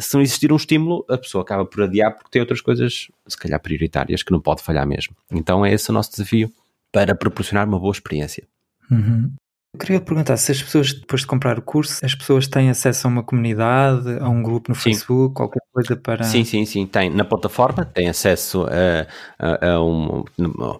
se 0.00 0.14
não 0.14 0.22
existir 0.22 0.52
um 0.52 0.56
estímulo, 0.56 1.04
a 1.08 1.18
pessoa 1.18 1.42
acaba 1.42 1.64
por 1.64 1.82
adiar 1.82 2.14
porque 2.14 2.30
tem 2.30 2.40
outras 2.40 2.60
coisas, 2.60 3.08
se 3.26 3.36
calhar 3.36 3.60
prioritárias, 3.60 4.22
que 4.22 4.32
não 4.32 4.40
pode 4.40 4.62
falhar 4.62 4.86
mesmo. 4.86 5.14
Então 5.30 5.64
é 5.64 5.72
esse 5.72 5.90
o 5.90 5.92
nosso 5.92 6.10
desafio 6.10 6.52
para 6.92 7.14
proporcionar 7.14 7.68
uma 7.68 7.78
boa 7.78 7.92
experiência. 7.92 8.46
Uhum. 8.90 9.32
Eu 9.72 9.78
queria 9.78 10.00
perguntar 10.00 10.36
se 10.36 10.50
as 10.50 10.60
pessoas, 10.60 10.92
depois 10.92 11.20
de 11.20 11.28
comprar 11.28 11.56
o 11.56 11.62
curso, 11.62 12.04
as 12.04 12.12
pessoas 12.12 12.48
têm 12.48 12.70
acesso 12.70 13.06
a 13.06 13.10
uma 13.10 13.22
comunidade, 13.22 14.18
a 14.18 14.28
um 14.28 14.42
grupo 14.42 14.68
no 14.68 14.74
sim. 14.74 14.90
Facebook, 14.90 15.36
qualquer 15.36 15.60
coisa 15.72 15.96
para. 15.96 16.24
Sim, 16.24 16.42
sim, 16.44 16.66
sim. 16.66 16.86
Tem 16.86 17.08
na 17.08 17.24
plataforma, 17.24 17.84
tem 17.84 18.08
acesso 18.08 18.66
a, 18.66 19.06
a, 19.38 19.74
a, 19.74 19.84
um, 19.84 20.24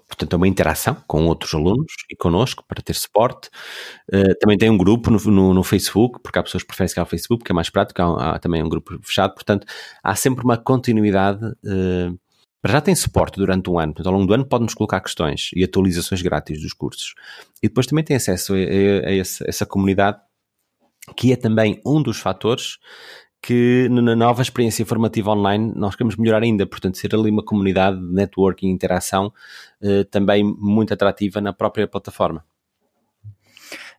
portanto, 0.08 0.34
a 0.34 0.36
uma 0.36 0.48
interação 0.48 0.96
com 1.06 1.24
outros 1.26 1.54
alunos 1.54 1.92
e 2.10 2.16
connosco 2.16 2.64
para 2.66 2.82
ter 2.82 2.94
suporte. 2.94 3.48
Uh, 4.12 4.34
também 4.40 4.58
tem 4.58 4.68
um 4.68 4.76
grupo 4.76 5.08
no, 5.08 5.18
no, 5.18 5.54
no, 5.54 5.62
Facebook, 5.62 6.18
porque 6.20 6.40
há 6.40 6.42
pessoas 6.42 6.64
que 6.64 6.66
preferem 6.66 6.88
ficar 6.88 7.02
no 7.02 7.06
Facebook, 7.06 7.44
que 7.44 7.52
é 7.52 7.54
mais 7.54 7.70
prático. 7.70 8.02
Há, 8.02 8.34
há, 8.34 8.38
também 8.40 8.60
um 8.60 8.68
grupo 8.68 8.98
fechado, 9.04 9.34
portanto, 9.34 9.68
há 10.02 10.16
sempre 10.16 10.44
uma 10.44 10.58
continuidade. 10.58 11.46
Uh, 11.64 12.18
já 12.66 12.80
tem 12.80 12.94
suporte 12.94 13.36
durante 13.38 13.70
um 13.70 13.78
ano, 13.78 13.94
portanto, 13.94 14.12
ao 14.12 14.12
longo 14.12 14.26
do 14.26 14.34
ano 14.34 14.44
pode-nos 14.44 14.74
colocar 14.74 15.00
questões 15.00 15.50
e 15.54 15.64
atualizações 15.64 16.20
grátis 16.20 16.60
dos 16.60 16.72
cursos. 16.72 17.14
E 17.62 17.68
depois 17.68 17.86
também 17.86 18.04
tem 18.04 18.16
acesso 18.16 18.54
a, 18.54 18.56
a, 18.56 19.08
a 19.08 19.14
essa, 19.14 19.44
essa 19.48 19.64
comunidade, 19.66 20.18
que 21.16 21.32
é 21.32 21.36
também 21.36 21.80
um 21.84 22.02
dos 22.02 22.18
fatores 22.18 22.78
que 23.42 23.88
na 23.90 24.14
nova 24.14 24.42
experiência 24.42 24.84
formativa 24.84 25.30
online 25.30 25.72
nós 25.74 25.96
queremos 25.96 26.16
melhorar 26.16 26.42
ainda, 26.42 26.66
portanto, 26.66 26.98
ser 26.98 27.14
ali 27.14 27.30
uma 27.30 27.42
comunidade 27.42 27.98
de 27.98 28.12
networking 28.12 28.68
e 28.68 28.70
interação 28.70 29.32
eh, 29.82 30.04
também 30.04 30.44
muito 30.44 30.92
atrativa 30.92 31.40
na 31.40 31.52
própria 31.52 31.88
plataforma. 31.88 32.44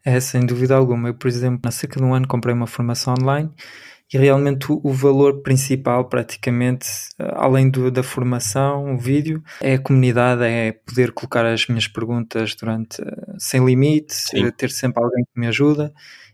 É, 0.04 0.20
sem 0.20 0.46
dúvida 0.46 0.76
alguma. 0.76 1.10
Eu, 1.10 1.14
por 1.14 1.28
exemplo, 1.28 1.62
há 1.66 1.72
cerca 1.72 2.00
de 2.00 2.06
um 2.06 2.14
ano 2.14 2.28
comprei 2.28 2.54
uma 2.54 2.68
formação 2.68 3.14
online 3.20 3.52
e 4.14 4.18
realmente 4.18 4.68
o, 4.70 4.92
valor 4.92 5.42
principal, 5.42 6.10
praticamente, 6.10 6.86
eh, 7.18 7.32
além 7.34 7.70
do, 7.70 7.90
da 7.90 8.04
formação, 8.04 8.94
o 8.94 8.98
vídeo, 8.98 9.42
é 9.62 9.76
a 9.76 9.80
comunidade, 9.80 10.44
é 10.44 10.74
poder 10.74 11.14
colocar 11.14 11.46
as 11.46 11.66
minhas 11.68 11.88
perguntas 11.88 12.54
durante 12.54 13.02
eh, 13.02 13.36
sem 13.38 13.64
limite, 13.64 14.14
Sim. 14.14 14.46
Eh, 14.46 14.52
ter 14.52 14.70
sempre 14.70 15.02
alguém 15.02 15.24
que 15.24 15.40
me 15.40 15.48
ajuda. 15.48 15.94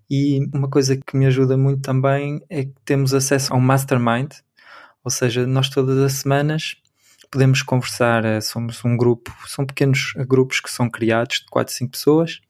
E 0.09 0.39
uma 0.53 0.67
coisa 0.67 0.97
que 0.97 1.15
me 1.15 1.27
ajuda 1.27 1.55
muito 1.55 1.81
também 1.81 2.41
é 2.49 2.63
que 2.65 2.73
temos 2.83 3.13
acesso 3.13 3.53
a 3.53 3.57
um 3.57 3.61
mastermind, 3.61 4.31
ou 5.03 5.11
seja, 5.11 5.45
nós 5.45 5.69
todas 5.69 5.99
as 5.99 6.13
semanas 6.13 6.75
podemos 7.29 7.61
conversar, 7.61 8.23
somos 8.41 8.83
um 8.83 8.97
grupo, 8.97 9.31
são 9.45 9.65
pequenos 9.65 10.13
grupos 10.27 10.61
que 10.61 10.71
são 10.71 10.89
criados 10.89 11.41
de 11.41 11.45
4, 11.51 11.73
5 11.73 11.91
pessoas 11.91 12.41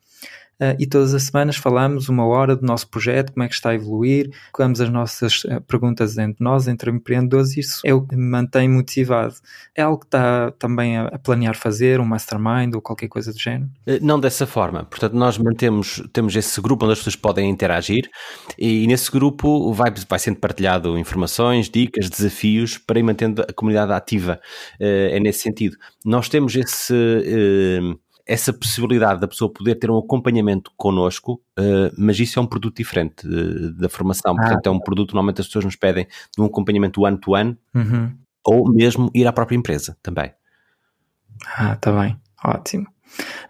e 0.79 0.87
todas 0.87 1.13
as 1.13 1.23
semanas 1.23 1.55
falamos 1.55 2.09
uma 2.09 2.25
hora 2.25 2.55
do 2.55 2.65
nosso 2.65 2.87
projeto, 2.87 3.31
como 3.33 3.43
é 3.43 3.47
que 3.47 3.53
está 3.53 3.69
a 3.69 3.75
evoluir, 3.75 4.29
colocamos 4.51 4.81
as 4.81 4.89
nossas 4.89 5.43
uh, 5.43 5.61
perguntas 5.61 6.17
entre 6.17 6.43
nós, 6.43 6.67
entre 6.67 6.89
empreendedores, 6.89 7.55
e 7.55 7.59
isso 7.59 7.81
é 7.85 7.93
o 7.93 8.01
que 8.01 8.15
me 8.15 8.25
mantém 8.25 8.67
motivado. 8.67 9.35
É 9.75 9.83
algo 9.83 9.99
que 9.99 10.07
está 10.07 10.51
também 10.51 10.97
a, 10.97 11.17
planear 11.19 11.55
fazer, 11.55 11.99
um 11.99 12.05
mastermind 12.05 12.73
ou 12.73 12.81
qualquer 12.81 13.07
coisa 13.07 13.31
do 13.31 13.39
género? 13.39 13.69
Eh, 13.85 13.99
não 14.01 14.19
dessa 14.19 14.47
forma. 14.47 14.83
Portanto, 14.85 15.13
nós 15.13 15.37
mantemos, 15.37 16.03
temos 16.11 16.35
esse 16.35 16.59
grupo 16.61 16.85
onde 16.85 16.93
as 16.93 16.99
pessoas 16.99 17.15
podem 17.15 17.49
interagir 17.49 18.09
e, 18.57 18.87
nesse 18.87 19.11
grupo 19.11 19.71
vai, 19.73 19.91
vai 20.09 20.19
sendo 20.19 20.37
partilhado 20.37 20.97
informações, 20.97 21.69
dicas, 21.69 22.09
desafios 22.09 22.77
para 22.77 22.99
ir 22.99 23.03
mantendo 23.03 23.41
a 23.41 23.53
comunidade 23.53 23.91
ativa. 23.91 24.39
Uh, 24.79 25.15
é 25.15 25.19
nesse 25.19 25.39
sentido. 25.39 25.77
Nós 26.05 26.29
temos 26.29 26.55
esse 26.55 26.93
essa 28.27 28.51
possibilidade 28.51 29.21
da 29.21 29.27
pessoa 29.27 29.51
poder 29.51 29.75
ter 29.75 29.89
um 29.89 29.97
acompanhamento 29.97 30.71
connosco, 30.75 31.41
uh, 31.57 31.93
mas 31.97 32.19
isso 32.19 32.37
é 32.37 32.41
um 32.41 32.45
produto 32.45 32.75
diferente 32.75 33.25
uh, 33.25 33.71
da 33.73 33.87
formação. 33.87 34.35
Ah. 34.37 34.41
Portanto, 34.41 34.67
é 34.67 34.69
um 34.69 34.79
produto, 34.79 35.13
normalmente 35.13 35.39
as 35.39 35.47
pessoas 35.47 35.65
nos 35.65 35.75
pedem 35.75 36.05
um 36.37 36.45
acompanhamento 36.45 37.01
one-to-one 37.01 37.57
uhum. 37.73 38.11
ou 38.45 38.69
mesmo 38.69 39.09
ir 39.13 39.25
à 39.25 39.31
própria 39.31 39.55
empresa 39.55 39.97
também. 40.03 40.33
Ah, 41.55 41.73
está 41.73 41.91
bem. 41.91 42.19
Ótimo. 42.43 42.87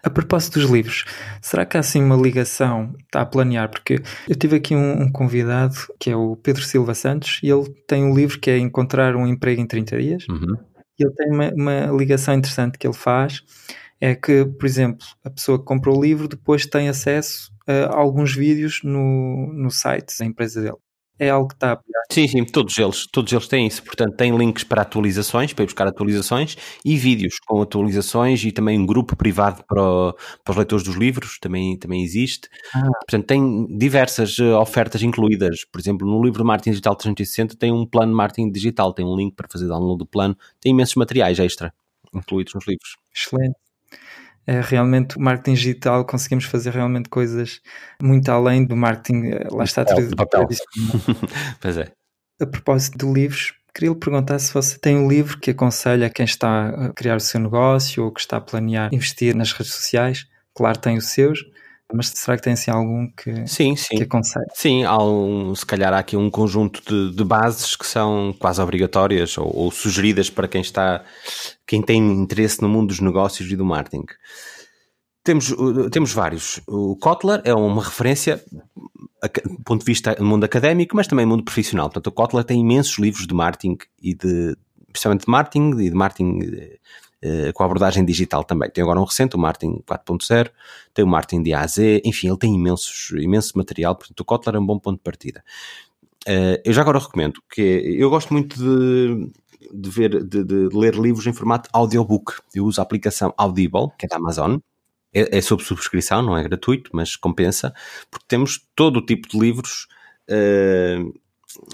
A 0.02 0.08
propósito 0.08 0.60
dos 0.60 0.70
livros, 0.70 1.04
será 1.42 1.66
que 1.66 1.76
há 1.76 1.80
assim 1.80 2.02
uma 2.02 2.16
ligação? 2.16 2.94
Está 3.00 3.22
a 3.22 3.26
planear? 3.26 3.68
Porque 3.68 4.00
eu 4.28 4.36
tive 4.36 4.56
aqui 4.56 4.76
um, 4.76 5.02
um, 5.02 5.12
convidado 5.12 5.74
que 5.98 6.10
é 6.10 6.16
o 6.16 6.36
Pedro 6.36 6.62
Silva 6.62 6.94
Santos 6.94 7.40
e 7.42 7.50
ele 7.50 7.68
tem 7.86 8.04
um 8.04 8.14
livro 8.14 8.38
que 8.38 8.50
é 8.50 8.58
Encontrar 8.58 9.16
um 9.16 9.26
Emprego 9.26 9.60
em 9.60 9.66
30 9.66 9.98
Dias. 9.98 10.28
Uhum. 10.28 10.56
E 10.98 11.04
ele 11.04 11.12
tem 11.14 11.32
uma, 11.32 11.52
uma 11.52 11.98
ligação 11.98 12.34
interessante 12.34 12.78
que 12.78 12.86
ele 12.86 12.94
faz 12.94 13.42
é 14.00 14.14
que, 14.14 14.44
por 14.44 14.66
exemplo, 14.66 15.06
a 15.24 15.30
pessoa 15.30 15.58
que 15.58 15.64
comprou 15.64 15.98
o 15.98 16.02
livro 16.02 16.28
depois 16.28 16.66
tem 16.66 16.88
acesso 16.88 17.52
a 17.66 17.96
alguns 17.96 18.34
vídeos 18.34 18.80
no, 18.82 19.52
no 19.52 19.70
site 19.70 20.16
da 20.18 20.24
empresa 20.24 20.62
dele. 20.62 20.76
É 21.20 21.30
algo 21.30 21.48
que 21.48 21.54
está 21.54 21.72
a. 21.72 21.80
Sim, 22.10 22.28
sim, 22.28 22.44
todos 22.44 22.78
eles, 22.78 23.06
todos 23.10 23.32
eles 23.32 23.48
têm 23.48 23.66
isso. 23.66 23.82
Portanto, 23.82 24.14
tem 24.16 24.34
links 24.36 24.62
para 24.62 24.82
atualizações, 24.82 25.52
para 25.52 25.64
ir 25.64 25.66
buscar 25.66 25.88
atualizações 25.88 26.56
e 26.84 26.96
vídeos 26.96 27.38
com 27.44 27.60
atualizações 27.60 28.44
e 28.44 28.52
também 28.52 28.78
um 28.78 28.86
grupo 28.86 29.16
privado 29.16 29.64
para, 29.66 29.82
o, 29.82 30.12
para 30.44 30.52
os 30.52 30.56
leitores 30.56 30.84
dos 30.84 30.94
livros, 30.94 31.38
também, 31.40 31.76
também 31.76 32.04
existe. 32.04 32.48
Ah. 32.72 32.88
Portanto, 33.00 33.26
tem 33.26 33.66
diversas 33.76 34.38
eh, 34.38 34.54
ofertas 34.54 35.02
incluídas. 35.02 35.64
Por 35.70 35.80
exemplo, 35.80 36.06
no 36.06 36.22
livro 36.22 36.44
Marketing 36.44 36.70
Digital 36.70 36.94
360 36.94 37.56
tem 37.56 37.72
um 37.72 37.84
plano 37.84 38.12
de 38.12 38.16
marketing 38.16 38.52
digital, 38.52 38.94
tem 38.94 39.04
um 39.04 39.16
link 39.16 39.34
para 39.34 39.48
fazer 39.50 39.66
download 39.66 39.98
do 39.98 40.06
plano, 40.06 40.36
tem 40.60 40.70
imensos 40.70 40.94
materiais 40.94 41.38
extra 41.40 41.74
incluídos 42.14 42.54
nos 42.54 42.66
livros. 42.66 42.96
Excelente 43.14 43.67
é 44.48 44.62
realmente 44.62 45.18
o 45.18 45.20
marketing 45.20 45.52
digital 45.52 46.06
conseguimos 46.06 46.46
fazer 46.46 46.72
realmente 46.72 47.10
coisas 47.10 47.60
muito 48.02 48.30
além 48.30 48.64
do 48.64 48.74
marketing, 48.74 49.26
eh, 49.26 49.46
lá 49.52 49.62
está 49.62 49.84
papel. 50.16 50.48
pois 51.60 51.76
é. 51.76 51.92
A 52.40 52.46
propósito 52.46 52.96
de 52.96 53.12
livros, 53.12 53.52
queria 53.74 53.90
lhe 53.90 53.94
perguntar 53.94 54.38
se 54.38 54.54
você 54.54 54.78
tem 54.78 54.96
um 54.96 55.06
livro 55.06 55.38
que 55.38 55.50
aconselha 55.50 56.06
a 56.06 56.10
quem 56.10 56.24
está 56.24 56.70
a 56.70 56.92
criar 56.94 57.16
o 57.16 57.20
seu 57.20 57.38
negócio 57.38 58.02
ou 58.02 58.10
que 58.10 58.20
está 58.20 58.38
a 58.38 58.40
planear 58.40 58.88
investir 58.90 59.36
nas 59.36 59.52
redes 59.52 59.74
sociais. 59.74 60.26
Claro, 60.54 60.78
tem 60.78 60.96
os 60.96 61.08
seus, 61.08 61.44
mas 61.92 62.08
será 62.14 62.36
que 62.36 62.42
tem 62.42 62.52
assim 62.52 62.70
algum 62.70 63.10
que, 63.10 63.46
sim, 63.46 63.74
sim. 63.74 63.96
que 63.96 64.02
aconselha? 64.02 64.46
Sim, 64.54 64.84
há 64.84 65.02
um, 65.02 65.54
se 65.54 65.64
calhar 65.64 65.92
há 65.92 65.98
aqui 65.98 66.16
um 66.16 66.30
conjunto 66.30 66.82
de, 66.86 67.16
de 67.16 67.24
bases 67.24 67.74
que 67.74 67.86
são 67.86 68.34
quase 68.38 68.60
obrigatórias 68.60 69.38
ou, 69.38 69.50
ou, 69.54 69.70
sugeridas 69.70 70.28
para 70.28 70.46
quem 70.46 70.60
está, 70.60 71.02
quem 71.66 71.80
tem 71.80 71.98
interesse 71.98 72.60
no 72.60 72.68
mundo 72.68 72.88
dos 72.88 73.00
negócios 73.00 73.50
e 73.50 73.56
do 73.56 73.64
marketing. 73.64 74.04
Temos, 75.24 75.54
temos 75.90 76.12
vários. 76.12 76.60
O 76.66 76.96
Kotler 76.96 77.40
é 77.44 77.54
uma 77.54 77.82
referência 77.82 78.42
do 79.44 79.62
ponto 79.64 79.80
de 79.80 79.86
vista 79.86 80.14
do 80.14 80.24
mundo 80.24 80.44
académico, 80.44 80.94
mas 80.94 81.06
também 81.06 81.26
do 81.26 81.30
mundo 81.30 81.44
profissional. 81.44 81.88
Portanto, 81.88 82.06
o 82.06 82.12
Kotler 82.12 82.44
tem 82.44 82.60
imensos 82.60 82.98
livros 82.98 83.26
de 83.26 83.34
marketing 83.34 83.76
e 84.00 84.14
de, 84.14 84.56
especialmente 84.86 85.24
de 85.24 85.30
marketing 85.30 85.70
e 85.80 85.90
de 85.90 85.94
marketing 85.94 86.38
uh, 87.24 87.52
com 87.52 87.62
a 87.62 87.66
abordagem 87.66 88.04
digital 88.04 88.44
também. 88.44 88.70
Tem 88.70 88.82
agora 88.82 89.00
um 89.00 89.04
recente, 89.04 89.36
o 89.36 89.38
Martin 89.38 89.82
4.0, 89.86 90.50
tem 90.94 91.04
o 91.04 91.08
Martin 91.08 91.42
de 91.42 91.52
A 91.52 91.60
a 91.60 91.66
Z, 91.66 92.02
enfim, 92.04 92.28
ele 92.28 92.38
tem 92.38 92.54
imensos, 92.54 93.10
imenso 93.10 93.56
material, 93.56 93.96
portanto 93.96 94.20
o 94.20 94.24
Kotler 94.24 94.56
é 94.56 94.58
um 94.58 94.66
bom 94.66 94.78
ponto 94.78 94.98
de 94.98 95.02
partida. 95.02 95.42
Uh, 96.26 96.60
eu 96.64 96.72
já 96.72 96.82
agora 96.82 96.98
recomendo, 96.98 97.40
que 97.50 97.62
eu 97.62 98.10
gosto 98.10 98.32
muito 98.32 98.56
de, 98.58 99.30
de, 99.72 99.90
ver, 99.90 100.24
de, 100.24 100.44
de, 100.44 100.68
ler 100.76 100.94
livros 100.94 101.26
em 101.26 101.32
formato 101.32 101.70
audiobook. 101.72 102.34
Eu 102.54 102.66
uso 102.66 102.80
a 102.80 102.82
aplicação 102.82 103.32
Audible, 103.36 103.88
que 103.98 104.06
é 104.06 104.08
da 104.08 104.16
Amazon. 104.16 104.58
É, 105.12 105.38
é 105.38 105.40
sob 105.40 105.62
subscrição, 105.62 106.20
não 106.20 106.36
é 106.36 106.42
gratuito, 106.42 106.90
mas 106.92 107.16
compensa, 107.16 107.72
porque 108.10 108.26
temos 108.28 108.68
todo 108.76 108.98
o 108.98 109.06
tipo 109.06 109.26
de 109.26 109.38
livros 109.38 109.88
uh, 110.28 111.18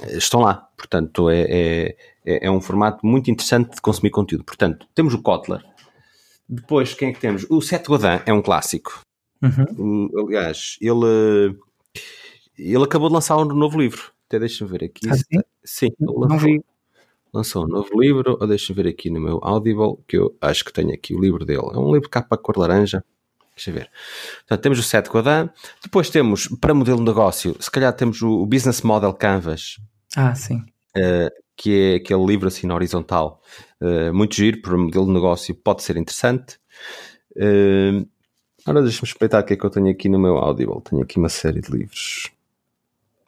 estão 0.08 0.40
lá. 0.40 0.68
Portanto, 0.76 1.30
é, 1.30 1.96
é, 2.24 2.46
é, 2.46 2.50
um 2.50 2.60
formato 2.60 3.06
muito 3.06 3.30
interessante 3.30 3.74
de 3.74 3.80
consumir 3.80 4.10
conteúdo. 4.10 4.44
Portanto, 4.44 4.86
temos 4.94 5.14
o 5.14 5.22
Kotler. 5.22 5.64
Depois, 6.48 6.94
quem 6.94 7.08
é 7.08 7.12
que 7.12 7.20
temos? 7.20 7.46
O 7.48 7.60
Seth 7.60 7.86
Godin 7.86 8.20
é 8.26 8.32
um 8.32 8.42
clássico. 8.42 9.00
Uhum. 9.42 10.08
Aliás, 10.18 10.76
ele, 10.80 11.56
ele 12.58 12.84
acabou 12.84 13.08
de 13.08 13.14
lançar 13.14 13.36
um 13.36 13.44
novo 13.44 13.78
livro. 13.78 14.12
Até 14.28 14.38
deixa-me 14.38 14.70
ver 14.70 14.84
aqui. 14.84 15.08
Ah, 15.08 15.14
sim? 15.14 15.40
sim 15.64 15.88
lançou, 16.00 16.28
não 16.28 16.38
vi. 16.38 16.64
Lançou 17.32 17.64
um 17.64 17.68
novo 17.68 18.00
livro. 18.00 18.36
Ou 18.40 18.46
deixa-me 18.46 18.82
ver 18.82 18.88
aqui 18.88 19.10
no 19.10 19.20
meu 19.20 19.38
Audible, 19.42 19.98
que 20.06 20.16
eu 20.16 20.36
acho 20.40 20.64
que 20.64 20.72
tenho 20.72 20.92
aqui 20.92 21.14
o 21.14 21.20
livro 21.20 21.44
dele. 21.44 21.68
É 21.72 21.78
um 21.78 21.92
livro 21.92 22.02
de 22.02 22.10
capa 22.10 22.36
cor 22.36 22.56
laranja. 22.56 23.04
Deixa 23.56 23.72
ver. 23.72 23.90
Portanto, 24.40 24.62
temos 24.62 24.78
o 24.78 24.82
Seth 24.82 25.08
Godin. 25.08 25.48
Depois 25.82 26.10
temos, 26.10 26.48
para 26.60 26.74
modelo 26.74 26.98
de 26.98 27.04
negócio, 27.04 27.56
se 27.60 27.70
calhar 27.70 27.92
temos 27.92 28.20
o 28.22 28.44
Business 28.46 28.82
Model 28.82 29.12
Canvas. 29.12 29.78
Ah, 30.16 30.34
sim. 30.34 30.64
Uh, 30.96 31.30
que 31.56 31.92
é 31.92 31.94
aquele 31.96 32.24
livro 32.24 32.48
assim 32.48 32.66
na 32.66 32.74
horizontal. 32.74 33.40
Uh, 33.80 34.12
muito 34.12 34.34
giro, 34.34 34.60
para 34.60 34.76
modelo 34.76 35.06
de 35.06 35.12
negócio 35.12 35.54
pode 35.54 35.82
ser 35.82 35.96
interessante. 35.96 36.58
Uh, 37.36 38.06
Agora 38.66 38.82
deixa-me 38.82 39.06
espreitar 39.06 39.42
o 39.42 39.44
que 39.44 39.52
é 39.52 39.56
que 39.56 39.64
eu 39.64 39.70
tenho 39.70 39.90
aqui 39.90 40.08
no 40.08 40.18
meu 40.18 40.38
Audible. 40.38 40.80
Tenho 40.82 41.02
aqui 41.02 41.18
uma 41.18 41.28
série 41.28 41.60
de 41.60 41.70
livros. 41.70 42.30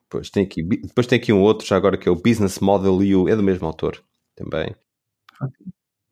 Depois 0.05 0.31
tem 0.31 0.45
aqui, 0.45 0.63
depois 0.63 1.07
tem 1.07 1.19
aqui 1.19 1.33
um 1.33 1.43
outro, 1.43 1.67
já 1.67 1.77
agora, 1.77 1.99
que 1.99 2.09
é 2.09 2.13
o 2.13 2.17
Business 2.17 2.59
Model 2.59 2.95
U, 2.95 3.29
é 3.29 3.37
do 3.37 3.43
mesmo 3.43 3.67
autor 3.67 4.03
também. 4.35 4.75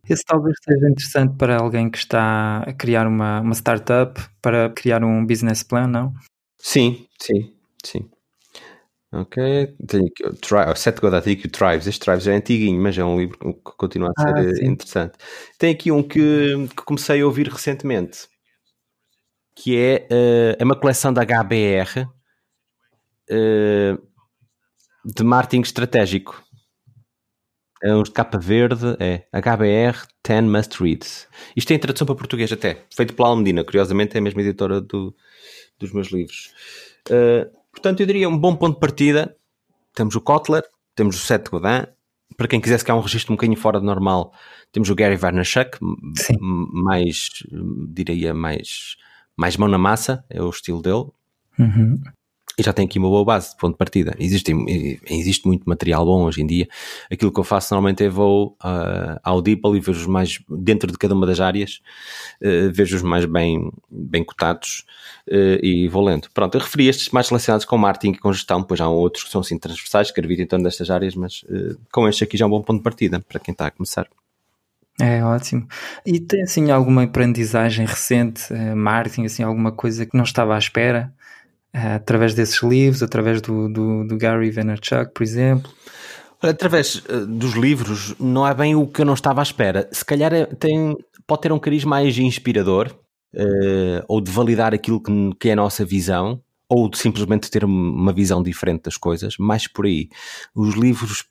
Esse 0.09 0.25
talvez 0.25 0.57
seja 0.63 0.89
interessante 0.89 1.37
para 1.37 1.57
alguém 1.57 1.91
que 1.91 1.99
está 1.99 2.59
a 2.59 2.73
criar 2.73 3.07
uma, 3.07 3.41
uma 3.41 3.55
startup, 3.55 4.21
para 4.43 4.71
criar 4.71 5.03
um 5.03 5.25
business 5.25 5.63
plan, 5.63 5.87
não? 5.87 6.13
Sim, 6.59 7.07
sim, 7.21 7.53
sim. 7.85 8.11
Ok, 9.13 9.77
tenho 9.87 10.07
aqui 10.07 10.27
o, 10.27 10.35
tri 10.35 10.77
Seth 10.77 10.99
tenho 10.99 11.17
aqui 11.17 11.47
o 11.47 11.51
Tribes. 11.51 11.87
Este 11.87 12.01
Tribes 12.01 12.25
já 12.25 12.33
é 12.33 12.37
antiguinho, 12.37 12.83
mas 12.83 12.99
é 12.99 13.05
um 13.05 13.17
livro 13.17 13.39
que 13.39 13.77
continua 13.77 14.11
a 14.17 14.21
ser 14.21 14.35
ah, 14.35 14.67
interessante. 14.67 15.13
Tem 15.57 15.73
aqui 15.73 15.93
um 15.93 16.03
que, 16.03 16.69
que 16.69 16.83
comecei 16.85 17.21
a 17.21 17.27
ouvir 17.27 17.49
recentemente, 17.49 18.27
que 19.55 19.79
é, 19.79 20.09
uh, 20.11 20.57
é 20.59 20.65
uma 20.65 20.75
coleção 20.75 21.13
da 21.13 21.25
HBR 21.25 22.01
uh, 22.01 22.11
eh, 23.31 23.97
de 25.05 25.23
marketing 25.23 25.63
estratégico. 25.63 26.44
É 27.85 27.95
um 27.95 28.03
de 28.03 28.11
capa 28.11 28.39
verde, 28.39 28.97
é 28.99 29.27
HBR 29.33 30.07
10 30.27 30.45
Must 30.45 30.83
Reads. 30.83 31.29
Isto 31.55 31.69
tem 31.69 31.79
tradução 31.79 32.07
para 32.07 32.17
português 32.17 32.51
até, 32.51 32.83
feito 32.95 33.15
pela 33.15 33.29
Almedina, 33.29 33.63
curiosamente 33.63 34.17
é 34.17 34.19
a 34.19 34.23
mesma 34.23 34.41
editora 34.41 34.81
do, 34.81 35.15
dos 35.79 35.93
meus 35.93 36.09
livros. 36.09 36.51
Uh, 37.11 37.51
portanto, 37.71 38.01
eu 38.01 38.07
diria 38.07 38.29
um 38.29 38.39
bom 38.39 38.57
ponto 38.57 38.75
de 38.75 38.81
partida. 38.81 39.37
Temos 39.95 40.15
o 40.17 40.21
Kotler, 40.21 40.65
temos 40.95 41.17
o 41.17 41.19
Seth 41.19 41.51
Godin. 41.51 41.87
Para 42.37 42.49
quem 42.49 42.61
quisesse 42.61 42.85
que 42.85 42.91
há 42.91 42.95
um 42.95 43.01
registro 43.01 43.33
um 43.33 43.37
bocadinho 43.37 43.59
fora 43.59 43.79
do 43.79 43.87
normal, 43.87 44.33
temos 44.73 44.89
o 44.89 44.95
Gary 44.95 45.17
Vaynerchuk, 45.17 45.79
mais, 46.73 47.29
diria, 47.93 48.35
mais 48.35 48.97
mais 49.37 49.57
mão 49.57 49.69
na 49.69 49.79
massa, 49.79 50.25
é 50.31 50.43
o 50.43 50.51
estilo 50.51 50.81
dele. 50.81 51.07
Uhum. 51.59 52.01
E 52.59 52.63
já 52.63 52.73
tem 52.73 52.87
aqui 52.87 52.99
uma 52.99 53.09
boa 53.09 53.25
base 53.25 53.51
de 53.51 53.57
ponto 53.57 53.73
de 53.73 53.79
partida. 53.79 54.15
Existe, 54.19 54.53
existe 55.09 55.47
muito 55.47 55.65
material 55.69 56.05
bom 56.05 56.23
hoje 56.25 56.41
em 56.41 56.47
dia. 56.47 56.69
Aquilo 57.11 57.33
que 57.33 57.41
eu 57.41 57.45
faço 57.45 57.75
normalmente 57.75 58.05
é 58.05 58.09
vou 58.09 58.57
uh, 58.65 59.19
ao 59.23 59.43
DeepL 59.43 59.77
e 59.77 59.81
vejo 59.81 60.09
mais 60.09 60.39
dentro 60.49 60.91
de 60.93 60.97
cada 60.97 61.15
uma 61.15 61.27
das 61.27 61.41
áreas, 61.41 61.81
uh, 62.41 62.73
vejo 62.73 62.97
os 62.97 63.03
mais 63.03 63.25
bem, 63.25 63.73
bem 63.91 64.23
cotados 64.23 64.85
uh, 65.29 65.65
e 65.65 65.89
vou 65.89 66.05
lendo. 66.05 66.29
Pronto, 66.33 66.55
eu 66.55 66.61
referi 66.61 66.87
estes 66.89 67.11
mais 67.11 67.29
relacionados 67.29 67.65
com 67.67 67.77
marketing 67.77 68.13
e 68.15 68.19
com 68.19 68.33
gestão, 68.33 68.63
pois 68.63 68.81
há 68.81 68.89
outros 68.89 69.25
que 69.25 69.31
são 69.31 69.41
assim 69.41 69.59
transversais, 69.59 70.11
que 70.11 70.21
gravitam 70.21 70.45
em 70.45 70.49
torno 70.49 70.65
destas 70.65 70.91
áreas, 70.91 71.15
mas 71.15 71.45
com 71.91 72.09
este 72.09 72.25
aqui 72.25 72.37
já 72.37 72.45
é 72.45 72.47
um 72.47 72.51
bom 72.51 72.63
ponto 72.63 72.79
de 72.79 72.85
partida 72.85 73.21
para 73.21 73.41
quem 73.41 73.53
está 73.53 73.67
a 73.67 73.71
começar. 73.71 74.09
É 75.01 75.25
ótimo. 75.25 75.67
E 76.07 76.21
tem 76.21 76.43
assim 76.43 76.71
alguma 76.71 77.03
aprendizagem 77.03 77.85
recente, 77.85 78.53
uh, 78.53 78.77
marketing, 78.77 79.25
assim, 79.25 79.43
alguma 79.43 79.73
coisa 79.73 80.07
que 80.07 80.17
não 80.17 80.23
estava 80.23 80.55
à 80.55 80.59
espera, 80.59 81.13
através 81.75 82.35
desses 82.35 82.63
livros, 82.63 83.03
através 83.03 83.41
do, 83.41 83.69
do, 83.69 84.07
do 84.07 84.17
Gary 84.17 84.51
Vaynerchuk, 84.51 85.13
por 85.13 85.23
exemplo? 85.23 85.71
Através 86.41 86.97
uh, 86.97 87.27
dos 87.27 87.55
livros, 87.55 88.15
não 88.21 88.47
é 88.47 88.55
bem 88.55 88.75
o 88.75 88.87
que 88.87 89.01
eu 89.01 89.05
não 89.05 89.15
estava 89.15 89.41
à 89.41 89.43
espera. 89.43 89.89
Se 89.91 90.05
calhar 90.05 90.33
é, 90.33 90.47
tem, 90.47 90.97
pode 91.27 91.43
ter 91.43 91.53
um 91.53 91.59
cariz 91.59 91.85
mais 91.85 92.17
inspirador, 92.19 92.95
ou 94.07 94.21
de 94.21 94.31
validar 94.31 94.73
aquilo 94.73 95.01
que, 95.01 95.11
que 95.41 95.49
é 95.49 95.55
a 95.55 95.57
nossa 95.57 95.85
visão, 95.85 96.41
ou 96.69 96.89
de 96.89 96.99
simplesmente 96.99 97.51
ter 97.51 97.65
uma 97.65 98.13
visão 98.13 98.43
diferente 98.43 98.83
das 98.83 98.97
coisas, 98.97 99.37
mais 99.39 99.67
por 99.67 99.87
aí. 99.87 100.09
Os 100.55 100.75
livros 100.75 101.25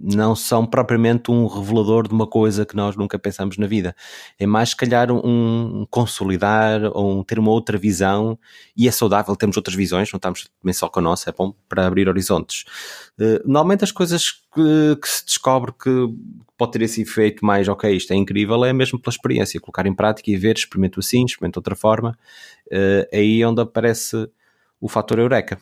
não 0.00 0.34
são 0.34 0.66
propriamente 0.66 1.30
um 1.30 1.46
revelador 1.46 2.08
de 2.08 2.14
uma 2.14 2.26
coisa 2.26 2.64
que 2.64 2.76
nós 2.76 2.96
nunca 2.96 3.18
pensamos 3.18 3.58
na 3.58 3.66
vida. 3.66 3.94
É 4.38 4.46
mais, 4.46 4.70
se 4.70 4.76
calhar, 4.76 5.10
um 5.10 5.86
consolidar 5.90 6.82
ou 6.92 7.18
um 7.18 7.24
ter 7.24 7.38
uma 7.38 7.50
outra 7.50 7.76
visão 7.76 8.38
e 8.76 8.88
é 8.88 8.90
saudável 8.90 9.34
termos 9.36 9.56
outras 9.56 9.76
visões, 9.76 10.10
não 10.12 10.18
estamos 10.18 10.48
também 10.60 10.72
só 10.72 10.88
com 10.88 11.00
a 11.00 11.02
nossa, 11.02 11.30
é 11.30 11.32
bom 11.32 11.54
para 11.68 11.86
abrir 11.86 12.08
horizontes. 12.08 12.64
Uh, 13.18 13.40
normalmente 13.44 13.84
as 13.84 13.92
coisas 13.92 14.30
que, 14.30 14.96
que, 15.00 15.08
se 15.08 15.24
descobre 15.26 15.72
que 15.72 15.90
pode 16.56 16.72
ter 16.72 16.82
esse 16.82 17.02
efeito 17.02 17.44
mais, 17.44 17.68
ok, 17.68 17.94
isto 17.94 18.12
é 18.12 18.16
incrível, 18.16 18.64
é 18.64 18.72
mesmo 18.72 18.98
pela 18.98 19.12
experiência, 19.12 19.60
colocar 19.60 19.86
em 19.86 19.94
prática 19.94 20.30
e 20.30 20.36
ver, 20.36 20.56
experimento 20.56 21.00
assim, 21.00 21.24
experimento 21.24 21.58
outra 21.58 21.74
forma, 21.74 22.16
uh, 22.68 23.08
aí 23.12 23.42
é 23.42 23.46
onde 23.46 23.60
aparece 23.60 24.28
o 24.80 24.88
fator 24.88 25.18
eureka. 25.18 25.58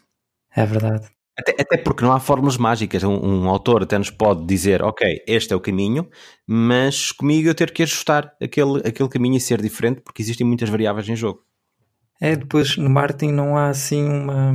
É 0.54 0.64
verdade. 0.66 1.19
Até, 1.40 1.62
até, 1.62 1.76
porque 1.78 2.04
não 2.04 2.12
há 2.12 2.20
fórmulas 2.20 2.56
mágicas. 2.56 3.02
Um, 3.02 3.14
um, 3.14 3.48
autor 3.48 3.82
até 3.82 3.96
nos 3.98 4.10
pode 4.10 4.44
dizer, 4.46 4.82
ok, 4.82 5.22
este 5.26 5.52
é 5.52 5.56
o 5.56 5.60
caminho, 5.60 6.08
mas 6.46 7.10
comigo 7.12 7.48
eu 7.48 7.54
ter 7.54 7.72
que 7.72 7.82
ajustar 7.82 8.32
aquele, 8.40 8.78
aquele 8.86 9.08
caminho 9.08 9.36
e 9.36 9.40
ser 9.40 9.60
diferente, 9.60 10.00
porque 10.02 10.22
existem 10.22 10.46
muitas 10.46 10.68
variáveis 10.68 11.08
em 11.08 11.16
jogo. 11.16 11.42
É, 12.20 12.36
depois 12.36 12.76
no 12.76 12.90
marketing 12.90 13.32
não 13.32 13.56
há 13.56 13.68
assim 13.68 14.04
uma. 14.04 14.52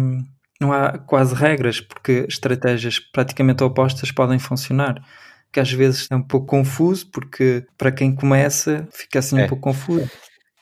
Não 0.61 0.71
há 0.71 0.97
quase 0.97 1.35
regras, 1.35 1.81
porque 1.81 2.25
estratégias 2.29 2.99
praticamente 2.99 3.63
opostas 3.63 4.11
podem 4.11 4.39
funcionar. 4.39 5.03
Que 5.51 5.59
às 5.59 5.71
vezes 5.71 6.07
é 6.11 6.15
um 6.15 6.21
pouco 6.21 6.47
confuso, 6.47 7.09
porque 7.11 7.65
para 7.77 7.91
quem 7.91 8.13
começa 8.13 8.87
fica 8.91 9.19
assim 9.19 9.39
é. 9.39 9.45
um 9.45 9.47
pouco 9.47 9.63
confuso. 9.63 10.09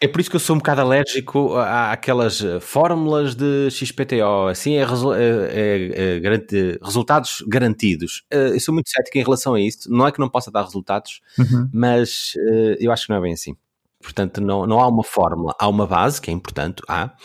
É 0.03 0.07
por 0.09 0.19
isso 0.19 0.29
que 0.29 0.35
eu 0.35 0.39
sou 0.41 0.57
um 0.57 0.59
bocado 0.59 0.81
alérgico 0.81 1.55
àquelas 1.55 2.43
eh, 2.43 2.59
fórmulas 2.59 3.35
de 3.35 3.71
XPTO, 3.71 4.49
assim, 4.51 4.75
é, 4.75 4.81
é, 4.81 6.17
é, 6.17 6.17
é 6.17 6.77
resultados 6.83 7.41
garantidos. 7.47 8.25
Eh, 8.29 8.49
eu 8.49 8.59
sou 8.59 8.73
muito 8.73 8.89
cético 8.89 9.17
em 9.17 9.23
relação 9.23 9.53
a 9.53 9.61
isso. 9.61 9.89
Não 9.89 10.05
é 10.05 10.11
que 10.11 10.19
não 10.19 10.27
possa 10.27 10.51
dar 10.51 10.63
resultados, 10.63 11.21
uhum. 11.39 11.69
mas 11.73 12.33
uh, 12.35 12.75
eu 12.81 12.91
acho 12.91 13.05
que 13.05 13.13
não 13.13 13.17
é 13.17 13.21
bem 13.21 13.31
assim. 13.31 13.55
Portanto, 14.01 14.41
não, 14.41 14.67
não 14.67 14.81
há 14.81 14.89
uma 14.89 15.05
fórmula, 15.05 15.55
há 15.57 15.69
uma 15.69 15.87
base, 15.87 16.19
que 16.19 16.29
é 16.29 16.33
importante, 16.33 16.83
há, 16.89 17.15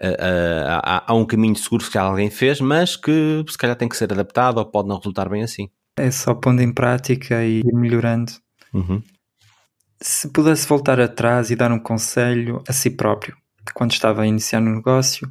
há, 0.00 1.10
há 1.10 1.14
um 1.16 1.24
caminho 1.24 1.56
seguro 1.56 1.84
que 1.90 1.98
alguém 1.98 2.30
fez, 2.30 2.60
mas 2.60 2.94
que 2.94 3.44
se 3.48 3.58
calhar 3.58 3.74
tem 3.74 3.88
que 3.88 3.96
ser 3.96 4.12
adaptado 4.12 4.58
ou 4.58 4.64
pode 4.64 4.86
não 4.86 4.98
resultar 4.98 5.28
bem 5.28 5.42
assim. 5.42 5.68
É 5.96 6.12
só 6.12 6.32
pondo 6.32 6.62
em 6.62 6.72
prática 6.72 7.44
e 7.44 7.64
melhorando. 7.74 8.30
Uhum. 8.72 9.02
Se 10.02 10.28
pudesse 10.30 10.66
voltar 10.66 10.98
atrás 10.98 11.50
e 11.50 11.56
dar 11.56 11.70
um 11.70 11.78
conselho 11.78 12.62
a 12.66 12.72
si 12.72 12.88
próprio, 12.88 13.36
quando 13.74 13.92
estava 13.92 14.22
a 14.22 14.26
iniciar 14.26 14.60
no 14.60 14.74
negócio, 14.74 15.30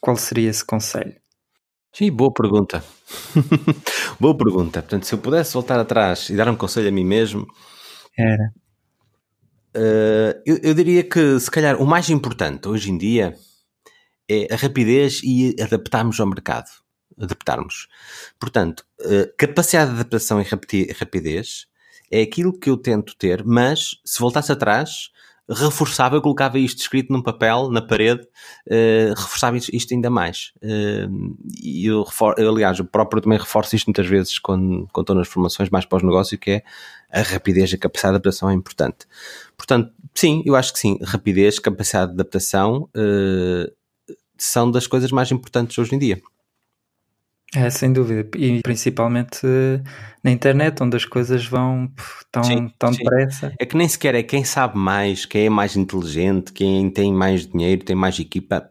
qual 0.00 0.16
seria 0.16 0.48
esse 0.48 0.64
conselho? 0.64 1.16
Sim, 1.92 2.12
boa 2.12 2.32
pergunta. 2.32 2.84
boa 4.20 4.36
pergunta. 4.36 4.80
Portanto, 4.80 5.06
se 5.06 5.12
eu 5.12 5.18
pudesse 5.18 5.54
voltar 5.54 5.80
atrás 5.80 6.30
e 6.30 6.36
dar 6.36 6.48
um 6.48 6.54
conselho 6.54 6.88
a 6.88 6.92
mim 6.92 7.04
mesmo, 7.04 7.48
era. 8.16 8.52
Uh, 9.76 10.40
eu, 10.46 10.58
eu, 10.62 10.74
diria 10.74 11.02
que, 11.02 11.40
se 11.40 11.50
calhar, 11.50 11.82
o 11.82 11.86
mais 11.86 12.08
importante 12.10 12.68
hoje 12.68 12.92
em 12.92 12.98
dia 12.98 13.34
é 14.28 14.52
a 14.52 14.56
rapidez 14.56 15.20
e 15.24 15.56
adaptarmos 15.60 16.20
ao 16.20 16.28
mercado. 16.28 16.70
Adaptarmos. 17.20 17.88
Portanto, 18.38 18.84
uh, 19.00 19.34
capacidade 19.36 19.90
de 19.90 19.96
adaptação 19.96 20.40
e 20.40 20.92
rapidez 20.92 21.66
é 22.10 22.22
aquilo 22.22 22.52
que 22.52 22.68
eu 22.68 22.76
tento 22.76 23.16
ter, 23.16 23.44
mas 23.44 24.00
se 24.04 24.18
voltasse 24.18 24.50
atrás, 24.50 25.10
reforçava, 25.48 26.16
eu 26.16 26.22
colocava 26.22 26.58
isto 26.58 26.78
escrito 26.78 27.12
num 27.12 27.22
papel, 27.22 27.70
na 27.70 27.82
parede, 27.82 28.22
uh, 28.22 29.14
reforçava 29.16 29.56
isto 29.56 29.92
ainda 29.92 30.08
mais. 30.08 30.52
Uh, 30.62 31.36
e 31.60 31.86
eu, 31.86 32.04
eu, 32.36 32.50
aliás, 32.50 32.78
eu 32.78 32.84
próprio 32.84 33.20
também 33.20 33.38
reforço 33.38 33.74
isto 33.74 33.86
muitas 33.86 34.06
vezes 34.06 34.38
quando, 34.38 34.88
quando 34.92 35.04
estou 35.04 35.16
nas 35.16 35.28
formações 35.28 35.68
mais 35.68 35.84
pós-negócio, 35.84 36.38
que 36.38 36.50
é 36.50 36.62
a 37.10 37.22
rapidez, 37.22 37.74
a 37.74 37.78
capacidade 37.78 38.12
de 38.12 38.16
adaptação 38.16 38.48
é 38.48 38.54
importante. 38.54 39.06
Portanto, 39.56 39.92
sim, 40.14 40.42
eu 40.46 40.54
acho 40.54 40.72
que 40.72 40.78
sim, 40.78 40.98
rapidez, 41.02 41.58
capacidade 41.58 42.12
de 42.12 42.20
adaptação 42.20 42.88
uh, 42.96 44.14
são 44.38 44.70
das 44.70 44.86
coisas 44.86 45.10
mais 45.10 45.32
importantes 45.32 45.76
hoje 45.76 45.94
em 45.94 45.98
dia. 45.98 46.22
É, 47.54 47.68
sem 47.68 47.92
dúvida. 47.92 48.28
E 48.36 48.60
principalmente 48.62 49.40
na 50.22 50.30
internet, 50.30 50.80
onde 50.82 50.96
as 50.96 51.04
coisas 51.04 51.44
vão 51.44 51.90
tão, 52.30 52.44
sim, 52.44 52.68
tão 52.78 52.92
sim. 52.92 53.02
depressa. 53.02 53.52
É 53.58 53.66
que 53.66 53.76
nem 53.76 53.88
sequer 53.88 54.14
é 54.14 54.22
quem 54.22 54.44
sabe 54.44 54.78
mais, 54.78 55.26
quem 55.26 55.46
é 55.46 55.50
mais 55.50 55.76
inteligente, 55.76 56.52
quem 56.52 56.90
tem 56.90 57.12
mais 57.12 57.46
dinheiro, 57.46 57.84
tem 57.84 57.96
mais 57.96 58.18
equipa, 58.20 58.70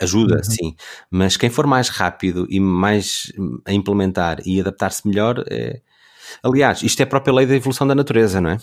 ajuda, 0.00 0.36
uhum. 0.36 0.44
sim. 0.44 0.76
Mas 1.10 1.36
quem 1.36 1.50
for 1.50 1.66
mais 1.66 1.88
rápido 1.88 2.46
e 2.48 2.60
mais 2.60 3.32
a 3.64 3.72
implementar 3.72 4.38
e 4.46 4.60
adaptar-se 4.60 5.06
melhor, 5.06 5.42
é... 5.50 5.80
aliás, 6.44 6.82
isto 6.82 7.00
é 7.00 7.02
a 7.02 7.08
própria 7.08 7.34
lei 7.34 7.46
da 7.46 7.56
evolução 7.56 7.86
da 7.86 7.94
natureza, 7.94 8.40
não 8.40 8.50
é? 8.50 8.58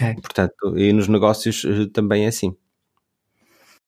É. 0.00 0.14
Portanto, 0.14 0.76
e 0.78 0.92
nos 0.92 1.08
negócios 1.08 1.64
eh, 1.64 1.86
também 1.92 2.24
é 2.24 2.28
assim. 2.28 2.56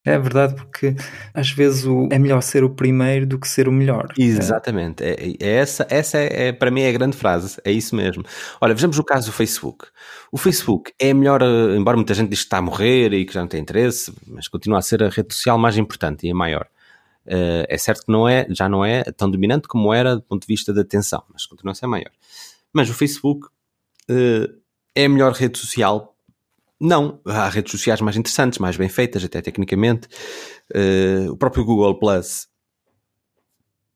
É 0.07 0.17
verdade, 0.17 0.55
porque 0.55 0.95
às 1.33 1.51
vezes 1.51 1.85
o, 1.85 2.07
é 2.09 2.17
melhor 2.17 2.41
ser 2.41 2.63
o 2.63 2.69
primeiro 2.69 3.27
do 3.27 3.37
que 3.37 3.45
ser 3.45 3.67
o 3.67 3.73
melhor. 3.73 4.13
Exatamente. 4.17 5.03
É, 5.03 5.35
é 5.37 5.55
essa 5.55 5.85
essa 5.89 6.17
é, 6.17 6.47
é, 6.47 6.51
para 6.53 6.71
mim 6.71 6.79
é 6.79 6.87
a 6.87 6.93
grande 6.93 7.17
frase. 7.17 7.59
É 7.61 7.73
isso 7.73 7.93
mesmo. 7.93 8.23
Olha, 8.61 8.73
vejamos 8.73 8.97
o 8.97 9.03
caso 9.03 9.25
do 9.25 9.33
Facebook. 9.33 9.87
O 10.31 10.37
Facebook 10.37 10.93
é 10.97 11.13
melhor, 11.13 11.41
eh, 11.41 11.75
embora 11.75 11.97
muita 11.97 12.13
gente 12.13 12.29
diz 12.29 12.39
que 12.39 12.45
está 12.45 12.59
a 12.59 12.61
morrer 12.61 13.11
e 13.11 13.25
que 13.25 13.33
já 13.33 13.41
não 13.41 13.49
tem 13.49 13.59
interesse, 13.59 14.13
mas 14.25 14.47
continua 14.47 14.79
a 14.79 14.81
ser 14.81 15.03
a 15.03 15.09
rede 15.09 15.33
social 15.33 15.57
mais 15.57 15.77
importante 15.77 16.25
e 16.25 16.31
a 16.31 16.35
maior. 16.35 16.67
Uh, 17.25 17.67
é 17.67 17.77
certo 17.77 18.05
que 18.05 18.11
não 18.11 18.29
é, 18.29 18.47
já 18.49 18.69
não 18.69 18.85
é 18.85 19.03
tão 19.03 19.29
dominante 19.29 19.67
como 19.67 19.93
era 19.93 20.15
do 20.15 20.21
ponto 20.21 20.43
de 20.43 20.47
vista 20.47 20.73
da 20.73 20.83
atenção, 20.83 21.21
mas 21.33 21.45
continua 21.45 21.73
a 21.73 21.75
ser 21.75 21.87
maior. 21.87 22.11
Mas 22.71 22.89
o 22.89 22.93
Facebook 22.93 23.47
uh, 24.09 24.57
é 24.95 25.03
a 25.03 25.09
melhor 25.09 25.33
rede 25.33 25.57
social 25.57 26.16
não, 26.79 27.19
há 27.25 27.49
redes 27.49 27.71
sociais 27.71 28.01
mais 28.01 28.15
interessantes, 28.15 28.59
mais 28.59 28.77
bem 28.77 28.89
feitas, 28.89 29.23
até 29.23 29.41
tecnicamente. 29.41 30.07
Uh, 30.73 31.31
o 31.31 31.37
próprio 31.37 31.65
Google 31.65 31.97
Plus, 31.97 32.47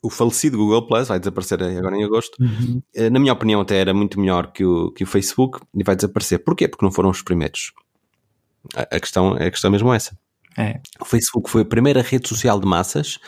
o 0.02 0.10
falecido 0.10 0.58
Google 0.58 0.88
Plus, 0.88 1.08
vai 1.08 1.20
desaparecer 1.20 1.62
agora 1.62 1.96
em 1.96 2.04
agosto. 2.04 2.42
Uhum. 2.42 2.82
Uh, 2.96 3.10
na 3.12 3.20
minha 3.20 3.34
opinião, 3.34 3.62
até 3.62 3.78
era 3.78 3.94
muito 3.94 4.20
melhor 4.20 4.52
que 4.52 4.66
o, 4.66 4.92
que 4.92 5.04
o 5.04 5.08
Facebook 5.08 5.60
e 5.76 5.84
vai 5.84 5.96
desaparecer. 5.96 6.40
Porquê? 6.40 6.68
Porque 6.68 6.86
não 6.86 6.92
foram 6.92 7.10
os 7.10 7.22
primeiros. 7.22 7.72
A, 8.76 8.82
a 8.96 9.00
questão, 9.00 9.34
a 9.34 9.52
questão 9.52 9.70
é 9.70 9.72
mesmo 9.72 9.94
essa. 9.94 10.18
É. 10.58 10.80
O 11.00 11.06
Facebook 11.06 11.50
foi 11.50 11.62
a 11.62 11.66
primeira 11.66 12.02
rede 12.02 12.28
social 12.28 12.60
de 12.60 12.66
massas 12.66 13.20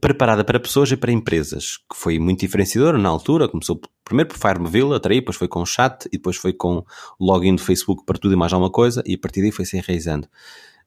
preparada 0.00 0.44
para 0.44 0.60
pessoas 0.60 0.90
e 0.92 0.96
para 0.96 1.10
empresas, 1.10 1.78
que 1.78 1.96
foi 1.96 2.18
muito 2.18 2.40
diferenciadora 2.40 2.98
na 2.98 3.08
altura. 3.08 3.48
Começou 3.48 3.80
primeiro 4.04 4.28
por 4.28 4.38
Farmville, 4.38 4.94
atraí, 4.94 5.20
depois 5.20 5.36
foi 5.36 5.48
com 5.48 5.62
o 5.62 5.66
chat 5.66 6.06
e 6.06 6.18
depois 6.18 6.36
foi 6.36 6.52
com 6.52 6.84
o 7.18 7.24
login 7.24 7.54
do 7.54 7.62
Facebook 7.62 8.04
para 8.04 8.18
tudo 8.18 8.34
e 8.34 8.36
mais 8.36 8.52
alguma 8.52 8.70
coisa 8.70 9.02
e 9.06 9.14
a 9.14 9.18
partir 9.18 9.40
daí 9.40 9.50
foi 9.50 9.64
se 9.64 9.78
enraizando. 9.78 10.28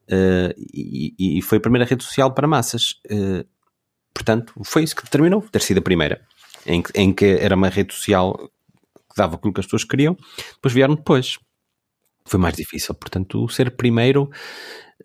Uh, 0.08 0.54
e, 0.58 1.38
e, 1.38 1.42
foi 1.42 1.58
a 1.58 1.62
primeira 1.62 1.86
rede 1.86 2.04
social 2.04 2.34
para 2.34 2.48
massas. 2.48 3.02
Uh, 3.10 3.48
portanto, 4.14 4.54
foi 4.64 4.84
isso 4.84 4.96
que 4.96 5.04
determinou 5.04 5.42
ter 5.42 5.62
sido 5.62 5.80
a 5.80 5.82
primeira, 5.82 6.22
em, 6.66 6.84
em 6.94 7.14
que 7.14 7.26
era 7.26 7.56
uma 7.56 7.70
rede 7.70 7.94
social 7.94 8.38
que 9.10 9.16
dava 9.16 9.36
aquilo 9.36 9.54
que 9.54 9.60
as 9.60 9.66
pessoas 9.66 9.84
queriam, 9.84 10.18
depois 10.54 10.74
vieram 10.74 10.96
depois. 10.96 11.38
Foi 12.26 12.40
mais 12.40 12.56
difícil, 12.56 12.94
portanto, 12.94 13.48
ser 13.50 13.76
primeiro 13.76 14.30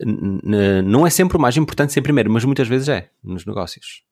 não 0.01 1.07
é 1.07 1.11
sempre 1.11 1.37
o 1.37 1.41
mais 1.41 1.57
importante 1.57 1.93
ser 1.93 2.03
primeiro, 2.03 2.31
mas 2.31 2.45
muitas 2.45 2.69
vezes 2.69 2.89
é 2.89 3.09
nos 3.23 3.47
negócios. 3.47 4.03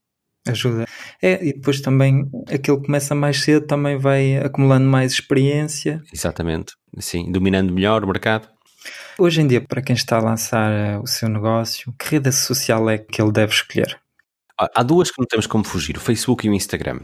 Ajuda. 0.47 0.85
É, 1.23 1.43
e 1.43 1.55
depois 1.55 1.81
também 1.81 2.29
aquele 2.53 2.79
que 2.79 2.87
começa 2.87 3.15
mais 3.15 3.41
cedo 3.41 3.67
também 3.67 3.97
vai 3.97 4.37
acumulando 4.37 4.87
mais 4.87 5.13
experiência. 5.13 6.03
Exatamente, 6.13 6.75
sim, 6.99 7.33
dominando 7.33 7.73
melhor 7.73 8.05
o 8.05 8.07
mercado. 8.07 8.49
Hoje 9.19 9.41
em 9.41 9.47
dia, 9.47 9.63
para 9.63 9.81
quem 9.81 9.95
está 9.95 10.19
a 10.19 10.23
lançar 10.23 10.99
uh, 10.99 11.03
o 11.03 11.07
seu 11.07 11.29
negócio, 11.29 11.95
que 11.99 12.11
rede 12.11 12.31
social 12.31 12.91
é 12.91 12.99
que 12.99 13.23
ele 13.23 13.33
deve 13.33 13.53
escolher? 13.53 13.99
Há 14.57 14.83
duas 14.83 15.11
que 15.11 15.19
não 15.19 15.27
temos 15.27 15.47
como 15.47 15.65
fugir: 15.65 15.97
o 15.97 16.01
Facebook 16.01 16.47
e 16.47 16.51
o 16.51 16.55
Instagram. 16.55 17.01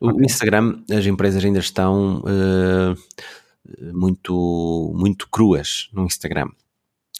O 0.00 0.08
okay. 0.08 0.24
Instagram, 0.24 0.82
as 0.90 1.04
empresas 1.06 1.44
ainda 1.44 1.58
estão 1.58 2.20
uh, 2.20 3.92
muito, 3.92 4.92
muito 4.96 5.28
cruas 5.28 5.88
no 5.92 6.04
Instagram 6.04 6.48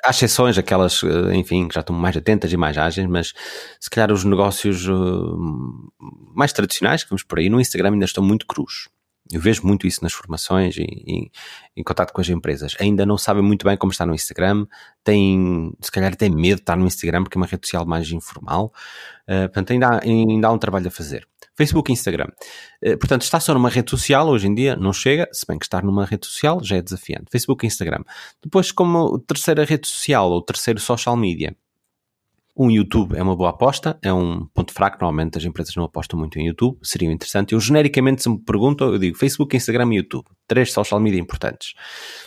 há 0.04 0.10
exceções, 0.10 0.58
aquelas, 0.58 1.02
eh, 1.02 1.34
enfim, 1.34 1.68
que 1.68 1.74
já 1.74 1.80
estão 1.80 1.94
mais 1.94 2.16
atentas 2.16 2.52
e 2.52 2.56
mais 2.56 2.76
ágeis, 2.76 3.06
mas 3.06 3.32
se 3.78 3.90
calhar 3.90 4.12
os 4.12 4.24
negócios 4.24 4.88
uh, 4.88 5.38
mais 6.34 6.52
tradicionais 6.52 7.04
que 7.04 7.10
vamos 7.10 7.22
por 7.22 7.38
aí 7.38 7.48
no 7.48 7.60
Instagram 7.60 7.92
ainda 7.92 8.04
estão 8.04 8.22
muito 8.24 8.46
crus. 8.46 8.88
Eu 9.32 9.40
vejo 9.40 9.64
muito 9.64 9.86
isso 9.86 10.02
nas 10.02 10.12
formações 10.12 10.76
e, 10.76 10.82
e 10.82 11.30
em 11.76 11.84
contato 11.84 12.12
com 12.12 12.20
as 12.20 12.28
empresas. 12.28 12.74
Ainda 12.80 13.06
não 13.06 13.16
sabem 13.16 13.42
muito 13.42 13.64
bem 13.64 13.76
como 13.76 13.92
está 13.92 14.04
no 14.04 14.14
Instagram, 14.14 14.66
têm, 15.04 15.72
se 15.80 15.90
calhar 15.90 16.16
têm 16.16 16.30
medo 16.30 16.56
de 16.56 16.62
estar 16.62 16.76
no 16.76 16.86
Instagram 16.86 17.22
porque 17.22 17.38
é 17.38 17.40
uma 17.40 17.46
rede 17.46 17.66
social 17.66 17.86
mais 17.86 18.10
informal. 18.10 18.72
Uh, 19.28 19.46
portanto, 19.48 19.72
ainda 19.72 19.88
há, 19.88 20.02
ainda 20.02 20.48
há 20.48 20.52
um 20.52 20.58
trabalho 20.58 20.88
a 20.88 20.90
fazer. 20.90 21.29
Facebook 21.60 21.90
e 21.90 21.92
Instagram. 21.92 22.28
Uh, 22.82 22.96
portanto, 22.98 23.22
está 23.22 23.38
só 23.38 23.52
numa 23.52 23.68
rede 23.68 23.90
social 23.90 24.28
hoje 24.28 24.46
em 24.46 24.54
dia, 24.54 24.74
não 24.76 24.92
chega, 24.92 25.28
se 25.30 25.44
bem 25.46 25.58
que 25.58 25.66
estar 25.66 25.82
numa 25.84 26.06
rede 26.06 26.26
social 26.26 26.58
já 26.62 26.76
é 26.76 26.82
desafiante. 26.82 27.26
Facebook 27.30 27.64
e 27.64 27.68
Instagram. 27.68 28.02
Depois, 28.42 28.72
como 28.72 29.18
terceira 29.18 29.64
rede 29.64 29.86
social 29.86 30.30
ou 30.30 30.42
terceiro 30.42 30.80
social 30.80 31.16
media, 31.16 31.54
um 32.56 32.70
YouTube 32.70 33.16
é 33.16 33.22
uma 33.22 33.36
boa 33.36 33.50
aposta, 33.50 33.98
é 34.02 34.12
um 34.12 34.46
ponto 34.46 34.72
fraco. 34.72 34.98
Normalmente 35.00 35.38
as 35.38 35.44
empresas 35.44 35.74
não 35.74 35.84
apostam 35.84 36.18
muito 36.18 36.38
em 36.38 36.46
YouTube, 36.46 36.78
seria 36.82 37.10
interessante. 37.10 37.52
Eu 37.52 37.60
genericamente, 37.60 38.22
se 38.22 38.28
me 38.28 38.38
perguntam, 38.38 38.92
eu 38.92 38.98
digo 38.98 39.16
Facebook, 39.16 39.56
Instagram 39.56 39.92
e 39.92 39.96
YouTube. 39.96 40.26
Três 40.46 40.72
social 40.72 41.00
media 41.00 41.20
importantes. 41.20 41.74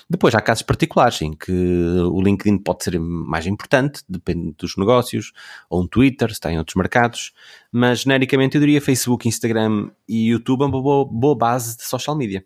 Depois 0.09 0.34
há 0.34 0.41
casos 0.41 0.63
particulares 0.63 1.21
em 1.21 1.34
que 1.34 1.51
o 1.51 2.21
LinkedIn 2.21 2.57
pode 2.57 2.84
ser 2.84 2.99
mais 2.99 3.45
importante, 3.45 4.01
depende 4.07 4.55
dos 4.57 4.78
negócios, 4.78 5.34
ou 5.69 5.84
um 5.84 5.88
Twitter, 5.88 6.30
se 6.30 6.36
está 6.36 6.51
em 6.51 6.57
outros 6.57 6.76
mercados. 6.76 7.34
Mas 7.71 8.01
genericamente 8.01 8.55
eu 8.55 8.61
diria 8.61 8.82
Facebook, 8.82 9.28
Instagram 9.28 9.89
e 10.07 10.30
YouTube 10.30 10.61
é 10.61 10.65
uma 10.65 10.82
boa, 10.82 11.05
boa 11.05 11.36
base 11.36 11.78
de 11.78 11.84
social 11.84 12.15
media. 12.15 12.45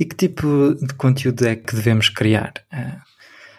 E 0.00 0.04
que 0.04 0.16
tipo 0.16 0.74
de 0.74 0.92
conteúdo 0.94 1.46
é 1.46 1.54
que 1.54 1.76
devemos 1.76 2.08
criar? 2.08 2.54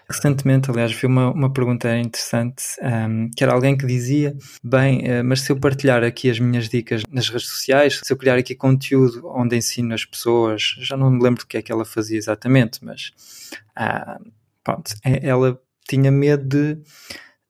Recentemente, 0.07 0.69
aliás, 0.69 0.91
vi 0.91 1.07
uma, 1.07 1.31
uma 1.31 1.51
pergunta 1.51 1.97
interessante, 1.97 2.63
um, 2.81 3.29
que 3.35 3.43
era 3.43 3.53
alguém 3.53 3.75
que 3.75 3.87
dizia: 3.87 4.35
Bem, 4.63 4.99
uh, 4.99 5.23
mas 5.23 5.41
se 5.41 5.51
eu 5.51 5.59
partilhar 5.59 6.03
aqui 6.03 6.29
as 6.29 6.39
minhas 6.39 6.69
dicas 6.69 7.01
nas 7.09 7.27
redes 7.27 7.47
sociais, 7.47 7.99
se 8.03 8.13
eu 8.13 8.17
criar 8.17 8.37
aqui 8.37 8.53
conteúdo 8.53 9.27
onde 9.33 9.55
ensino 9.55 9.93
as 9.95 10.05
pessoas, 10.05 10.75
já 10.79 10.95
não 10.95 11.09
me 11.09 11.23
lembro 11.23 11.43
do 11.43 11.47
que 11.47 11.57
é 11.57 11.61
que 11.61 11.71
ela 11.71 11.83
fazia 11.83 12.17
exatamente, 12.17 12.85
mas 12.85 13.11
uh, 13.77 14.31
pronto, 14.63 14.93
é, 15.03 15.27
ela 15.27 15.59
tinha 15.89 16.11
medo 16.11 16.47
de 16.47 16.77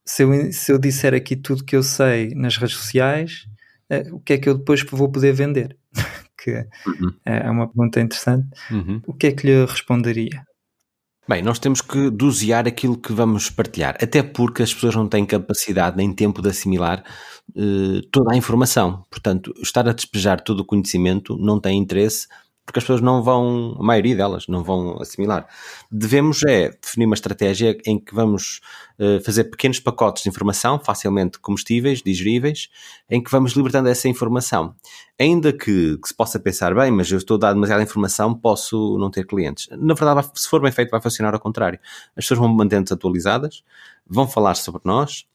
se 0.06 0.24
eu, 0.24 0.52
se 0.54 0.72
eu 0.72 0.78
disser 0.78 1.14
aqui 1.14 1.36
tudo 1.36 1.64
que 1.64 1.76
eu 1.76 1.84
sei 1.84 2.34
nas 2.36 2.56
redes 2.56 2.78
sociais, 2.78 3.48
uh, 3.92 4.16
o 4.16 4.20
que 4.22 4.34
é 4.34 4.38
que 4.38 4.48
eu 4.48 4.58
depois 4.58 4.82
vou 4.90 5.12
poder 5.12 5.34
vender? 5.34 5.78
que 6.42 6.52
uhum. 6.88 7.14
é 7.26 7.50
uma 7.50 7.68
pergunta 7.68 8.00
interessante. 8.00 8.48
Uhum. 8.72 9.02
O 9.06 9.14
que 9.14 9.28
é 9.28 9.32
que 9.32 9.48
lhe 9.48 9.66
responderia? 9.66 10.46
Bem, 11.28 11.42
nós 11.42 11.58
temos 11.58 11.82
que 11.82 12.12
dosear 12.12 12.68
aquilo 12.68 12.96
que 12.96 13.12
vamos 13.12 13.50
partilhar, 13.50 13.98
até 14.00 14.22
porque 14.22 14.62
as 14.62 14.72
pessoas 14.72 14.96
não 14.96 15.08
têm 15.08 15.26
capacidade 15.26 15.98
nem 15.98 16.14
tempo 16.14 16.40
de 16.40 16.50
assimilar 16.50 17.04
uh, 17.56 18.02
toda 18.12 18.32
a 18.32 18.38
informação. 18.38 19.04
Portanto, 19.10 19.52
estar 19.60 19.90
a 19.90 19.94
despejar 19.94 20.40
todo 20.42 20.60
o 20.60 20.66
conhecimento 20.66 21.36
não 21.36 21.60
tem 21.60 21.80
interesse 21.80 22.28
porque 22.66 22.80
as 22.80 22.84
pessoas 22.84 23.02
não 23.02 23.22
vão, 23.22 23.76
a 23.80 23.84
maioria 23.84 24.16
delas, 24.16 24.48
não 24.48 24.64
vão 24.64 25.00
assimilar. 25.00 25.48
Devemos 25.92 26.44
é 26.44 26.72
definir 26.82 27.06
uma 27.06 27.14
estratégia 27.14 27.78
em 27.86 28.00
que 28.00 28.14
vamos 28.14 28.60
uh, 29.00 29.24
fazer 29.24 29.46
pequenos 29.46 29.80
pacotes 29.80 30.24
de 30.24 30.30
informação, 30.30 30.80
facilmente 30.80 31.38
comestíveis, 31.40 32.02
digeríveis, 32.02 32.70
em 33.10 33.22
que 33.24 33.30
vamos 33.30 33.52
libertando 33.52 33.88
essa 33.88 34.10
informação. 34.10 34.74
Ainda 35.20 35.54
que, 35.54 35.98
que, 35.98 36.08
se 36.08 36.14
possa 36.14 36.40
pensar, 36.40 36.74
bem, 36.74 36.90
mas 36.90 37.12
eu 37.12 37.20
estou 37.20 37.36
a 37.36 37.40
dar 37.40 37.54
demasiada 37.54 37.84
informação, 37.84 38.34
posso 38.34 38.98
não 38.98 39.12
ter 39.12 39.28
clientes. 39.28 39.68
Na 39.72 39.94
verdade, 39.94 40.28
se 40.34 40.50
for 40.50 40.60
bem 40.60 40.72
feito, 40.72 40.90
vai 40.90 41.00
funcionar 41.00 41.34
ao 41.36 41.40
contrário. 41.40 41.80
As 42.16 42.26
pessoas 42.26 42.40
vão 42.40 42.50
mantendo-se 42.50 42.94
atualizadas, 42.94 43.64
vão 44.08 44.28
falar 44.28 44.56
sobre 44.56 44.82
nós, 44.84 45.26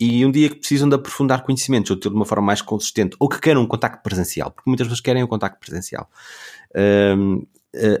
e 0.00 0.24
um 0.24 0.30
dia 0.30 0.48
que 0.48 0.56
precisam 0.56 0.88
de 0.88 0.94
aprofundar 0.94 1.44
conhecimentos 1.44 1.90
ou 1.90 1.96
ter 1.98 2.08
de 2.08 2.14
uma 2.14 2.24
forma 2.24 2.46
mais 2.46 2.62
consistente 2.62 3.14
ou 3.20 3.28
que 3.28 3.38
queiram 3.38 3.60
um 3.60 3.66
contacto 3.66 4.02
presencial, 4.02 4.50
porque 4.50 4.70
muitas 4.70 4.86
pessoas 4.86 5.00
querem 5.00 5.22
um 5.22 5.26
contacto 5.26 5.60
presencial. 5.60 6.10
Um, 6.74 7.46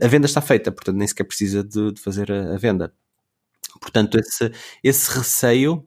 a 0.02 0.08
venda 0.08 0.26
está 0.26 0.40
feita, 0.40 0.72
portanto 0.72 0.96
nem 0.96 1.06
sequer 1.06 1.24
precisa 1.24 1.62
de, 1.62 1.92
de 1.92 2.00
fazer 2.00 2.32
a, 2.32 2.54
a, 2.54 2.56
venda. 2.56 2.92
Portanto, 3.80 4.18
esse, 4.18 4.50
esse 4.82 5.16
receio 5.16 5.84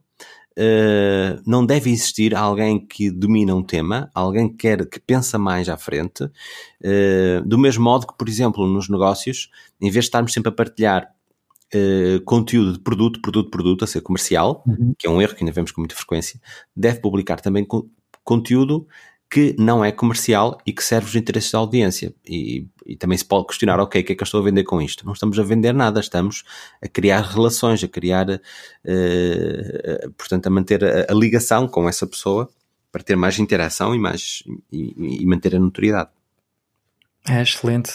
uh, 0.58 1.42
não 1.46 1.66
deve 1.66 1.90
existir 1.90 2.34
alguém 2.34 2.84
que 2.84 3.10
domina 3.10 3.54
um 3.54 3.62
tema, 3.62 4.10
alguém 4.14 4.48
que 4.48 4.56
quer 4.56 4.86
que 4.86 5.00
pensa 5.00 5.38
mais 5.38 5.68
à 5.68 5.76
frente, 5.76 6.24
uh, 6.24 7.42
do 7.44 7.58
mesmo 7.58 7.84
modo 7.84 8.06
que, 8.06 8.16
por 8.16 8.28
exemplo, 8.28 8.66
nos 8.66 8.88
negócios, 8.88 9.50
em 9.80 9.90
vez 9.90 10.04
de 10.04 10.08
estarmos 10.08 10.32
sempre 10.32 10.50
a 10.50 10.52
partilhar 10.52 11.12
Uh, 11.74 12.20
conteúdo 12.24 12.74
de 12.74 12.78
produto, 12.78 13.20
produto, 13.20 13.50
produto, 13.50 13.84
a 13.84 13.86
ser 13.86 14.00
comercial, 14.00 14.62
uhum. 14.66 14.94
que 14.96 15.06
é 15.06 15.10
um 15.10 15.20
erro 15.20 15.34
que 15.34 15.42
ainda 15.42 15.52
vemos 15.52 15.72
com 15.72 15.80
muita 15.80 15.96
frequência, 15.96 16.40
deve 16.76 17.00
publicar 17.00 17.40
também 17.40 17.64
co 17.64 17.88
conteúdo 18.22 18.86
que 19.34 19.54
não 19.58 19.84
é 19.84 19.90
comercial 19.90 20.58
e 20.64 20.72
que 20.72 20.84
serve 20.84 21.08
os 21.08 21.16
interesses 21.16 21.50
da 21.50 21.58
audiência. 21.58 22.14
E, 22.24 22.68
e, 22.86 22.94
também 22.94 23.18
se 23.18 23.24
pode 23.24 23.48
questionar, 23.48 23.80
ok, 23.80 24.00
o 24.00 24.04
que 24.04 24.12
é 24.12 24.14
que 24.14 24.22
eu 24.22 24.24
estou 24.24 24.40
a 24.40 24.44
vender 24.44 24.62
com 24.62 24.80
isto? 24.80 25.04
Não 25.04 25.12
estamos 25.12 25.36
a 25.40 25.42
vender 25.42 25.74
nada, 25.74 25.98
estamos 25.98 26.44
a 26.80 26.86
criar 26.86 27.20
relações, 27.20 27.82
a 27.82 27.88
criar, 27.88 28.30
uh, 28.30 30.10
portanto, 30.16 30.46
a 30.46 30.50
manter 30.50 30.84
a, 30.84 31.12
a, 31.12 31.14
ligação 31.14 31.66
com 31.66 31.88
essa 31.88 32.06
pessoa 32.06 32.48
para 32.92 33.02
ter 33.02 33.16
mais 33.16 33.36
interação 33.40 33.92
e, 33.92 33.98
mais, 33.98 34.44
e, 34.70 35.22
e 35.22 35.26
manter 35.26 35.56
a 35.56 35.58
notoriedade. 35.58 36.10
É 37.26 37.40
excelente. 37.40 37.90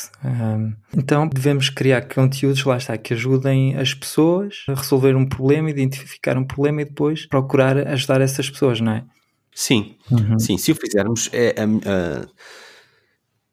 Então 0.95 1.27
devemos 1.27 1.69
criar 1.69 2.01
conteúdos, 2.01 2.63
lá 2.63 2.77
está, 2.77 2.97
que 2.97 3.13
ajudem 3.13 3.77
as 3.77 3.93
pessoas 3.93 4.63
a 4.67 4.73
resolver 4.73 5.15
um 5.15 5.25
problema, 5.27 5.69
identificar 5.69 6.35
um 6.35 6.43
problema 6.43 6.81
e 6.81 6.85
depois 6.85 7.27
procurar 7.27 7.77
ajudar 7.89 8.21
essas 8.21 8.49
pessoas, 8.49 8.81
não 8.81 8.91
é? 8.91 9.05
Sim, 9.53 9.97
uhum. 10.09 10.39
sim. 10.39 10.57
Se 10.57 10.71
o 10.71 10.75
fizermos, 10.75 11.29
é, 11.31 11.49
é, 11.49 12.25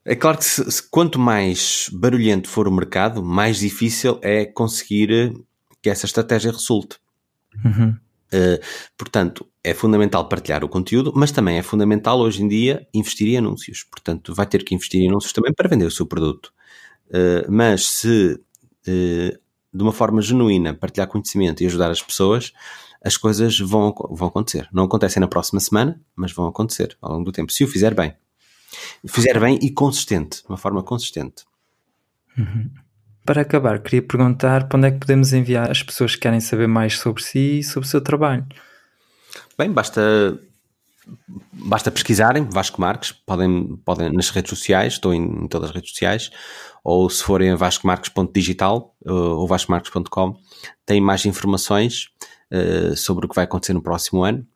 é 0.04 0.14
claro 0.14 0.38
que 0.38 0.44
se, 0.44 0.70
se, 0.70 0.82
quanto 0.88 1.18
mais 1.18 1.90
barulhento 1.92 2.48
for 2.48 2.66
o 2.66 2.72
mercado, 2.72 3.22
mais 3.22 3.58
difícil 3.58 4.18
é 4.22 4.46
conseguir 4.46 5.34
que 5.82 5.90
essa 5.90 6.06
estratégia 6.06 6.52
resulte. 6.52 6.96
Uhum. 7.64 7.96
Uh, 8.32 8.60
portanto, 8.98 9.46
é 9.62 9.72
fundamental 9.72 10.28
partilhar 10.28 10.64
o 10.64 10.68
conteúdo, 10.68 11.12
mas 11.14 11.30
também 11.30 11.58
é 11.58 11.62
fundamental 11.62 12.18
hoje 12.18 12.42
em 12.42 12.48
dia 12.48 12.86
investir 12.92 13.28
em 13.28 13.38
anúncios. 13.38 13.84
Portanto, 13.84 14.34
vai 14.34 14.46
ter 14.46 14.64
que 14.64 14.74
investir 14.74 15.00
em 15.00 15.08
anúncios 15.08 15.32
também 15.32 15.52
para 15.54 15.68
vender 15.68 15.86
o 15.86 15.90
seu 15.90 16.06
produto. 16.06 16.52
Uh, 17.08 17.50
mas 17.50 17.86
se 17.86 18.40
uh, 18.88 19.38
de 19.76 19.82
uma 19.82 19.92
forma 19.92 20.20
genuína 20.22 20.74
partilhar 20.74 21.08
conhecimento 21.08 21.62
e 21.62 21.66
ajudar 21.66 21.90
as 21.90 22.02
pessoas, 22.02 22.52
as 23.04 23.16
coisas 23.16 23.58
vão, 23.58 23.94
vão 24.10 24.28
acontecer. 24.28 24.68
Não 24.72 24.84
acontecem 24.84 25.20
na 25.20 25.28
próxima 25.28 25.60
semana, 25.60 26.00
mas 26.14 26.32
vão 26.32 26.46
acontecer 26.46 26.96
ao 27.00 27.12
longo 27.12 27.24
do 27.24 27.32
tempo. 27.32 27.52
Se 27.52 27.62
o 27.62 27.68
fizer 27.68 27.94
bem. 27.94 28.14
Fizer 29.06 29.38
bem 29.38 29.58
e 29.62 29.70
consistente, 29.70 30.42
de 30.42 30.48
uma 30.48 30.56
forma 30.56 30.82
consistente. 30.82 31.44
Uhum. 32.36 32.70
Para 33.26 33.42
acabar, 33.42 33.80
queria 33.80 34.02
perguntar 34.02 34.68
para 34.68 34.78
onde 34.78 34.86
é 34.86 34.90
que 34.92 35.00
podemos 35.00 35.32
enviar 35.32 35.70
as 35.70 35.82
pessoas 35.82 36.14
que 36.14 36.22
querem 36.22 36.40
saber 36.40 36.68
mais 36.68 36.96
sobre 36.98 37.22
si 37.22 37.58
e 37.58 37.64
sobre 37.64 37.86
o 37.86 37.90
seu 37.90 38.00
trabalho. 38.00 38.46
Bem, 39.58 39.70
basta 39.70 40.38
basta 41.52 41.90
pesquisarem 41.90 42.44
Vasco 42.44 42.80
Marques, 42.80 43.12
podem, 43.12 43.76
podem 43.84 44.12
nas 44.12 44.30
redes 44.30 44.50
sociais, 44.50 44.94
estou 44.94 45.14
em, 45.14 45.44
em 45.44 45.48
todas 45.48 45.70
as 45.70 45.74
redes 45.74 45.90
sociais, 45.90 46.30
ou 46.82 47.08
se 47.10 47.22
forem 47.22 47.50
a 47.50 47.56
vascomarques.digital 47.56 48.94
uh, 49.06 49.12
ou 49.12 49.46
vascomarques.com, 49.46 50.36
têm 50.84 51.00
mais 51.00 51.24
informações 51.26 52.10
uh, 52.52 52.96
sobre 52.96 53.26
o 53.26 53.28
que 53.28 53.34
vai 53.34 53.44
acontecer 53.44 53.72
no 53.72 53.82
próximo 53.82 54.24
ano 54.24 54.46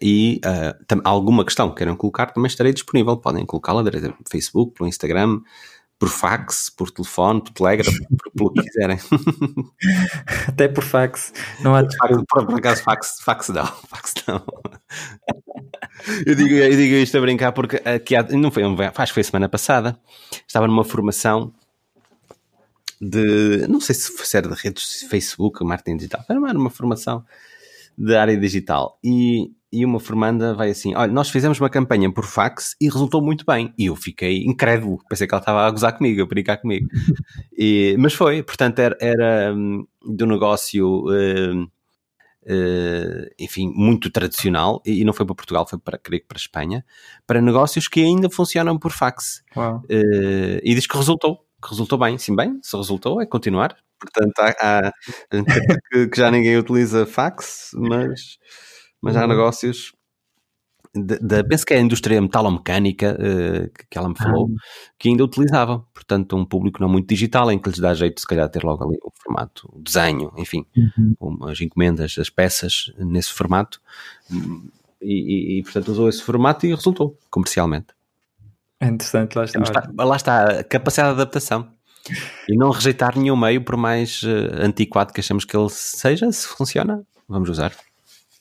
e 0.00 0.40
uh, 0.44 1.00
alguma 1.04 1.44
questão 1.44 1.70
que 1.70 1.76
queiram 1.76 1.96
colocar 1.96 2.26
também 2.26 2.48
estarei 2.48 2.72
disponível, 2.72 3.16
podem 3.16 3.44
colocá-la 3.44 3.82
no 3.82 3.90
Facebook, 4.30 4.80
no 4.80 4.86
Instagram, 4.86 5.40
por 5.98 6.08
fax, 6.08 6.70
por 6.70 6.90
telefone, 6.90 7.42
por 7.42 7.52
telegram, 7.52 7.92
por, 8.16 8.32
pelo 8.32 8.52
que 8.52 8.62
quiserem. 8.62 8.98
Até 10.46 10.68
por 10.68 10.84
fax. 10.84 11.32
Não 11.60 11.74
há 11.74 11.80
fax, 11.82 12.22
por, 12.28 12.54
acaso, 12.54 12.82
fax, 12.82 13.20
fax 13.20 13.48
não. 13.48 13.66
Fax 13.66 14.14
não. 14.26 14.44
Eu 16.24 16.34
digo, 16.36 16.54
eu 16.54 16.70
digo 16.70 16.94
isto 16.94 17.18
a 17.18 17.20
brincar 17.20 17.52
porque 17.52 17.76
aqui 17.84 18.14
há, 18.14 18.22
não 18.22 18.50
foi, 18.50 18.62
faz 18.94 19.10
foi 19.10 19.24
semana 19.24 19.48
passada. 19.48 19.98
Estava 20.46 20.68
numa 20.68 20.84
formação 20.84 21.52
de, 23.00 23.66
não 23.68 23.80
sei 23.80 23.94
se 23.94 24.36
era 24.36 24.48
de 24.48 24.54
redes 24.54 25.02
Facebook, 25.08 25.62
marketing 25.64 25.96
digital, 25.96 26.24
era 26.28 26.38
uma 26.38 26.70
formação 26.70 27.24
de 27.98 28.16
área 28.16 28.36
digital. 28.36 28.98
E 29.04 29.50
e 29.70 29.84
uma 29.84 30.00
formanda 30.00 30.54
vai 30.54 30.70
assim: 30.70 30.94
Olha, 30.94 31.12
nós 31.12 31.28
fizemos 31.30 31.60
uma 31.60 31.68
campanha 31.68 32.10
por 32.10 32.24
fax 32.24 32.74
e 32.80 32.88
resultou 32.88 33.22
muito 33.22 33.44
bem. 33.46 33.72
E 33.78 33.86
eu 33.86 33.96
fiquei 33.96 34.44
incrédulo, 34.44 34.98
pensei 35.08 35.26
que 35.26 35.34
ela 35.34 35.40
estava 35.40 35.66
a 35.66 35.70
gozar 35.70 35.96
comigo, 35.96 36.22
a 36.22 36.26
brincar 36.26 36.56
comigo. 36.58 36.88
E, 37.60 37.96
mas 37.98 38.14
foi, 38.14 38.40
portanto, 38.40 38.78
era, 38.78 38.96
era 39.00 39.52
um, 39.52 39.84
do 40.00 40.26
negócio, 40.26 41.06
uh, 41.08 41.62
uh, 41.64 43.30
enfim, 43.36 43.72
muito 43.74 44.10
tradicional. 44.10 44.80
E, 44.86 45.04
não 45.04 45.12
foi 45.12 45.26
para 45.26 45.34
Portugal, 45.34 45.66
foi 45.68 45.76
para, 45.76 45.98
creio 45.98 46.22
que 46.22 46.28
para 46.28 46.38
Espanha, 46.38 46.84
para 47.26 47.40
negócios 47.40 47.88
que 47.88 48.00
ainda 48.00 48.30
funcionam 48.30 48.78
por 48.78 48.92
fax. 48.92 49.42
Uh, 49.56 50.60
e 50.62 50.72
diz 50.72 50.86
que 50.86 50.96
resultou, 50.96 51.38
que 51.60 51.68
resultou 51.68 51.98
bem. 51.98 52.16
Sim, 52.16 52.36
bem, 52.36 52.60
se 52.62 52.76
resultou, 52.76 53.20
é 53.20 53.26
continuar. 53.26 53.76
Portanto, 54.00 54.38
há, 54.40 54.88
há 54.88 54.92
que, 55.90 56.10
já 56.14 56.30
ninguém 56.30 56.56
utiliza 56.56 57.06
fax, 57.06 57.70
mas 57.74 58.38
mas 59.02 59.16
uhum. 59.16 59.22
há 59.22 59.26
negócios. 59.26 59.92
De, 60.94 61.18
de, 61.18 61.44
penso 61.44 61.66
que 61.66 61.74
é 61.74 61.76
a 61.76 61.80
indústria 61.80 62.20
metalomecânica 62.20 63.14
uh, 63.14 63.70
que, 63.70 63.86
que 63.90 63.98
ela 63.98 64.08
me 64.08 64.16
falou, 64.16 64.48
ah. 64.50 64.62
que 64.98 65.08
ainda 65.08 65.22
utilizavam. 65.22 65.86
Portanto, 65.92 66.36
um 66.36 66.44
público 66.44 66.80
não 66.80 66.88
muito 66.88 67.08
digital, 67.08 67.50
em 67.52 67.58
que 67.58 67.68
lhes 67.68 67.78
dá 67.78 67.94
jeito, 67.94 68.20
se 68.20 68.26
calhar, 68.26 68.48
ter 68.48 68.64
logo 68.64 68.84
ali 68.84 68.98
o 69.02 69.12
formato, 69.22 69.68
o 69.72 69.80
desenho, 69.80 70.32
enfim, 70.36 70.64
uhum. 70.76 71.38
as 71.48 71.60
encomendas, 71.60 72.16
as 72.18 72.30
peças 72.30 72.92
nesse 72.98 73.32
formato. 73.32 73.80
E, 75.00 75.56
e, 75.56 75.58
e, 75.58 75.62
portanto, 75.62 75.88
usou 75.88 76.08
esse 76.08 76.22
formato 76.22 76.66
e 76.66 76.74
resultou 76.74 77.16
comercialmente. 77.30 77.88
É 78.80 78.86
interessante, 78.86 79.36
lá 79.36 79.44
está. 79.44 79.90
Lá 79.96 80.16
está 80.16 80.60
a 80.60 80.64
capacidade 80.64 81.14
de 81.14 81.20
adaptação. 81.20 81.77
E 82.48 82.56
não 82.56 82.70
rejeitar 82.70 83.18
nenhum 83.18 83.36
meio, 83.36 83.62
por 83.62 83.76
mais 83.76 84.22
uh, 84.22 84.62
antiquado 84.62 85.12
que 85.12 85.20
achemos 85.20 85.44
que 85.44 85.56
ele 85.56 85.68
seja, 85.70 86.30
se 86.32 86.46
funciona, 86.48 87.02
vamos 87.28 87.48
usar. 87.48 87.72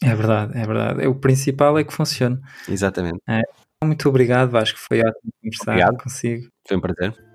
É 0.02 0.16
verdade, 0.16 0.58
é 0.58 0.66
verdade. 0.66 1.08
O 1.08 1.16
principal 1.16 1.78
é 1.78 1.84
que 1.84 1.94
funcione. 1.94 2.40
Exatamente. 2.70 3.20
É. 3.28 3.42
Muito 3.84 4.08
obrigado, 4.10 4.50
Vasco. 4.50 4.78
Foi 4.80 5.00
ótimo 5.00 5.32
conversar 5.42 5.72
obrigado. 5.72 6.04
consigo. 6.04 6.48
Foi 6.68 6.78
um 6.78 6.82
prazer. 6.82 7.28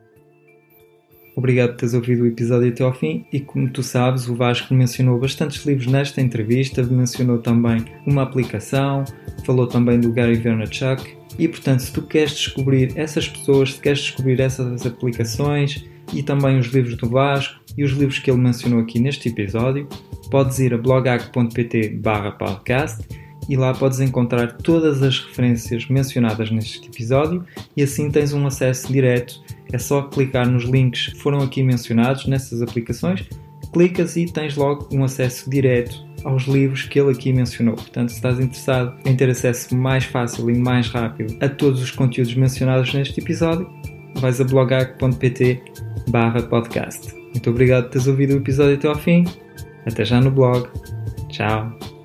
Obrigado 1.34 1.70
por 1.70 1.76
teres 1.78 1.94
ouvido 1.94 2.24
o 2.24 2.26
episódio 2.26 2.68
até 2.68 2.84
ao 2.84 2.92
fim 2.92 3.26
e 3.32 3.40
como 3.40 3.70
tu 3.70 3.82
sabes, 3.82 4.28
o 4.28 4.34
Vasco 4.34 4.74
mencionou 4.74 5.18
bastantes 5.18 5.64
livros 5.64 5.86
nesta 5.86 6.20
entrevista, 6.20 6.82
mencionou 6.82 7.38
também 7.38 7.86
uma 8.06 8.22
aplicação, 8.22 9.04
falou 9.46 9.66
também 9.66 9.98
do 9.98 10.12
Gary 10.12 10.36
Vaynerchuk 10.36 11.16
e 11.38 11.48
portanto 11.48 11.80
se 11.80 11.92
tu 11.92 12.02
queres 12.02 12.32
descobrir 12.32 12.92
essas 12.96 13.28
pessoas, 13.28 13.74
se 13.74 13.80
queres 13.80 14.00
descobrir 14.00 14.40
essas 14.40 14.84
aplicações 14.84 15.82
e 16.12 16.22
também 16.22 16.58
os 16.58 16.66
livros 16.66 16.96
do 16.96 17.08
Vasco 17.08 17.60
e 17.76 17.84
os 17.84 17.92
livros 17.92 18.18
que 18.18 18.30
ele 18.30 18.40
mencionou 18.40 18.80
aqui 18.80 18.98
neste 18.98 19.28
episódio, 19.28 19.88
podes 20.30 20.58
ir 20.58 20.74
a 20.74 20.78
blogac.pt 20.78 22.00
podcast 22.38 23.06
e 23.48 23.56
lá 23.56 23.74
podes 23.74 24.00
encontrar 24.00 24.52
todas 24.52 25.02
as 25.02 25.18
referências 25.18 25.88
mencionadas 25.88 26.50
neste 26.50 26.88
episódio 26.88 27.44
e 27.76 27.82
assim 27.82 28.10
tens 28.10 28.32
um 28.32 28.46
acesso 28.46 28.92
direto. 28.92 29.42
É 29.72 29.78
só 29.78 30.02
clicar 30.02 30.48
nos 30.48 30.64
links 30.64 31.08
que 31.08 31.18
foram 31.18 31.40
aqui 31.40 31.62
mencionados 31.62 32.26
nessas 32.26 32.62
aplicações, 32.62 33.28
clicas 33.72 34.16
e 34.16 34.26
tens 34.26 34.56
logo 34.56 34.88
um 34.92 35.02
acesso 35.02 35.48
direto 35.48 36.04
aos 36.24 36.44
livros 36.44 36.84
que 36.84 37.00
ele 37.00 37.10
aqui 37.10 37.32
mencionou. 37.32 37.74
Portanto, 37.74 38.10
se 38.10 38.16
estás 38.16 38.38
interessado 38.38 38.96
em 39.04 39.16
ter 39.16 39.28
acesso 39.28 39.74
mais 39.74 40.04
fácil 40.04 40.48
e 40.50 40.58
mais 40.58 40.88
rápido 40.88 41.36
a 41.40 41.48
todos 41.48 41.82
os 41.82 41.90
conteúdos 41.90 42.34
mencionados 42.34 42.92
neste 42.94 43.20
episódio, 43.20 43.68
vais 44.16 44.40
a 44.40 44.44
blogac.pt 44.44 45.62
podcast. 46.48 47.14
Muito 47.14 47.50
obrigado 47.50 47.84
por 47.84 47.92
teres 47.92 48.06
ouvido 48.06 48.34
o 48.34 48.36
episódio 48.36 48.74
até 48.74 48.88
ao 48.88 48.94
fim. 48.94 49.24
Até 49.86 50.04
já 50.04 50.20
no 50.20 50.30
blog. 50.30 50.68
Tchau. 51.28 52.01